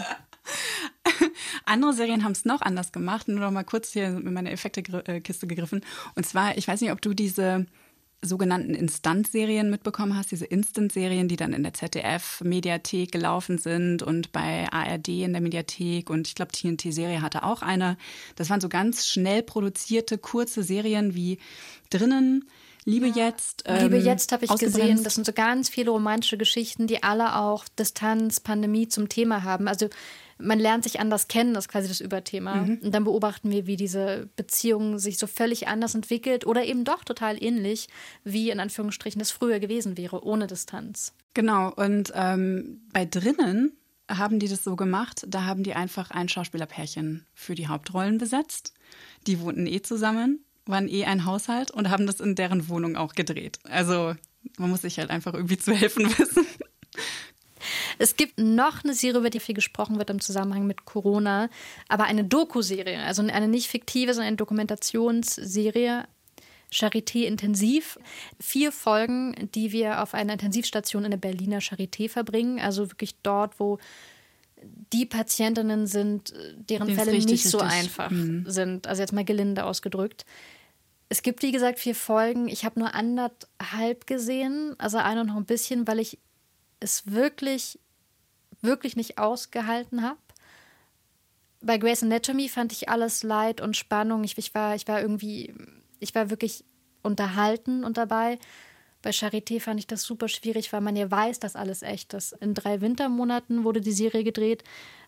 Andere 1.66 1.92
Serien 1.92 2.24
haben 2.24 2.32
es 2.32 2.46
noch 2.46 2.62
anders 2.62 2.90
gemacht. 2.90 3.28
Nur 3.28 3.40
noch 3.40 3.50
mal 3.50 3.64
kurz 3.64 3.92
hier 3.92 4.06
in 4.06 4.32
meine 4.32 4.52
Effektekiste 4.52 5.46
gegriffen. 5.46 5.84
Und 6.14 6.24
zwar, 6.24 6.56
ich 6.56 6.66
weiß 6.66 6.80
nicht, 6.80 6.92
ob 6.92 7.02
du 7.02 7.12
diese 7.12 7.66
sogenannten 8.24 8.74
Instant-Serien 8.74 9.70
mitbekommen 9.70 10.16
hast, 10.16 10.30
diese 10.30 10.44
Instant-Serien, 10.44 11.28
die 11.28 11.36
dann 11.36 11.52
in 11.52 11.62
der 11.62 11.74
ZDF-Mediathek 11.74 13.12
gelaufen 13.12 13.58
sind 13.58 14.02
und 14.02 14.32
bei 14.32 14.66
ARD 14.70 15.08
in 15.08 15.32
der 15.32 15.42
Mediathek 15.42 16.10
und 16.10 16.26
ich 16.26 16.34
glaube, 16.34 16.52
TNT-Serie 16.52 17.22
hatte 17.22 17.44
auch 17.44 17.62
eine. 17.62 17.96
Das 18.36 18.50
waren 18.50 18.60
so 18.60 18.68
ganz 18.68 19.06
schnell 19.06 19.42
produzierte, 19.42 20.18
kurze 20.18 20.62
Serien 20.62 21.14
wie 21.14 21.38
drinnen, 21.90 22.44
Liebe 22.86 23.06
jetzt. 23.06 23.64
Liebe 23.66 23.96
ähm, 23.96 24.04
jetzt 24.04 24.30
habe 24.32 24.44
ich 24.44 24.54
gesehen, 24.58 25.02
das 25.02 25.14
sind 25.14 25.24
so 25.24 25.32
ganz 25.32 25.70
viele 25.70 25.90
romantische 25.90 26.36
Geschichten, 26.36 26.86
die 26.86 27.02
alle 27.02 27.36
auch 27.36 27.64
Distanz, 27.78 28.40
Pandemie 28.40 28.88
zum 28.88 29.08
Thema 29.08 29.42
haben. 29.42 29.68
Also 29.68 29.88
man 30.38 30.58
lernt 30.58 30.84
sich 30.84 31.00
anders 31.00 31.28
kennen, 31.28 31.54
das 31.54 31.64
ist 31.64 31.70
quasi 31.70 31.88
das 31.88 32.00
Überthema. 32.00 32.56
Mhm. 32.56 32.78
Und 32.82 32.94
dann 32.94 33.04
beobachten 33.04 33.50
wir, 33.50 33.66
wie 33.66 33.76
diese 33.76 34.28
Beziehung 34.36 34.98
sich 34.98 35.18
so 35.18 35.26
völlig 35.26 35.68
anders 35.68 35.94
entwickelt 35.94 36.46
oder 36.46 36.64
eben 36.64 36.84
doch 36.84 37.04
total 37.04 37.42
ähnlich, 37.42 37.88
wie 38.24 38.50
in 38.50 38.60
Anführungsstrichen 38.60 39.18
das 39.18 39.30
früher 39.30 39.60
gewesen 39.60 39.96
wäre, 39.96 40.24
ohne 40.24 40.46
Distanz. 40.46 41.12
Genau, 41.34 41.72
und 41.72 42.12
ähm, 42.14 42.82
bei 42.92 43.04
drinnen 43.04 43.72
haben 44.08 44.38
die 44.38 44.48
das 44.48 44.64
so 44.64 44.76
gemacht, 44.76 45.24
da 45.28 45.44
haben 45.44 45.62
die 45.62 45.74
einfach 45.74 46.10
ein 46.10 46.28
Schauspielerpärchen 46.28 47.26
für 47.34 47.54
die 47.54 47.68
Hauptrollen 47.68 48.18
besetzt. 48.18 48.74
Die 49.26 49.40
wohnten 49.40 49.66
eh 49.66 49.80
zusammen, 49.82 50.44
waren 50.66 50.88
eh 50.88 51.04
ein 51.04 51.24
Haushalt 51.24 51.70
und 51.70 51.90
haben 51.90 52.06
das 52.06 52.20
in 52.20 52.34
deren 52.34 52.68
Wohnung 52.68 52.96
auch 52.96 53.14
gedreht. 53.14 53.58
Also 53.64 54.14
man 54.58 54.70
muss 54.70 54.82
sich 54.82 54.98
halt 54.98 55.10
einfach 55.10 55.34
irgendwie 55.34 55.58
zu 55.58 55.72
helfen 55.72 56.06
wissen. 56.18 56.46
Es 57.98 58.16
gibt 58.16 58.38
noch 58.38 58.84
eine 58.84 58.94
Serie, 58.94 59.20
über 59.20 59.30
die 59.30 59.40
viel 59.40 59.54
gesprochen 59.54 59.98
wird 59.98 60.10
im 60.10 60.20
Zusammenhang 60.20 60.66
mit 60.66 60.84
Corona, 60.84 61.48
aber 61.88 62.04
eine 62.04 62.24
Doku-Serie, 62.24 63.02
also 63.02 63.22
eine 63.22 63.48
nicht 63.48 63.68
fiktive, 63.68 64.14
sondern 64.14 64.28
eine 64.28 64.36
Dokumentationsserie. 64.36 66.04
Charité 66.72 67.24
Intensiv. 67.26 67.98
Vier 68.40 68.72
Folgen, 68.72 69.48
die 69.54 69.70
wir 69.70 70.02
auf 70.02 70.12
einer 70.12 70.32
Intensivstation 70.32 71.04
in 71.04 71.12
der 71.12 71.18
Berliner 71.18 71.60
Charité 71.60 72.08
verbringen. 72.08 72.58
Also 72.58 72.90
wirklich 72.90 73.14
dort, 73.22 73.60
wo 73.60 73.78
die 74.92 75.06
Patientinnen 75.06 75.86
sind, 75.86 76.32
deren 76.68 76.92
Fälle 76.94 77.12
nicht 77.12 77.48
so 77.48 77.60
einfach 77.60 78.10
Mhm. 78.10 78.44
sind. 78.48 78.86
Also 78.86 79.02
jetzt 79.02 79.12
mal 79.12 79.24
gelinde 79.24 79.64
ausgedrückt. 79.64 80.24
Es 81.08 81.22
gibt, 81.22 81.42
wie 81.42 81.52
gesagt, 81.52 81.78
vier 81.78 81.94
Folgen. 81.94 82.48
Ich 82.48 82.64
habe 82.64 82.80
nur 82.80 82.94
anderthalb 82.94 84.06
gesehen, 84.06 84.74
also 84.78 84.98
eine 84.98 85.24
noch 85.24 85.36
ein 85.36 85.44
bisschen, 85.44 85.86
weil 85.86 86.00
ich 86.00 86.18
es 86.80 87.10
wirklich, 87.10 87.78
wirklich 88.60 88.96
nicht 88.96 89.18
ausgehalten 89.18 90.02
habe. 90.02 90.18
Bei 91.60 91.78
Grey's 91.78 92.02
Anatomy 92.02 92.48
fand 92.48 92.72
ich 92.72 92.88
alles 92.88 93.22
Leid 93.22 93.60
und 93.60 93.76
Spannung. 93.76 94.22
Ich, 94.24 94.36
ich, 94.36 94.54
war, 94.54 94.74
ich 94.74 94.86
war 94.86 95.00
irgendwie, 95.00 95.54
ich 95.98 96.14
war 96.14 96.30
wirklich 96.30 96.64
unterhalten 97.02 97.84
und 97.84 97.96
dabei. 97.96 98.38
Bei 99.02 99.10
Charité 99.10 99.60
fand 99.60 99.80
ich 99.80 99.86
das 99.86 100.02
super 100.02 100.28
schwierig, 100.28 100.72
weil 100.72 100.80
man 100.80 100.96
ja 100.96 101.10
weiß, 101.10 101.40
dass 101.40 101.56
alles 101.56 101.82
echt 101.82 102.14
ist. 102.14 102.32
In 102.40 102.54
drei 102.54 102.80
Wintermonaten 102.80 103.64
wurde 103.64 103.80
die 103.80 103.92
Serie 103.92 104.24
gedreht. 104.24 104.64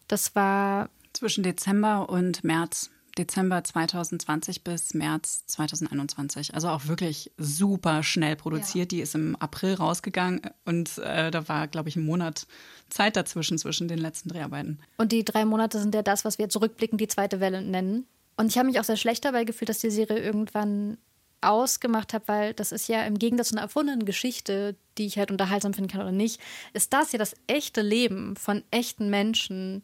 Das 0.07 0.35
war 0.35 0.91
Zwischen 1.17 1.45
Dezember 1.45 2.11
und 2.11 2.45
März. 2.45 2.91
Dezember 3.19 3.65
2020 3.65 4.63
bis 4.63 4.95
März 4.95 5.47
2021. 5.47 6.55
Also 6.55 6.69
auch 6.69 6.87
wirklich 6.87 7.33
super 7.39 8.03
schnell 8.03 8.37
produziert. 8.37 8.93
Die 8.93 9.01
ist 9.01 9.15
im 9.15 9.37
April 9.37 9.75
rausgegangen 9.75 10.43
und 10.65 10.99
äh, 10.99 11.31
da 11.31 11.49
war, 11.49 11.67
glaube 11.69 11.89
ich, 11.89 11.97
ein 11.97 12.05
Monat 12.05 12.47
Zeit 12.91 13.17
dazwischen, 13.17 13.59
zwischen 13.59 13.89
den 13.89 13.99
letzten 13.99 14.29
Dreharbeiten. 14.29 14.79
Und 14.99 15.13
die 15.13 15.25
drei 15.25 15.45
Monate 15.45 15.81
sind 15.81 15.95
ja 15.95 16.03
das, 16.03 16.25
was 16.25 16.39
wir 16.39 16.45
jetzt 16.45 16.61
rückblickend 16.61 17.01
die 17.01 17.09
zweite 17.09 17.41
Welle 17.41 17.63
nennen. 17.63 18.07
Und 18.37 18.49
ich 18.49 18.59
habe 18.59 18.69
mich 18.69 18.79
auch 18.79 18.85
sehr 18.85 18.97
schlecht 18.97 19.25
dabei 19.25 19.45
gefühlt, 19.45 19.69
dass 19.69 19.79
die 19.79 19.91
Serie 19.91 20.19
irgendwann 20.19 20.99
ausgemacht 21.41 22.13
habe, 22.13 22.29
weil 22.29 22.55
das 22.55 22.73
ist 22.73 22.89
ja 22.89 23.05
im 23.05 23.19
Gegensatz 23.19 23.49
zu 23.49 23.55
einer 23.55 23.63
erfundenen 23.63 24.05
Geschichte, 24.05 24.77
die 24.99 25.07
ich 25.07 25.19
halt 25.19 25.31
unterhaltsam 25.31 25.75
finden 25.75 25.91
kann 25.91 26.01
oder 26.01 26.13
nicht, 26.13 26.41
ist 26.73 26.93
das 26.93 27.13
ja 27.13 27.19
das 27.19 27.35
echte 27.47 27.83
Leben 27.83 28.37
von 28.37 28.63
echten 28.71 29.11
Menschen, 29.11 29.83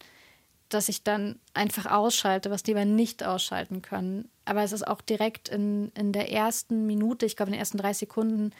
dass 0.74 0.88
ich 0.88 1.02
dann 1.02 1.38
einfach 1.54 1.86
ausschalte, 1.86 2.50
was 2.50 2.62
die 2.62 2.72
aber 2.72 2.84
nicht 2.84 3.22
ausschalten 3.22 3.82
können. 3.82 4.28
Aber 4.44 4.62
es 4.62 4.72
ist 4.72 4.86
auch 4.86 5.00
direkt 5.00 5.48
in, 5.48 5.92
in 5.94 6.12
der 6.12 6.30
ersten 6.30 6.86
Minute, 6.86 7.26
ich 7.26 7.36
glaube 7.36 7.50
in 7.50 7.54
den 7.54 7.60
ersten 7.60 7.78
drei 7.78 7.92
Sekunden, 7.92 8.52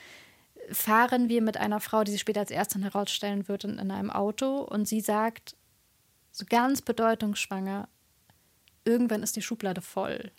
fahren 0.71 1.29
wir 1.29 1.43
mit 1.43 1.57
einer 1.57 1.81
Frau, 1.81 2.05
die 2.05 2.13
sich 2.13 2.21
später 2.21 2.41
als 2.41 2.51
Ärztin 2.51 2.83
herausstellen 2.83 3.49
wird, 3.49 3.65
in, 3.65 3.79
in 3.79 3.91
einem 3.91 4.11
Auto 4.11 4.59
und 4.59 4.87
sie 4.87 5.01
sagt, 5.01 5.57
so 6.31 6.45
ganz 6.49 6.83
bedeutungsschwanger, 6.83 7.89
irgendwann 8.85 9.23
ist 9.23 9.37
die 9.37 9.43
Schublade 9.43 9.81
voll. 9.81 10.31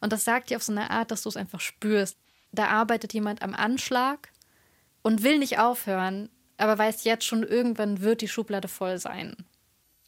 Und 0.00 0.12
das 0.12 0.24
sagt 0.24 0.50
die 0.50 0.56
auf 0.56 0.62
so 0.62 0.72
eine 0.72 0.90
Art, 0.90 1.10
dass 1.10 1.22
du 1.22 1.28
es 1.28 1.36
einfach 1.36 1.60
spürst. 1.60 2.16
Da 2.52 2.68
arbeitet 2.68 3.12
jemand 3.12 3.42
am 3.42 3.54
Anschlag 3.54 4.32
und 5.02 5.22
will 5.22 5.38
nicht 5.38 5.58
aufhören, 5.58 6.30
aber 6.56 6.78
weiß 6.78 7.04
jetzt 7.04 7.24
schon, 7.24 7.42
irgendwann 7.42 8.00
wird 8.00 8.22
die 8.22 8.28
Schublade 8.28 8.68
voll 8.68 8.98
sein. 8.98 9.36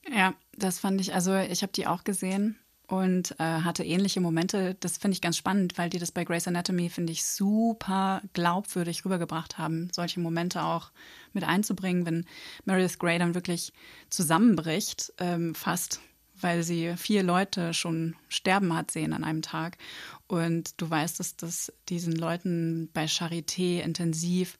Ja, 0.08 0.34
das 0.56 0.78
fand 0.78 1.00
ich, 1.00 1.14
also 1.14 1.34
ich 1.36 1.62
habe 1.62 1.72
die 1.72 1.86
auch 1.86 2.04
gesehen 2.04 2.58
und 2.92 3.32
äh, 3.40 3.44
hatte 3.44 3.84
ähnliche 3.84 4.20
Momente. 4.20 4.76
Das 4.80 4.98
finde 4.98 5.14
ich 5.14 5.22
ganz 5.22 5.36
spannend, 5.38 5.78
weil 5.78 5.88
die 5.88 5.98
das 5.98 6.12
bei 6.12 6.24
Grey's 6.24 6.46
Anatomy, 6.46 6.90
finde 6.90 7.12
ich, 7.12 7.24
super 7.24 8.20
glaubwürdig 8.34 9.04
rübergebracht 9.04 9.56
haben, 9.56 9.88
solche 9.92 10.20
Momente 10.20 10.62
auch 10.62 10.90
mit 11.32 11.44
einzubringen, 11.44 12.04
wenn 12.04 12.26
Meredith 12.66 12.98
Grey 12.98 13.18
dann 13.18 13.34
wirklich 13.34 13.72
zusammenbricht, 14.10 15.12
ähm, 15.18 15.54
fast, 15.54 16.00
weil 16.38 16.62
sie 16.64 16.94
vier 16.96 17.22
Leute 17.22 17.72
schon 17.72 18.14
sterben 18.28 18.74
hat 18.76 18.90
sehen 18.90 19.14
an 19.14 19.24
einem 19.24 19.42
Tag. 19.42 19.78
Und 20.26 20.80
du 20.80 20.90
weißt, 20.90 21.18
dass 21.18 21.36
das 21.36 21.72
diesen 21.88 22.14
Leuten 22.14 22.90
bei 22.92 23.06
Charité 23.06 23.80
intensiv 23.80 24.58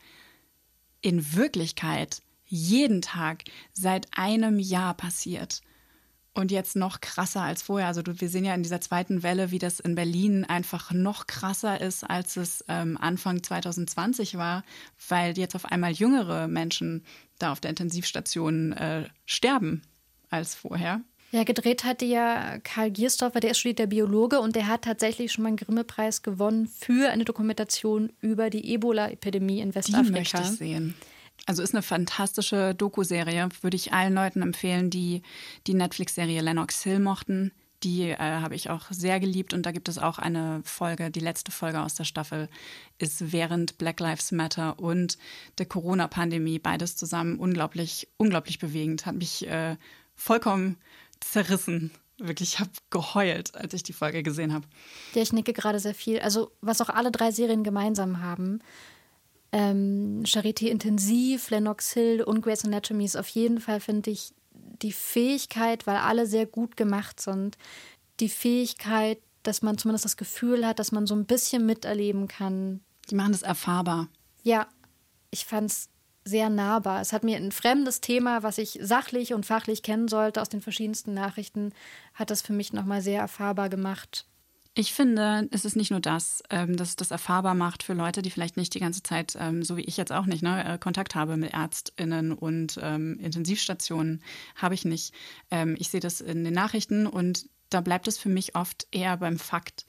in 1.03 1.35
Wirklichkeit 1.35 2.23
jeden 2.47 3.03
Tag 3.03 3.45
seit 3.73 4.07
einem 4.17 4.59
Jahr 4.59 4.95
passiert 4.95 5.61
und 6.35 6.51
jetzt 6.51 6.77
noch 6.77 7.01
krasser 7.01 7.43
als 7.43 7.63
vorher. 7.63 7.89
Also 7.89 8.03
wir 8.05 8.29
sehen 8.29 8.45
ja 8.45 8.55
in 8.55 8.63
dieser 8.63 8.81
zweiten 8.81 9.23
Welle, 9.23 9.51
wie 9.51 9.59
das 9.59 9.81
in 9.81 9.95
Berlin 9.95 10.45
einfach 10.45 10.93
noch 10.93 11.27
krasser 11.27 11.81
ist, 11.81 12.05
als 12.05 12.37
es 12.37 12.65
ähm, 12.69 12.97
Anfang 12.99 13.43
2020 13.43 14.37
war, 14.37 14.65
weil 15.09 15.37
jetzt 15.37 15.55
auf 15.55 15.67
einmal 15.67 15.93
jüngere 15.93 16.49
Menschen 16.49 17.05
da 17.39 17.53
auf 17.53 17.61
der 17.61 17.71
Intensivstation 17.71 18.73
äh, 18.73 19.09
sterben 19.27 19.83
als 20.31 20.55
vorher. 20.55 21.03
Ja, 21.33 21.45
gedreht 21.45 21.85
hatte 21.85 22.05
ja 22.05 22.59
Karl 22.63 22.91
Giersdorfer, 22.91 23.41
der 23.41 23.53
ist 23.53 23.59
studiert 23.59 23.79
der 23.79 23.87
Biologe 23.87 24.41
und 24.41 24.55
der 24.55 24.67
hat 24.67 24.83
tatsächlich 24.83 25.33
schon 25.33 25.43
mal 25.43 25.49
einen 25.49 25.57
Grimme-Preis 25.57 26.23
gewonnen 26.23 26.67
für 26.67 27.11
eine 27.11 27.25
Dokumentation 27.25 28.13
über 28.21 28.51
die 28.51 28.75
Ebola-Epidemie 28.75 29.61
in 29.61 29.75
Westafrika. 29.75 30.09
Die 30.09 30.13
möchte 30.13 30.43
ich 30.43 30.49
sehen. 30.49 30.95
Also 31.47 31.63
ist 31.63 31.75
eine 31.75 31.83
fantastische 31.83 32.75
Doku-Serie, 32.75 33.49
würde 33.63 33.77
ich 33.77 33.93
allen 33.93 34.15
Leuten 34.15 34.43
empfehlen, 34.43 34.91
die 34.91 35.23
die 35.67 35.75
Netflix-Serie 35.75 36.41
Lennox 36.41 36.83
Hill 36.83 37.01
mochten. 37.01 37.53
Die 37.83 38.11
äh, 38.11 38.17
habe 38.17 38.55
ich 38.55 38.71
auch 38.71 38.87
sehr 38.91 39.19
geliebt 39.19 39.53
und 39.53 39.67
da 39.67 39.73
gibt 39.73 39.89
es 39.89 39.99
auch 39.99 40.19
eine 40.19 40.63
Folge, 40.65 41.11
die 41.11 41.21
letzte 41.21 41.51
Folge 41.51 41.81
aus 41.81 41.95
der 41.95 42.05
Staffel 42.05 42.49
ist 42.99 43.33
während 43.33 43.77
Black 43.77 43.99
Lives 43.99 44.31
Matter 44.31 44.79
und 44.79 45.19
der 45.59 45.67
Corona-Pandemie 45.67 46.61
beides 46.61 46.95
zusammen 46.95 47.41
unglaublich, 47.41 48.09
unglaublich 48.19 48.61
bewegend. 48.61 49.05
Hat 49.05 49.17
mich 49.17 49.49
äh, 49.49 49.77
vollkommen 50.15 50.77
zerrissen. 51.19 51.91
Wirklich, 52.19 52.55
ich 52.55 52.61
habe 52.61 52.71
geheult, 52.91 53.57
als 53.57 53.75
ich 53.75 53.83
die 53.83 53.93
Folge 53.93 54.23
gesehen 54.23 54.53
habe. 54.53 54.67
Ja, 55.15 55.23
ich 55.23 55.33
nicke 55.33 55.53
gerade 55.53 55.81
sehr 55.81 55.95
viel. 55.95 56.21
Also, 56.21 56.53
was 56.61 56.81
auch 56.81 56.89
alle 56.89 57.11
drei 57.11 57.33
Serien 57.33 57.65
gemeinsam 57.65 58.23
haben, 58.23 58.61
ähm, 59.53 60.23
Charité 60.25 60.69
Intensiv, 60.69 61.51
Lennox 61.51 61.93
Hill 61.93 62.23
und 62.23 62.41
Grey's 62.41 62.65
Anatomy 62.65 63.05
ist 63.05 63.17
auf 63.17 63.29
jeden 63.29 63.61
Fall, 63.61 63.81
finde 63.81 64.11
ich, 64.11 64.33
die 64.83 64.93
Fähigkeit, 64.93 65.87
weil 65.87 65.97
alle 65.97 66.27
sehr 66.27 66.47
gut 66.47 66.77
gemacht 66.77 67.21
sind, 67.21 67.57
die 68.21 68.29
Fähigkeit, 68.29 69.19
dass 69.43 69.63
man 69.63 69.79
zumindest 69.79 70.05
das 70.05 70.17
Gefühl 70.17 70.67
hat, 70.67 70.79
dass 70.79 70.93
man 70.93 71.07
so 71.07 71.15
ein 71.15 71.27
bisschen 71.27 71.67
miterleben 71.67 72.29
kann. 72.29 72.81
Die 73.11 73.15
machen 73.15 73.33
das 73.33 73.43
erfahrbar. 73.43 74.09
Ja, 74.43 74.67
ich 75.31 75.45
fand 75.45 75.71
es 75.71 75.89
sehr 76.25 76.49
nahbar. 76.49 77.01
Es 77.01 77.13
hat 77.13 77.25
mir 77.25 77.37
ein 77.37 77.53
fremdes 77.53 78.01
Thema, 78.01 78.43
was 78.43 78.59
ich 78.59 78.79
sachlich 78.81 79.35
und 79.35 79.45
fachlich 79.45 79.83
kennen 79.83 80.09
sollte 80.09 80.41
aus 80.41 80.49
den 80.49 80.61
verschiedensten 80.61 81.15
Nachrichten, 81.15 81.73
hat 82.15 82.31
das 82.31 82.43
für 82.43 82.53
mich 82.53 82.73
nochmal 82.73 83.03
sehr 83.03 83.21
erfahrbar 83.21 83.69
gemacht. 83.69 84.27
Ich 84.75 84.95
finde, 84.95 85.49
es 85.51 85.67
ist 85.67 85.77
nicht 85.77 85.91
nur 85.91 86.01
das, 86.01 86.43
ähm, 86.49 86.79
dass 86.79 86.91
es 86.91 86.97
das 86.97 87.11
erfahrbar 87.11 87.55
macht 87.55 87.83
für 87.83 87.93
Leute, 87.93 88.23
die 88.23 88.31
vielleicht 88.31 88.57
nicht 88.57 88.73
die 88.73 88.81
ganze 88.81 89.03
Zeit, 89.03 89.37
ähm, 89.39 89.63
so 89.63 89.77
wie 89.77 89.83
ich 89.83 89.99
jetzt 89.99 90.13
auch 90.13 90.25
nicht, 90.25 90.43
ne, 90.43 90.65
äh, 90.65 90.79
Kontakt 90.79 91.15
habe 91.15 91.37
mit 91.37 91.53
ÄrztInnen 91.53 92.33
und 92.33 92.79
ähm, 92.83 93.19
Intensivstationen, 93.19 94.23
habe 94.57 94.75
ich 94.75 94.87
nicht. 94.87 95.13
Ähm, 95.51 95.77
ich 95.79 95.91
sehe 95.91 96.01
das 96.01 96.23
in 96.23 96.43
den 96.43 96.55
Nachrichten 96.55 97.07
und 97.07 97.51
da 97.69 97.83
bleibt 97.83 98.09
es 98.09 98.17
für 98.17 98.31
mich 98.31 98.57
oft 98.57 98.87
eher 98.93 99.19
beim 99.19 99.39
Fakt. 99.39 99.85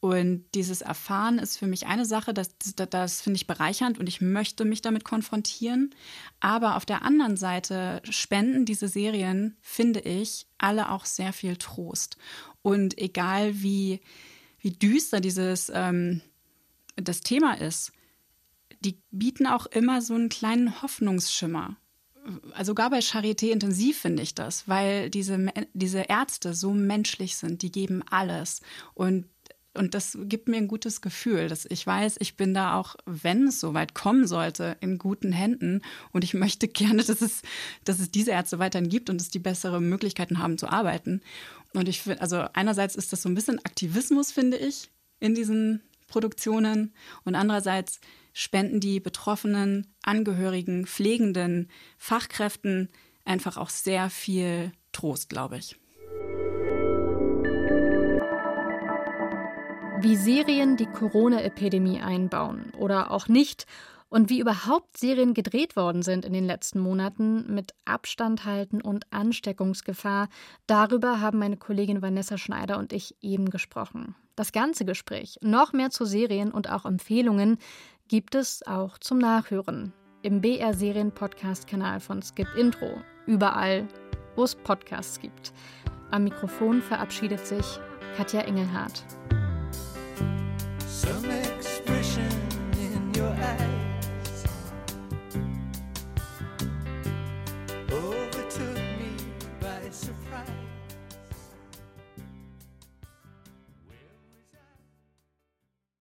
Und 0.00 0.46
dieses 0.54 0.80
Erfahren 0.80 1.38
ist 1.38 1.58
für 1.58 1.66
mich 1.66 1.86
eine 1.86 2.06
Sache, 2.06 2.32
das, 2.32 2.56
das, 2.74 2.88
das 2.88 3.20
finde 3.20 3.36
ich 3.36 3.46
bereichernd 3.46 3.98
und 3.98 4.08
ich 4.08 4.22
möchte 4.22 4.64
mich 4.64 4.80
damit 4.80 5.04
konfrontieren. 5.04 5.94
Aber 6.40 6.76
auf 6.76 6.86
der 6.86 7.02
anderen 7.02 7.36
Seite 7.36 8.00
spenden 8.08 8.64
diese 8.64 8.88
Serien, 8.88 9.58
finde 9.60 10.00
ich, 10.00 10.46
alle 10.56 10.90
auch 10.90 11.04
sehr 11.04 11.34
viel 11.34 11.56
Trost. 11.56 12.16
Und 12.62 12.98
egal 12.98 13.62
wie, 13.62 14.00
wie 14.60 14.70
düster 14.70 15.20
dieses 15.20 15.70
ähm, 15.74 16.20
das 16.96 17.20
Thema 17.20 17.54
ist, 17.54 17.92
die 18.80 18.98
bieten 19.10 19.46
auch 19.46 19.66
immer 19.66 20.02
so 20.02 20.14
einen 20.14 20.28
kleinen 20.28 20.82
Hoffnungsschimmer. 20.82 21.76
Also 22.52 22.70
sogar 22.70 22.90
bei 22.90 22.98
Charité 22.98 23.50
intensiv 23.50 23.98
finde 23.98 24.22
ich 24.22 24.34
das, 24.34 24.68
weil 24.68 25.10
diese, 25.10 25.52
diese 25.72 26.00
Ärzte 26.00 26.54
so 26.54 26.72
menschlich 26.72 27.36
sind, 27.36 27.62
die 27.62 27.72
geben 27.72 28.02
alles. 28.10 28.60
Und 28.94 29.26
und 29.72 29.94
das 29.94 30.18
gibt 30.22 30.48
mir 30.48 30.56
ein 30.56 30.66
gutes 30.66 31.00
Gefühl, 31.00 31.48
dass 31.48 31.64
ich 31.64 31.86
weiß, 31.86 32.16
ich 32.18 32.36
bin 32.36 32.54
da 32.54 32.74
auch, 32.74 32.96
wenn 33.06 33.46
es 33.46 33.60
so 33.60 33.72
weit 33.72 33.94
kommen 33.94 34.26
sollte, 34.26 34.76
in 34.80 34.98
guten 34.98 35.30
Händen. 35.30 35.82
Und 36.12 36.24
ich 36.24 36.34
möchte 36.34 36.66
gerne, 36.68 37.04
dass 37.04 37.20
es, 37.20 37.42
dass 37.84 38.00
es 38.00 38.10
diese 38.10 38.32
Ärzte 38.32 38.58
weiterhin 38.58 38.88
gibt 38.88 39.10
und 39.10 39.20
dass 39.20 39.30
die 39.30 39.38
bessere 39.38 39.80
Möglichkeiten 39.80 40.38
haben 40.38 40.58
zu 40.58 40.68
arbeiten. 40.68 41.20
Und 41.72 41.88
ich 41.88 42.00
finde, 42.00 42.20
also 42.20 42.44
einerseits 42.52 42.96
ist 42.96 43.12
das 43.12 43.22
so 43.22 43.28
ein 43.28 43.34
bisschen 43.34 43.58
Aktivismus, 43.60 44.32
finde 44.32 44.56
ich, 44.56 44.90
in 45.20 45.36
diesen 45.36 45.82
Produktionen. 46.08 46.92
Und 47.24 47.36
andererseits 47.36 48.00
spenden 48.32 48.80
die 48.80 48.98
Betroffenen, 48.98 49.86
Angehörigen, 50.02 50.86
Pflegenden, 50.86 51.68
Fachkräften 51.96 52.88
einfach 53.24 53.56
auch 53.56 53.70
sehr 53.70 54.10
viel 54.10 54.72
Trost, 54.90 55.28
glaube 55.28 55.58
ich. 55.58 55.76
Wie 60.02 60.16
Serien 60.16 60.78
die 60.78 60.86
Corona-Epidemie 60.86 62.00
einbauen 62.00 62.72
oder 62.78 63.10
auch 63.10 63.28
nicht 63.28 63.66
und 64.08 64.30
wie 64.30 64.40
überhaupt 64.40 64.96
Serien 64.96 65.34
gedreht 65.34 65.76
worden 65.76 66.00
sind 66.00 66.24
in 66.24 66.32
den 66.32 66.46
letzten 66.46 66.80
Monaten 66.80 67.52
mit 67.54 67.74
Abstand 67.84 68.46
halten 68.46 68.80
und 68.80 69.04
Ansteckungsgefahr, 69.12 70.28
darüber 70.66 71.20
haben 71.20 71.38
meine 71.38 71.58
Kollegin 71.58 72.00
Vanessa 72.00 72.38
Schneider 72.38 72.78
und 72.78 72.94
ich 72.94 73.14
eben 73.20 73.50
gesprochen. 73.50 74.14
Das 74.36 74.52
ganze 74.52 74.86
Gespräch, 74.86 75.38
noch 75.42 75.74
mehr 75.74 75.90
zu 75.90 76.06
Serien 76.06 76.50
und 76.50 76.70
auch 76.70 76.86
Empfehlungen 76.86 77.58
gibt 78.08 78.34
es 78.34 78.66
auch 78.66 78.96
zum 78.96 79.18
Nachhören 79.18 79.92
im 80.22 80.40
BR 80.40 80.72
Serien 80.72 81.12
Podcast 81.12 81.66
Kanal 81.66 82.00
von 82.00 82.22
Skip 82.22 82.48
Intro, 82.56 83.02
überall, 83.26 83.86
wo 84.34 84.44
es 84.44 84.54
Podcasts 84.54 85.20
gibt. 85.20 85.52
Am 86.10 86.24
Mikrofon 86.24 86.80
verabschiedet 86.80 87.46
sich 87.46 87.78
Katja 88.16 88.40
Engelhardt. 88.40 89.04